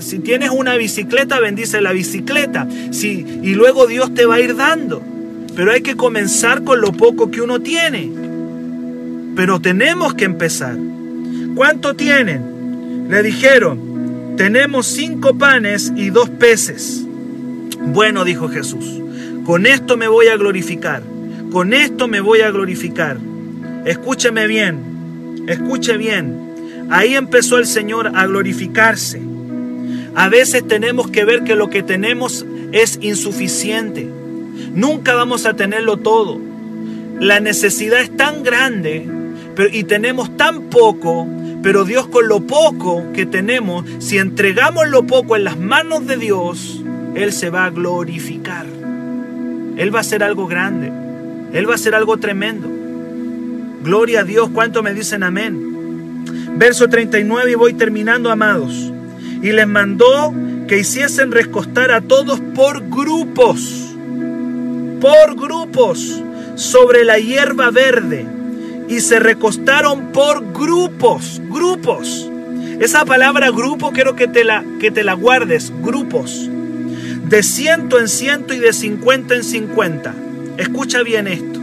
si 0.00 0.18
tienes 0.18 0.50
una 0.50 0.76
bicicleta, 0.76 1.40
bendice 1.40 1.80
la 1.80 1.92
bicicleta. 1.92 2.66
Si, 2.90 3.24
y 3.42 3.54
luego 3.54 3.86
Dios 3.86 4.12
te 4.14 4.26
va 4.26 4.34
a 4.34 4.40
ir 4.40 4.56
dando. 4.56 5.02
Pero 5.56 5.72
hay 5.72 5.80
que 5.80 5.96
comenzar 5.96 6.64
con 6.64 6.80
lo 6.80 6.92
poco 6.92 7.30
que 7.30 7.40
uno 7.40 7.60
tiene. 7.60 8.10
Pero 9.34 9.60
tenemos 9.60 10.14
que 10.14 10.24
empezar. 10.24 10.76
¿Cuánto 11.54 11.94
tienen? 11.94 13.06
Le 13.08 13.22
dijeron, 13.22 13.81
tenemos 14.42 14.88
cinco 14.88 15.38
panes 15.38 15.92
y 15.94 16.10
dos 16.10 16.28
peces. 16.28 17.06
Bueno, 17.78 18.24
dijo 18.24 18.48
Jesús, 18.48 19.00
con 19.46 19.66
esto 19.66 19.96
me 19.96 20.08
voy 20.08 20.26
a 20.26 20.36
glorificar. 20.36 21.00
Con 21.52 21.72
esto 21.72 22.08
me 22.08 22.20
voy 22.20 22.40
a 22.40 22.50
glorificar. 22.50 23.18
Escúcheme 23.84 24.48
bien, 24.48 25.44
escuche 25.46 25.96
bien. 25.96 26.88
Ahí 26.90 27.14
empezó 27.14 27.56
el 27.58 27.66
Señor 27.66 28.16
a 28.16 28.26
glorificarse. 28.26 29.22
A 30.16 30.28
veces 30.28 30.66
tenemos 30.66 31.08
que 31.08 31.24
ver 31.24 31.44
que 31.44 31.54
lo 31.54 31.70
que 31.70 31.84
tenemos 31.84 32.44
es 32.72 32.98
insuficiente. 33.00 34.08
Nunca 34.74 35.14
vamos 35.14 35.46
a 35.46 35.54
tenerlo 35.54 35.98
todo. 35.98 36.40
La 37.20 37.38
necesidad 37.38 38.00
es 38.00 38.16
tan 38.16 38.42
grande 38.42 39.06
y 39.70 39.84
tenemos 39.84 40.36
tan 40.36 40.62
poco, 40.62 41.28
pero 41.62 41.84
Dios 41.84 42.08
con 42.08 42.28
lo 42.28 42.40
poco 42.40 43.04
que 43.12 43.26
tenemos, 43.26 43.84
si 43.98 44.18
entregamos 44.18 44.88
lo 44.88 45.06
poco 45.06 45.36
en 45.36 45.44
las 45.44 45.58
manos 45.58 46.06
de 46.06 46.16
Dios, 46.16 46.82
Él 47.14 47.32
se 47.32 47.50
va 47.50 47.66
a 47.66 47.70
glorificar. 47.70 48.66
Él 49.76 49.94
va 49.94 49.98
a 49.98 50.02
hacer 50.02 50.22
algo 50.22 50.46
grande. 50.46 50.92
Él 51.52 51.68
va 51.68 51.72
a 51.72 51.76
hacer 51.76 51.94
algo 51.94 52.16
tremendo. 52.18 52.68
Gloria 53.82 54.20
a 54.20 54.24
Dios. 54.24 54.50
¿Cuánto 54.52 54.82
me 54.82 54.92
dicen 54.92 55.22
amén? 55.22 56.24
Verso 56.56 56.88
39 56.88 57.52
y 57.52 57.54
voy 57.54 57.74
terminando, 57.74 58.30
amados 58.30 58.92
y 59.42 59.50
les 59.50 59.66
mandó 59.66 60.32
que 60.68 60.78
hiciesen 60.78 61.32
recostar 61.32 61.90
a 61.90 62.00
todos 62.00 62.40
por 62.54 62.88
grupos, 62.88 63.94
por 65.00 65.34
grupos, 65.34 66.22
sobre 66.54 67.04
la 67.04 67.18
hierba 67.18 67.70
verde. 67.70 68.24
Y 68.92 69.00
se 69.00 69.18
recostaron 69.18 70.12
por 70.12 70.52
grupos, 70.52 71.40
grupos. 71.48 72.30
Esa 72.78 73.04
palabra 73.04 73.50
grupo 73.50 73.90
quiero 73.92 74.14
que 74.14 74.28
te 74.28 74.44
la, 74.44 74.64
que 74.80 74.90
te 74.90 75.02
la 75.02 75.14
guardes, 75.14 75.72
grupos. 75.82 76.50
De 77.28 77.42
ciento 77.42 77.98
en 77.98 78.08
ciento 78.08 78.52
y 78.52 78.58
de 78.58 78.72
cincuenta 78.72 79.34
en 79.34 79.44
cincuenta. 79.44 80.14
Escucha 80.58 81.02
bien 81.02 81.26
esto. 81.26 81.58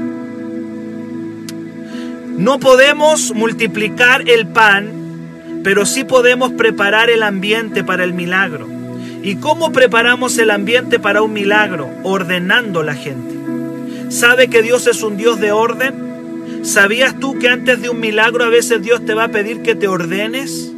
No 2.38 2.60
podemos 2.60 3.34
multiplicar 3.36 4.28
el 4.28 4.48
pan 4.48 5.00
pero 5.64 5.86
sí 5.86 6.04
podemos 6.04 6.54
preparar 6.54 7.10
el 7.10 7.24
ambiente 7.24 7.84
para 7.84 8.04
el 8.04 8.14
milagro. 8.14 8.68
¿Y 9.22 9.36
cómo 9.36 9.72
preparamos 9.72 10.38
el 10.38 10.52
ambiente 10.52 11.00
para 11.00 11.22
un 11.22 11.34
milagro? 11.34 11.90
Ordenando 12.04 12.82
la 12.84 12.96
gente. 12.96 13.36
¿Sabe 14.10 14.48
que 14.48 14.62
Dios 14.62 14.88
es 14.88 15.04
un 15.04 15.18
Dios 15.18 15.40
de 15.40 15.52
orden? 15.52 16.09
¿Sabías 16.62 17.20
tú 17.20 17.40
que 17.40 17.50
antes 17.50 17.82
de 17.82 17.90
un 17.90 18.00
milagro 18.00 18.44
a 18.44 18.50
veces 18.50 18.82
Dios 18.82 19.06
te 19.06 19.14
va 19.14 19.26
a 19.26 19.32
pedir 19.32 19.62
que 19.62 19.76
te 19.76 19.88
ordenes? 19.88 20.72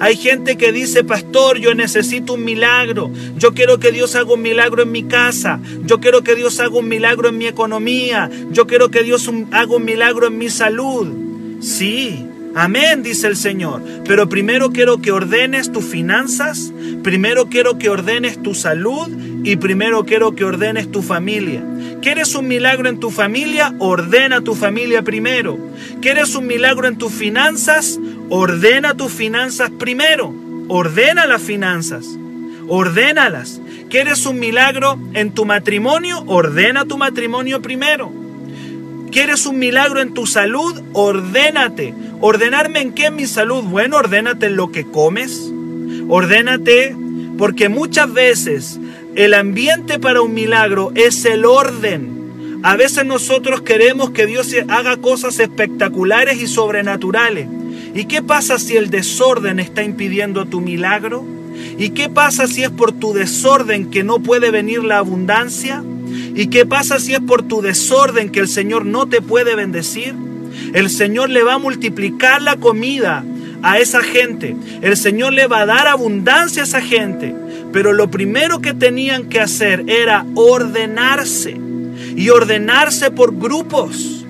Hay 0.00 0.16
gente 0.16 0.56
que 0.56 0.72
dice, 0.72 1.04
pastor, 1.04 1.58
yo 1.58 1.74
necesito 1.74 2.34
un 2.34 2.44
milagro. 2.44 3.10
Yo 3.36 3.54
quiero 3.54 3.78
que 3.78 3.92
Dios 3.92 4.14
haga 4.14 4.32
un 4.32 4.42
milagro 4.42 4.82
en 4.82 4.92
mi 4.92 5.04
casa. 5.04 5.60
Yo 5.84 6.00
quiero 6.00 6.22
que 6.22 6.34
Dios 6.34 6.60
haga 6.60 6.76
un 6.76 6.88
milagro 6.88 7.28
en 7.28 7.38
mi 7.38 7.46
economía. 7.46 8.30
Yo 8.50 8.66
quiero 8.66 8.90
que 8.90 9.02
Dios 9.02 9.30
haga 9.50 9.76
un 9.76 9.84
milagro 9.84 10.26
en 10.26 10.38
mi 10.38 10.50
salud. 10.50 11.08
Sí, 11.60 12.24
Amén, 12.54 13.04
dice 13.04 13.28
el 13.28 13.36
Señor. 13.36 13.82
Pero 14.04 14.28
primero 14.28 14.70
quiero 14.70 15.00
que 15.00 15.12
ordenes 15.12 15.70
tus 15.70 15.84
finanzas, 15.84 16.72
primero 17.04 17.48
quiero 17.48 17.78
que 17.78 17.88
ordenes 17.88 18.42
tu 18.42 18.54
salud 18.54 19.06
y 19.44 19.56
primero 19.56 20.04
quiero 20.04 20.34
que 20.34 20.44
ordenes 20.44 20.90
tu 20.90 21.02
familia. 21.02 21.62
¿Quieres 22.08 22.34
un 22.34 22.48
milagro 22.48 22.88
en 22.88 23.00
tu 23.00 23.10
familia? 23.10 23.74
Ordena 23.78 24.40
tu 24.40 24.54
familia 24.54 25.02
primero. 25.02 25.58
¿Quieres 26.00 26.34
un 26.34 26.46
milagro 26.46 26.88
en 26.88 26.96
tus 26.96 27.12
finanzas? 27.12 28.00
Ordena 28.30 28.94
tus 28.94 29.12
finanzas 29.12 29.70
primero. 29.78 30.34
Ordena 30.68 31.26
las 31.26 31.42
finanzas. 31.42 32.06
Ordénalas. 32.66 33.60
¿Quieres 33.90 34.24
un 34.24 34.38
milagro 34.40 34.98
en 35.12 35.32
tu 35.32 35.44
matrimonio? 35.44 36.24
Ordena 36.28 36.86
tu 36.86 36.96
matrimonio 36.96 37.60
primero. 37.60 38.10
¿Quieres 39.12 39.44
un 39.44 39.58
milagro 39.58 40.00
en 40.00 40.14
tu 40.14 40.26
salud? 40.26 40.80
Ordénate. 40.94 41.92
¿Ordenarme 42.22 42.80
en 42.80 42.94
qué 42.94 43.08
en 43.08 43.16
mi 43.16 43.26
salud? 43.26 43.64
Bueno, 43.64 43.98
ordénate 43.98 44.46
en 44.46 44.56
lo 44.56 44.72
que 44.72 44.86
comes. 44.86 45.52
Ordénate 46.08 46.96
porque 47.36 47.68
muchas 47.68 48.10
veces 48.10 48.80
el 49.18 49.34
ambiente 49.34 49.98
para 49.98 50.22
un 50.22 50.32
milagro 50.32 50.92
es 50.94 51.24
el 51.24 51.44
orden. 51.44 52.60
A 52.62 52.76
veces 52.76 53.04
nosotros 53.04 53.62
queremos 53.62 54.10
que 54.10 54.26
Dios 54.26 54.54
haga 54.68 54.96
cosas 54.98 55.40
espectaculares 55.40 56.40
y 56.40 56.46
sobrenaturales. 56.46 57.48
¿Y 57.96 58.04
qué 58.04 58.22
pasa 58.22 58.60
si 58.60 58.76
el 58.76 58.90
desorden 58.90 59.58
está 59.58 59.82
impidiendo 59.82 60.46
tu 60.46 60.60
milagro? 60.60 61.24
¿Y 61.78 61.90
qué 61.90 62.08
pasa 62.08 62.46
si 62.46 62.62
es 62.62 62.70
por 62.70 62.92
tu 62.92 63.12
desorden 63.12 63.90
que 63.90 64.04
no 64.04 64.20
puede 64.20 64.52
venir 64.52 64.84
la 64.84 64.98
abundancia? 64.98 65.82
¿Y 66.36 66.46
qué 66.46 66.64
pasa 66.64 67.00
si 67.00 67.14
es 67.14 67.20
por 67.20 67.42
tu 67.42 67.60
desorden 67.60 68.30
que 68.30 68.38
el 68.38 68.46
Señor 68.46 68.86
no 68.86 69.08
te 69.08 69.20
puede 69.20 69.56
bendecir? 69.56 70.14
El 70.74 70.90
Señor 70.90 71.28
le 71.30 71.42
va 71.42 71.54
a 71.54 71.58
multiplicar 71.58 72.40
la 72.40 72.54
comida 72.54 73.24
a 73.64 73.80
esa 73.80 74.00
gente. 74.00 74.54
El 74.80 74.96
Señor 74.96 75.32
le 75.32 75.48
va 75.48 75.62
a 75.62 75.66
dar 75.66 75.88
abundancia 75.88 76.62
a 76.62 76.66
esa 76.66 76.80
gente. 76.80 77.34
Pero 77.72 77.92
lo 77.92 78.10
primero 78.10 78.60
que 78.60 78.74
tenían 78.74 79.28
que 79.28 79.40
hacer 79.40 79.84
era 79.88 80.24
ordenarse. 80.34 81.56
Y 82.16 82.30
ordenarse 82.30 83.10
por 83.10 83.36
grupos. 83.36 84.24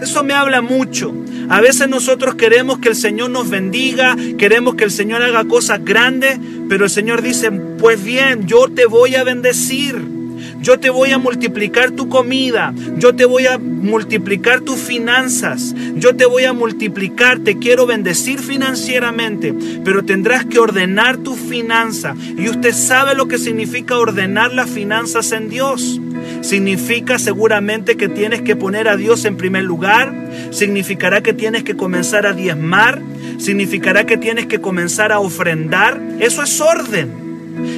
Eso 0.00 0.22
me 0.22 0.34
habla 0.34 0.60
mucho. 0.60 1.14
A 1.48 1.60
veces 1.60 1.88
nosotros 1.88 2.34
queremos 2.36 2.78
que 2.78 2.88
el 2.88 2.96
Señor 2.96 3.30
nos 3.30 3.50
bendiga, 3.50 4.16
queremos 4.38 4.76
que 4.76 4.84
el 4.84 4.90
Señor 4.90 5.22
haga 5.22 5.44
cosas 5.44 5.84
grandes, 5.84 6.38
pero 6.68 6.84
el 6.84 6.90
Señor 6.90 7.20
dice, 7.20 7.50
pues 7.50 8.02
bien, 8.02 8.46
yo 8.46 8.68
te 8.68 8.86
voy 8.86 9.14
a 9.14 9.24
bendecir. 9.24 10.13
Yo 10.64 10.80
te 10.80 10.88
voy 10.88 11.10
a 11.10 11.18
multiplicar 11.18 11.90
tu 11.90 12.08
comida. 12.08 12.72
Yo 12.96 13.14
te 13.14 13.26
voy 13.26 13.46
a 13.46 13.58
multiplicar 13.58 14.62
tus 14.62 14.78
finanzas. 14.78 15.74
Yo 15.96 16.16
te 16.16 16.24
voy 16.24 16.44
a 16.44 16.54
multiplicar. 16.54 17.40
Te 17.40 17.58
quiero 17.58 17.84
bendecir 17.84 18.40
financieramente. 18.40 19.54
Pero 19.84 20.06
tendrás 20.06 20.46
que 20.46 20.58
ordenar 20.58 21.18
tu 21.18 21.34
finanza. 21.34 22.14
Y 22.38 22.48
usted 22.48 22.72
sabe 22.72 23.14
lo 23.14 23.28
que 23.28 23.36
significa 23.36 23.98
ordenar 23.98 24.54
las 24.54 24.70
finanzas 24.70 25.32
en 25.32 25.50
Dios. 25.50 26.00
Significa 26.40 27.18
seguramente 27.18 27.98
que 27.98 28.08
tienes 28.08 28.40
que 28.40 28.56
poner 28.56 28.88
a 28.88 28.96
Dios 28.96 29.26
en 29.26 29.36
primer 29.36 29.64
lugar. 29.64 30.14
Significará 30.50 31.22
que 31.22 31.34
tienes 31.34 31.62
que 31.62 31.76
comenzar 31.76 32.26
a 32.26 32.32
diezmar. 32.32 33.02
significará 33.36 34.06
que 34.06 34.16
tienes 34.16 34.46
que 34.46 34.62
comenzar 34.62 35.12
a 35.12 35.18
ofrendar. 35.18 36.00
Eso 36.20 36.42
es 36.42 36.58
orden. 36.58 37.24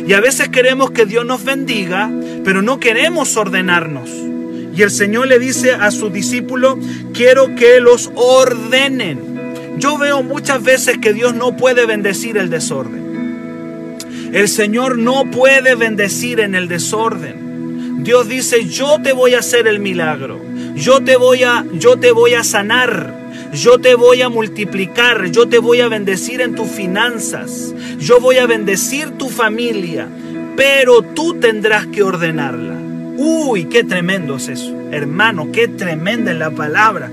Y 0.07 0.12
a 0.12 0.20
veces 0.20 0.49
queremos 0.49 0.91
que 0.91 1.05
Dios 1.05 1.26
nos 1.26 1.45
bendiga, 1.45 2.11
pero 2.47 2.62
no 2.62 2.78
queremos 2.78 3.36
ordenarnos. 3.36 4.09
Y 4.09 4.80
el 4.80 4.92
Señor 4.92 5.26
le 5.26 5.40
dice 5.40 5.72
a 5.72 5.90
su 5.90 6.11
discípulo, 6.11 6.78
quiero 7.12 7.57
que 7.57 7.80
los 7.80 8.12
ordenen. 8.14 9.78
Yo 9.78 9.99
veo 9.99 10.22
muchas 10.22 10.62
veces 10.62 10.99
que 10.99 11.12
Dios 11.12 11.34
no 11.34 11.57
puede 11.57 11.86
bendecir 11.86 12.38
el 12.38 12.49
desorden. 12.49 13.99
El 14.32 14.49
Señor 14.49 14.97
no 14.97 15.28
puede 15.28 15.74
bendecir 15.74 16.38
en 16.38 16.55
el 16.55 16.68
desorden. 16.68 18.05
Dios 18.05 18.28
dice, 18.28 18.64
yo 18.66 19.03
te 19.03 19.12
voy 19.12 19.34
a 19.34 19.40
hacer 19.40 19.66
el 19.66 19.80
milagro. 19.80 20.40
Yo 20.76 21.03
te 21.03 21.16
voy 21.16 21.42
a, 21.42 21.64
yo 21.72 21.99
te 21.99 22.12
voy 22.12 22.34
a 22.34 22.44
sanar. 22.44 23.26
Yo 23.53 23.80
te 23.80 23.97
voy 23.97 24.22
a 24.22 24.28
multiplicar, 24.28 25.30
yo 25.32 25.49
te 25.49 25.59
voy 25.59 25.80
a 25.80 25.88
bendecir 25.88 26.40
en 26.40 26.55
tus 26.55 26.68
finanzas, 26.68 27.74
yo 27.99 28.20
voy 28.20 28.36
a 28.36 28.47
bendecir 28.47 29.12
tu 29.12 29.28
familia, 29.28 30.09
pero 30.57 31.02
tú 31.02 31.34
tendrás 31.34 31.86
que 31.86 32.02
ordenarla. 32.02 32.74
Uy, 33.16 33.64
qué 33.64 33.84
tremendo 33.84 34.36
es 34.36 34.48
eso. 34.48 34.74
Hermano, 34.90 35.50
qué 35.52 35.68
tremenda 35.68 36.32
es 36.32 36.38
la 36.38 36.50
palabra. 36.50 37.11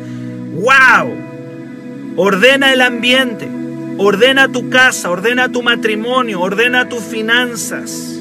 ¡Wow! 0.53 1.15
Ordena 2.15 2.73
el 2.73 2.81
ambiente, 2.81 3.47
ordena 3.97 4.51
tu 4.51 4.69
casa, 4.69 5.09
ordena 5.09 5.49
tu 5.49 5.63
matrimonio, 5.63 6.41
ordena 6.41 6.87
tus 6.89 7.03
finanzas. 7.03 8.19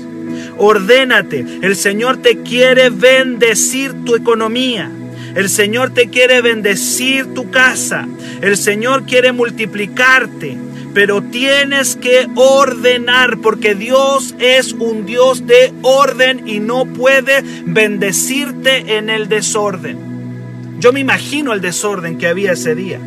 Ordénate. 0.59 1.45
El 1.63 1.77
Señor 1.77 2.19
te 2.19 2.39
quiere 2.39 2.91
bendecir 2.91 4.05
tu 4.05 4.15
economía. 4.15 4.91
El 5.35 5.49
Señor 5.49 5.91
te 5.91 6.09
quiere 6.09 6.41
bendecir 6.41 7.35
tu 7.35 7.51
casa. 7.51 8.07
El 8.41 8.57
Señor 8.57 9.05
quiere 9.05 9.33
multiplicarte 9.33 10.57
pero 10.95 11.23
tienes 11.23 11.97
que 11.97 12.29
ordenar 12.35 13.39
porque 13.39 13.75
Dios 13.75 14.35
es 14.39 14.73
un 14.73 15.07
Dios 15.07 15.47
de 15.47 15.73
orden 15.83 16.47
y 16.47 16.61
no 16.61 16.87
puede 16.87 17.43
bendecirte 17.65 18.97
en 18.99 19.09
el 19.09 19.29
desorden. 19.29 20.79
Yo 20.79 20.93
me 20.93 21.01
imagino 21.01 21.53
el 21.53 21.61
desorden 21.61 22.19
que 22.19 22.29
había 22.29 22.53
ese 22.53 22.75
día. 22.75 22.99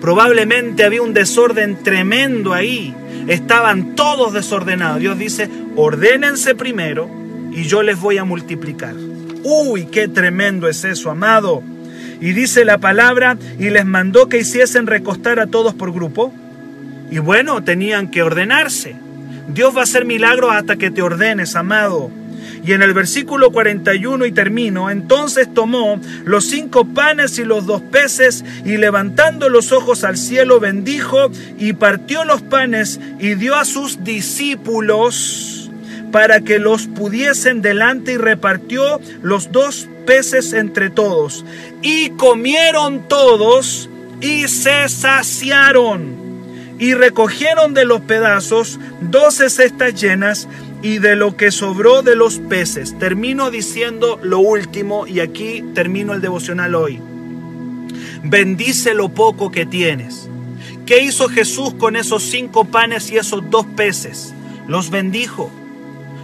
Probablemente 0.00 0.84
había 0.84 1.02
un 1.02 1.14
desorden 1.14 1.82
tremendo 1.82 2.52
ahí. 2.52 2.94
Estaban 3.28 3.94
todos 3.94 4.32
desordenados. 4.32 4.98
Dios 4.98 5.18
dice, 5.18 5.48
ordénense 5.76 6.54
primero 6.54 7.08
y 7.52 7.64
yo 7.64 7.82
les 7.82 8.00
voy 8.00 8.18
a 8.18 8.24
multiplicar. 8.24 8.94
Uy, 9.44 9.86
qué 9.86 10.08
tremendo 10.08 10.68
es 10.68 10.84
eso, 10.84 11.10
amado. 11.10 11.62
Y 12.20 12.32
dice 12.32 12.64
la 12.64 12.78
palabra, 12.78 13.36
y 13.58 13.70
les 13.70 13.84
mandó 13.84 14.28
que 14.28 14.38
hiciesen 14.38 14.86
recostar 14.86 15.40
a 15.40 15.46
todos 15.46 15.74
por 15.74 15.92
grupo 15.92 16.32
y 17.12 17.18
bueno, 17.18 17.62
tenían 17.62 18.08
que 18.08 18.22
ordenarse. 18.22 18.96
Dios 19.48 19.76
va 19.76 19.80
a 19.80 19.82
hacer 19.82 20.06
milagros 20.06 20.50
hasta 20.50 20.76
que 20.76 20.90
te 20.90 21.02
ordenes, 21.02 21.56
amado. 21.56 22.10
Y 22.64 22.72
en 22.72 22.80
el 22.80 22.94
versículo 22.94 23.52
41 23.52 24.24
y 24.24 24.32
termino, 24.32 24.88
entonces 24.88 25.52
tomó 25.52 26.00
los 26.24 26.46
cinco 26.46 26.86
panes 26.86 27.38
y 27.38 27.44
los 27.44 27.66
dos 27.66 27.82
peces 27.82 28.46
y 28.64 28.78
levantando 28.78 29.50
los 29.50 29.72
ojos 29.72 30.04
al 30.04 30.16
cielo 30.16 30.58
bendijo 30.58 31.30
y 31.58 31.74
partió 31.74 32.24
los 32.24 32.40
panes 32.40 32.98
y 33.18 33.34
dio 33.34 33.56
a 33.56 33.66
sus 33.66 34.02
discípulos 34.04 35.70
para 36.12 36.40
que 36.40 36.58
los 36.58 36.86
pudiesen 36.86 37.60
delante 37.60 38.12
y 38.12 38.16
repartió 38.16 39.00
los 39.20 39.52
dos 39.52 39.86
peces 40.06 40.54
entre 40.54 40.88
todos. 40.88 41.44
Y 41.82 42.08
comieron 42.10 43.06
todos 43.06 43.90
y 44.22 44.48
se 44.48 44.88
saciaron 44.88 46.21
y 46.82 46.94
recogieron 46.94 47.74
de 47.74 47.84
los 47.84 48.00
pedazos 48.00 48.80
doce 49.00 49.50
cestas 49.50 49.94
llenas 49.94 50.48
y 50.82 50.98
de 50.98 51.14
lo 51.14 51.36
que 51.36 51.52
sobró 51.52 52.02
de 52.02 52.16
los 52.16 52.40
peces. 52.40 52.98
Termino 52.98 53.52
diciendo 53.52 54.18
lo 54.20 54.40
último 54.40 55.06
y 55.06 55.20
aquí 55.20 55.64
termino 55.74 56.12
el 56.12 56.20
devocional 56.20 56.74
hoy. 56.74 56.98
Bendice 58.24 58.94
lo 58.94 59.10
poco 59.10 59.52
que 59.52 59.64
tienes. 59.64 60.28
¿Qué 60.84 61.04
hizo 61.04 61.28
Jesús 61.28 61.72
con 61.74 61.94
esos 61.94 62.24
cinco 62.24 62.64
panes 62.64 63.12
y 63.12 63.16
esos 63.16 63.48
dos 63.48 63.64
peces? 63.76 64.34
Los 64.66 64.90
bendijo. 64.90 65.52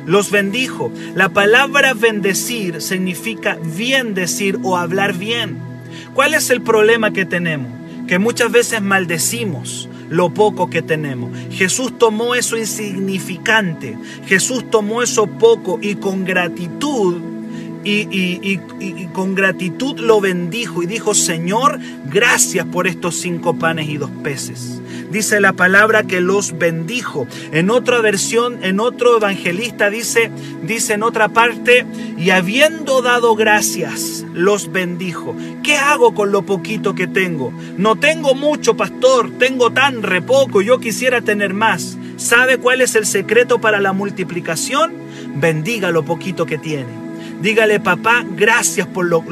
Los 0.06 0.32
bendijo. 0.32 0.90
La 1.14 1.28
palabra 1.28 1.94
bendecir 1.94 2.82
significa 2.82 3.58
bien 3.62 4.12
decir 4.12 4.58
o 4.64 4.76
hablar 4.76 5.14
bien. 5.14 5.56
¿Cuál 6.14 6.34
es 6.34 6.50
el 6.50 6.62
problema 6.62 7.12
que 7.12 7.24
tenemos? 7.24 7.70
Que 8.08 8.18
muchas 8.18 8.50
veces 8.50 8.82
maldecimos, 8.82 9.88
lo 10.08 10.32
poco 10.32 10.70
que 10.70 10.82
tenemos. 10.82 11.30
Jesús 11.50 11.98
tomó 11.98 12.34
eso 12.34 12.56
insignificante, 12.56 13.96
Jesús 14.26 14.70
tomó 14.70 15.02
eso 15.02 15.26
poco 15.26 15.78
y 15.80 15.96
con 15.96 16.24
gratitud 16.24 17.37
y, 17.88 19.08
con 19.12 19.34
gratitud 19.34 19.98
lo 19.98 20.20
bendijo 20.20 20.82
y 20.82 20.86
dijo, 20.86 21.14
Señor, 21.14 21.78
gracias 22.06 22.66
por 22.66 22.86
estos 22.86 23.16
cinco 23.16 23.58
panes 23.58 23.88
y 23.88 23.96
dos 23.96 24.10
peces. 24.22 24.80
Dice 25.10 25.40
la 25.40 25.54
palabra 25.54 26.02
que 26.02 26.20
los 26.20 26.58
bendijo. 26.58 27.26
En 27.52 27.70
otra 27.70 28.00
versión, 28.02 28.62
en 28.62 28.78
otro 28.78 29.16
evangelista 29.16 29.88
dice, 29.88 30.30
dice 30.62 30.94
en 30.94 31.02
otra 31.02 31.30
parte, 31.30 31.86
y 32.18 32.30
habiendo 32.30 33.00
dado 33.00 33.34
gracias, 33.34 34.26
los 34.34 34.70
bendijo. 34.70 35.34
¿Qué 35.62 35.76
hago 35.76 36.14
con 36.14 36.30
lo 36.30 36.42
poquito 36.42 36.94
que 36.94 37.06
tengo? 37.06 37.52
No 37.78 37.96
tengo 37.96 38.34
mucho, 38.34 38.76
pastor, 38.76 39.30
tengo 39.38 39.72
tan 39.72 40.02
re 40.02 40.20
poco, 40.20 40.60
yo 40.60 40.78
quisiera 40.78 41.22
tener 41.22 41.54
más. 41.54 41.96
¿Sabe 42.16 42.58
cuál 42.58 42.82
es 42.82 42.94
el 42.94 43.06
secreto 43.06 43.60
para 43.60 43.80
la 43.80 43.92
multiplicación? 43.92 44.92
Bendiga 45.36 45.90
lo 45.90 46.04
poquito 46.04 46.44
que 46.44 46.58
tiene. 46.58 47.07
Dígale, 47.40 47.78
papá, 47.78 48.24
gracias 48.36 48.86
por 48.86 49.06
lo, 49.06 49.24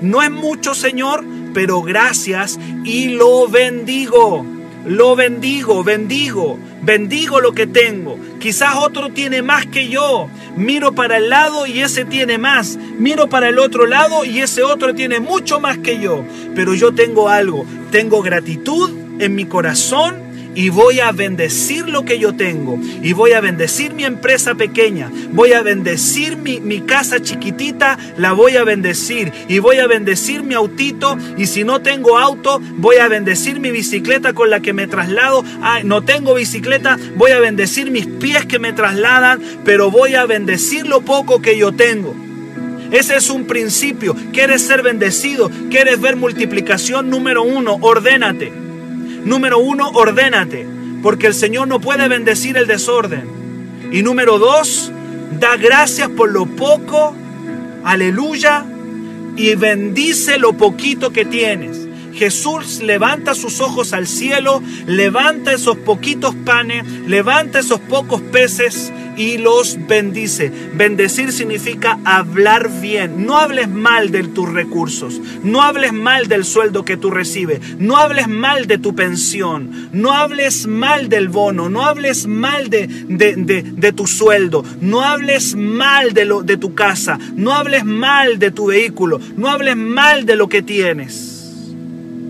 No 0.00 0.22
es 0.22 0.30
mucho, 0.30 0.74
Señor, 0.74 1.24
pero 1.54 1.82
gracias 1.82 2.58
y 2.84 3.10
lo 3.10 3.48
bendigo. 3.48 4.44
Lo 4.84 5.14
bendigo, 5.14 5.84
bendigo, 5.84 6.58
bendigo 6.82 7.40
lo 7.40 7.52
que 7.52 7.68
tengo. 7.68 8.18
Quizás 8.40 8.74
otro 8.74 9.10
tiene 9.10 9.40
más 9.40 9.64
que 9.66 9.88
yo. 9.88 10.28
Miro 10.56 10.92
para 10.92 11.18
el 11.18 11.30
lado 11.30 11.68
y 11.68 11.80
ese 11.80 12.04
tiene 12.04 12.36
más. 12.36 12.76
Miro 12.98 13.28
para 13.28 13.48
el 13.48 13.60
otro 13.60 13.86
lado 13.86 14.24
y 14.24 14.40
ese 14.40 14.64
otro 14.64 14.92
tiene 14.92 15.20
mucho 15.20 15.60
más 15.60 15.78
que 15.78 16.00
yo. 16.00 16.24
Pero 16.56 16.74
yo 16.74 16.92
tengo 16.92 17.28
algo. 17.28 17.64
Tengo 17.92 18.22
gratitud 18.22 18.90
en 19.20 19.36
mi 19.36 19.44
corazón 19.44 20.21
y 20.54 20.68
voy 20.68 21.00
a 21.00 21.12
bendecir 21.12 21.88
lo 21.88 22.04
que 22.04 22.18
yo 22.18 22.34
tengo 22.34 22.78
y 23.02 23.12
voy 23.12 23.32
a 23.32 23.40
bendecir 23.40 23.94
mi 23.94 24.04
empresa 24.04 24.54
pequeña, 24.54 25.10
voy 25.32 25.52
a 25.52 25.62
bendecir 25.62 26.36
mi, 26.36 26.80
casa 26.82 27.20
chiquitita, 27.20 27.98
la 28.16 28.32
voy 28.32 28.56
a 28.56 28.64
bendecir 28.64 29.32
y 29.48 29.58
voy 29.58 29.78
a 29.78 29.86
bendecir 29.86 30.42
mi 30.42 30.54
autito 30.54 31.16
y 31.36 31.46
si 31.46 31.64
no 31.64 31.80
tengo 31.80 32.18
auto, 32.18 32.60
voy 32.76 32.96
a 32.96 33.08
bendecir 33.08 33.60
mi 33.60 33.70
bicicleta 33.70 34.32
con 34.32 34.50
la 34.50 34.60
que 34.60 34.72
me 34.72 34.86
traslado, 34.86 35.44
ah, 35.62 35.80
no 35.84 36.02
tengo 36.02 36.34
bicicleta, 36.34 36.98
voy 37.16 37.30
a 37.30 37.40
bendecir 37.40 37.90
mis 37.90 38.06
pies 38.06 38.46
que 38.46 38.58
me 38.58 38.72
trasladan, 38.72 39.40
pero 39.64 39.90
voy 39.90 40.14
a 40.14 40.26
bendecir 40.26 40.86
lo 40.86 41.02
poco 41.02 41.40
que 41.40 41.56
yo 41.56 41.72
tengo. 41.72 42.14
Ese 42.90 43.16
es 43.16 43.30
un 43.30 43.46
principio. 43.46 44.14
¿Quieres 44.34 44.60
ser 44.60 44.82
bendecido? 44.82 45.50
¿Quieres 45.70 45.98
ver 45.98 46.16
multiplicación? 46.16 47.08
Número 47.08 47.42
uno, 47.42 47.78
ordénate. 47.80 48.52
Número 49.24 49.58
uno, 49.58 49.90
ordénate, 49.90 50.66
porque 51.02 51.28
el 51.28 51.34
Señor 51.34 51.68
no 51.68 51.80
puede 51.80 52.08
bendecir 52.08 52.56
el 52.56 52.66
desorden. 52.66 53.24
Y 53.92 54.02
número 54.02 54.38
dos, 54.38 54.90
da 55.38 55.56
gracias 55.56 56.08
por 56.10 56.30
lo 56.30 56.46
poco, 56.46 57.14
aleluya, 57.84 58.64
y 59.36 59.54
bendice 59.54 60.38
lo 60.38 60.54
poquito 60.54 61.12
que 61.12 61.24
tienes. 61.24 61.81
Jesús 62.22 62.80
levanta 62.80 63.34
sus 63.34 63.60
ojos 63.60 63.92
al 63.92 64.06
cielo, 64.06 64.62
levanta 64.86 65.52
esos 65.52 65.76
poquitos 65.76 66.36
panes, 66.36 66.86
levanta 67.08 67.58
esos 67.58 67.80
pocos 67.80 68.20
peces 68.20 68.92
y 69.16 69.38
los 69.38 69.76
bendice. 69.88 70.52
Bendecir 70.72 71.32
significa 71.32 71.98
hablar 72.04 72.70
bien. 72.80 73.26
No 73.26 73.38
hables 73.38 73.68
mal 73.68 74.12
de 74.12 74.22
tus 74.22 74.48
recursos. 74.48 75.20
No 75.42 75.62
hables 75.62 75.92
mal 75.92 76.28
del 76.28 76.44
sueldo 76.44 76.84
que 76.84 76.96
tú 76.96 77.10
recibes. 77.10 77.58
No 77.78 77.96
hables 77.96 78.28
mal 78.28 78.68
de 78.68 78.78
tu 78.78 78.94
pensión. 78.94 79.88
No 79.92 80.12
hables 80.12 80.68
mal 80.68 81.08
del 81.08 81.28
bono. 81.28 81.70
No 81.70 81.84
hables 81.84 82.28
mal 82.28 82.70
de, 82.70 82.86
de, 82.86 83.92
tu 83.92 84.06
sueldo. 84.06 84.64
No 84.80 85.02
hables 85.02 85.56
mal 85.56 86.14
de, 86.14 86.24
lo, 86.24 86.44
de 86.44 86.56
tu 86.56 86.72
casa. 86.76 87.18
No 87.34 87.52
hables 87.52 87.84
mal 87.84 88.38
de 88.38 88.52
tu 88.52 88.66
vehículo. 88.66 89.18
No 89.36 89.48
hables 89.48 89.76
mal 89.76 90.24
de 90.24 90.36
lo 90.36 90.48
que 90.48 90.62
tienes. 90.62 91.31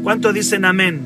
¿Cuántos 0.03 0.35
dicen 0.35 0.65
amén? 0.65 1.01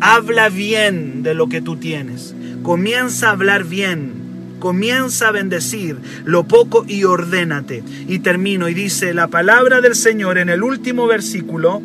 Habla 0.00 0.48
bien 0.48 1.22
de 1.22 1.34
lo 1.34 1.48
que 1.48 1.62
tú 1.62 1.76
tienes. 1.76 2.34
Comienza 2.62 3.28
a 3.28 3.32
hablar 3.32 3.64
bien 3.64 4.26
comienza 4.58 5.28
a 5.28 5.32
bendecir 5.32 5.98
lo 6.24 6.44
poco 6.44 6.84
y 6.88 7.04
ordénate. 7.04 7.84
Y 8.08 8.20
termino 8.20 8.68
y 8.68 8.74
dice 8.74 9.14
la 9.14 9.28
palabra 9.28 9.80
del 9.80 9.94
Señor 9.94 10.38
en 10.38 10.48
el 10.48 10.62
último 10.62 11.06
versículo, 11.06 11.82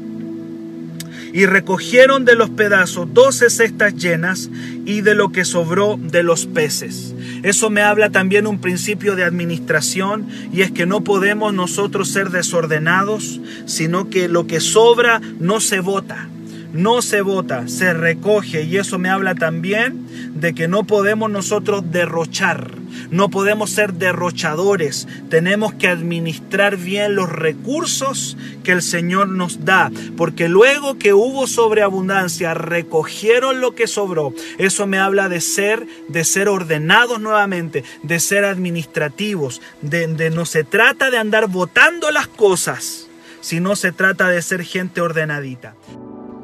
y 1.34 1.46
recogieron 1.46 2.26
de 2.26 2.36
los 2.36 2.50
pedazos 2.50 3.14
doce 3.14 3.50
cestas 3.50 3.96
llenas 3.96 4.50
y 4.86 5.00
de 5.00 5.16
lo 5.16 5.32
que 5.32 5.46
sobró 5.46 5.98
de 5.98 6.24
los 6.24 6.46
peces. 6.46 7.14
Eso 7.44 7.70
me 7.70 7.82
habla 7.82 8.10
también 8.10 8.48
un 8.48 8.60
principio 8.60 9.16
de 9.16 9.24
administración 9.24 10.28
y 10.52 10.62
es 10.62 10.72
que 10.72 10.86
no 10.86 11.06
podemos 11.06 11.54
nosotros 11.54 12.10
ser 12.10 12.32
desordenados, 12.32 13.40
sino 13.66 14.10
que 14.10 14.28
lo 14.28 14.46
que 14.46 14.60
sobra 14.60 15.22
no 15.40 15.62
se 15.62 15.80
bota 15.80 16.28
no 16.74 17.02
se 17.02 17.22
bota, 17.22 17.68
se 17.68 17.94
recoge 17.94 18.64
y 18.64 18.78
eso 18.78 18.98
me 18.98 19.10
habla 19.10 19.36
también 19.36 20.08
de 20.40 20.54
que 20.54 20.68
no 20.68 20.84
podemos 20.84 21.30
nosotros 21.30 21.92
derrochar, 21.92 22.72
no 23.10 23.30
podemos 23.30 23.72
ser 23.72 23.94
derrochadores, 23.94 25.08
tenemos 25.30 25.74
que 25.74 25.88
administrar 25.88 26.78
bien 26.78 27.16
los 27.16 27.30
recursos 27.30 28.38
que 28.64 28.72
el 28.72 28.82
Señor 28.82 29.30
nos 29.30 29.66
da, 29.66 29.92
porque 30.18 30.50
luego 30.50 30.98
que 30.98 31.14
hubo 31.14 31.48
sobreabundancia, 31.48 32.54
recogieron 32.54 33.62
lo 33.62 33.76
que 33.76 33.88
sobró. 33.88 34.34
Eso 34.58 34.88
me 34.88 35.00
habla 35.00 35.30
de 35.30 35.42
ser, 35.42 35.86
de 36.08 36.24
ser 36.24 36.48
ordenados 36.48 37.20
nuevamente, 37.20 37.84
de 38.04 38.20
ser 38.20 38.46
administrativos, 38.46 39.62
de, 39.82 40.08
de 40.08 40.30
no 40.30 40.46
se 40.46 40.64
trata 40.64 41.12
de 41.12 41.18
andar 41.18 41.48
votando 41.48 42.12
las 42.12 42.28
cosas, 42.28 43.08
sino 43.42 43.76
se 43.76 43.92
trata 43.92 44.30
de 44.30 44.42
ser 44.42 44.64
gente 44.64 45.02
ordenadita. 45.02 45.76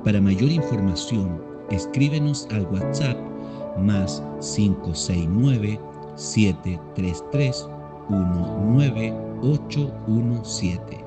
Para 0.04 0.22
mayor 0.22 0.52
información, 0.52 1.42
escríbenos 1.70 2.48
al 2.52 2.66
WhatsApp 2.68 3.18
más 3.80 4.22
569 4.40 5.80
733 6.16 7.68
19817. 8.10 11.07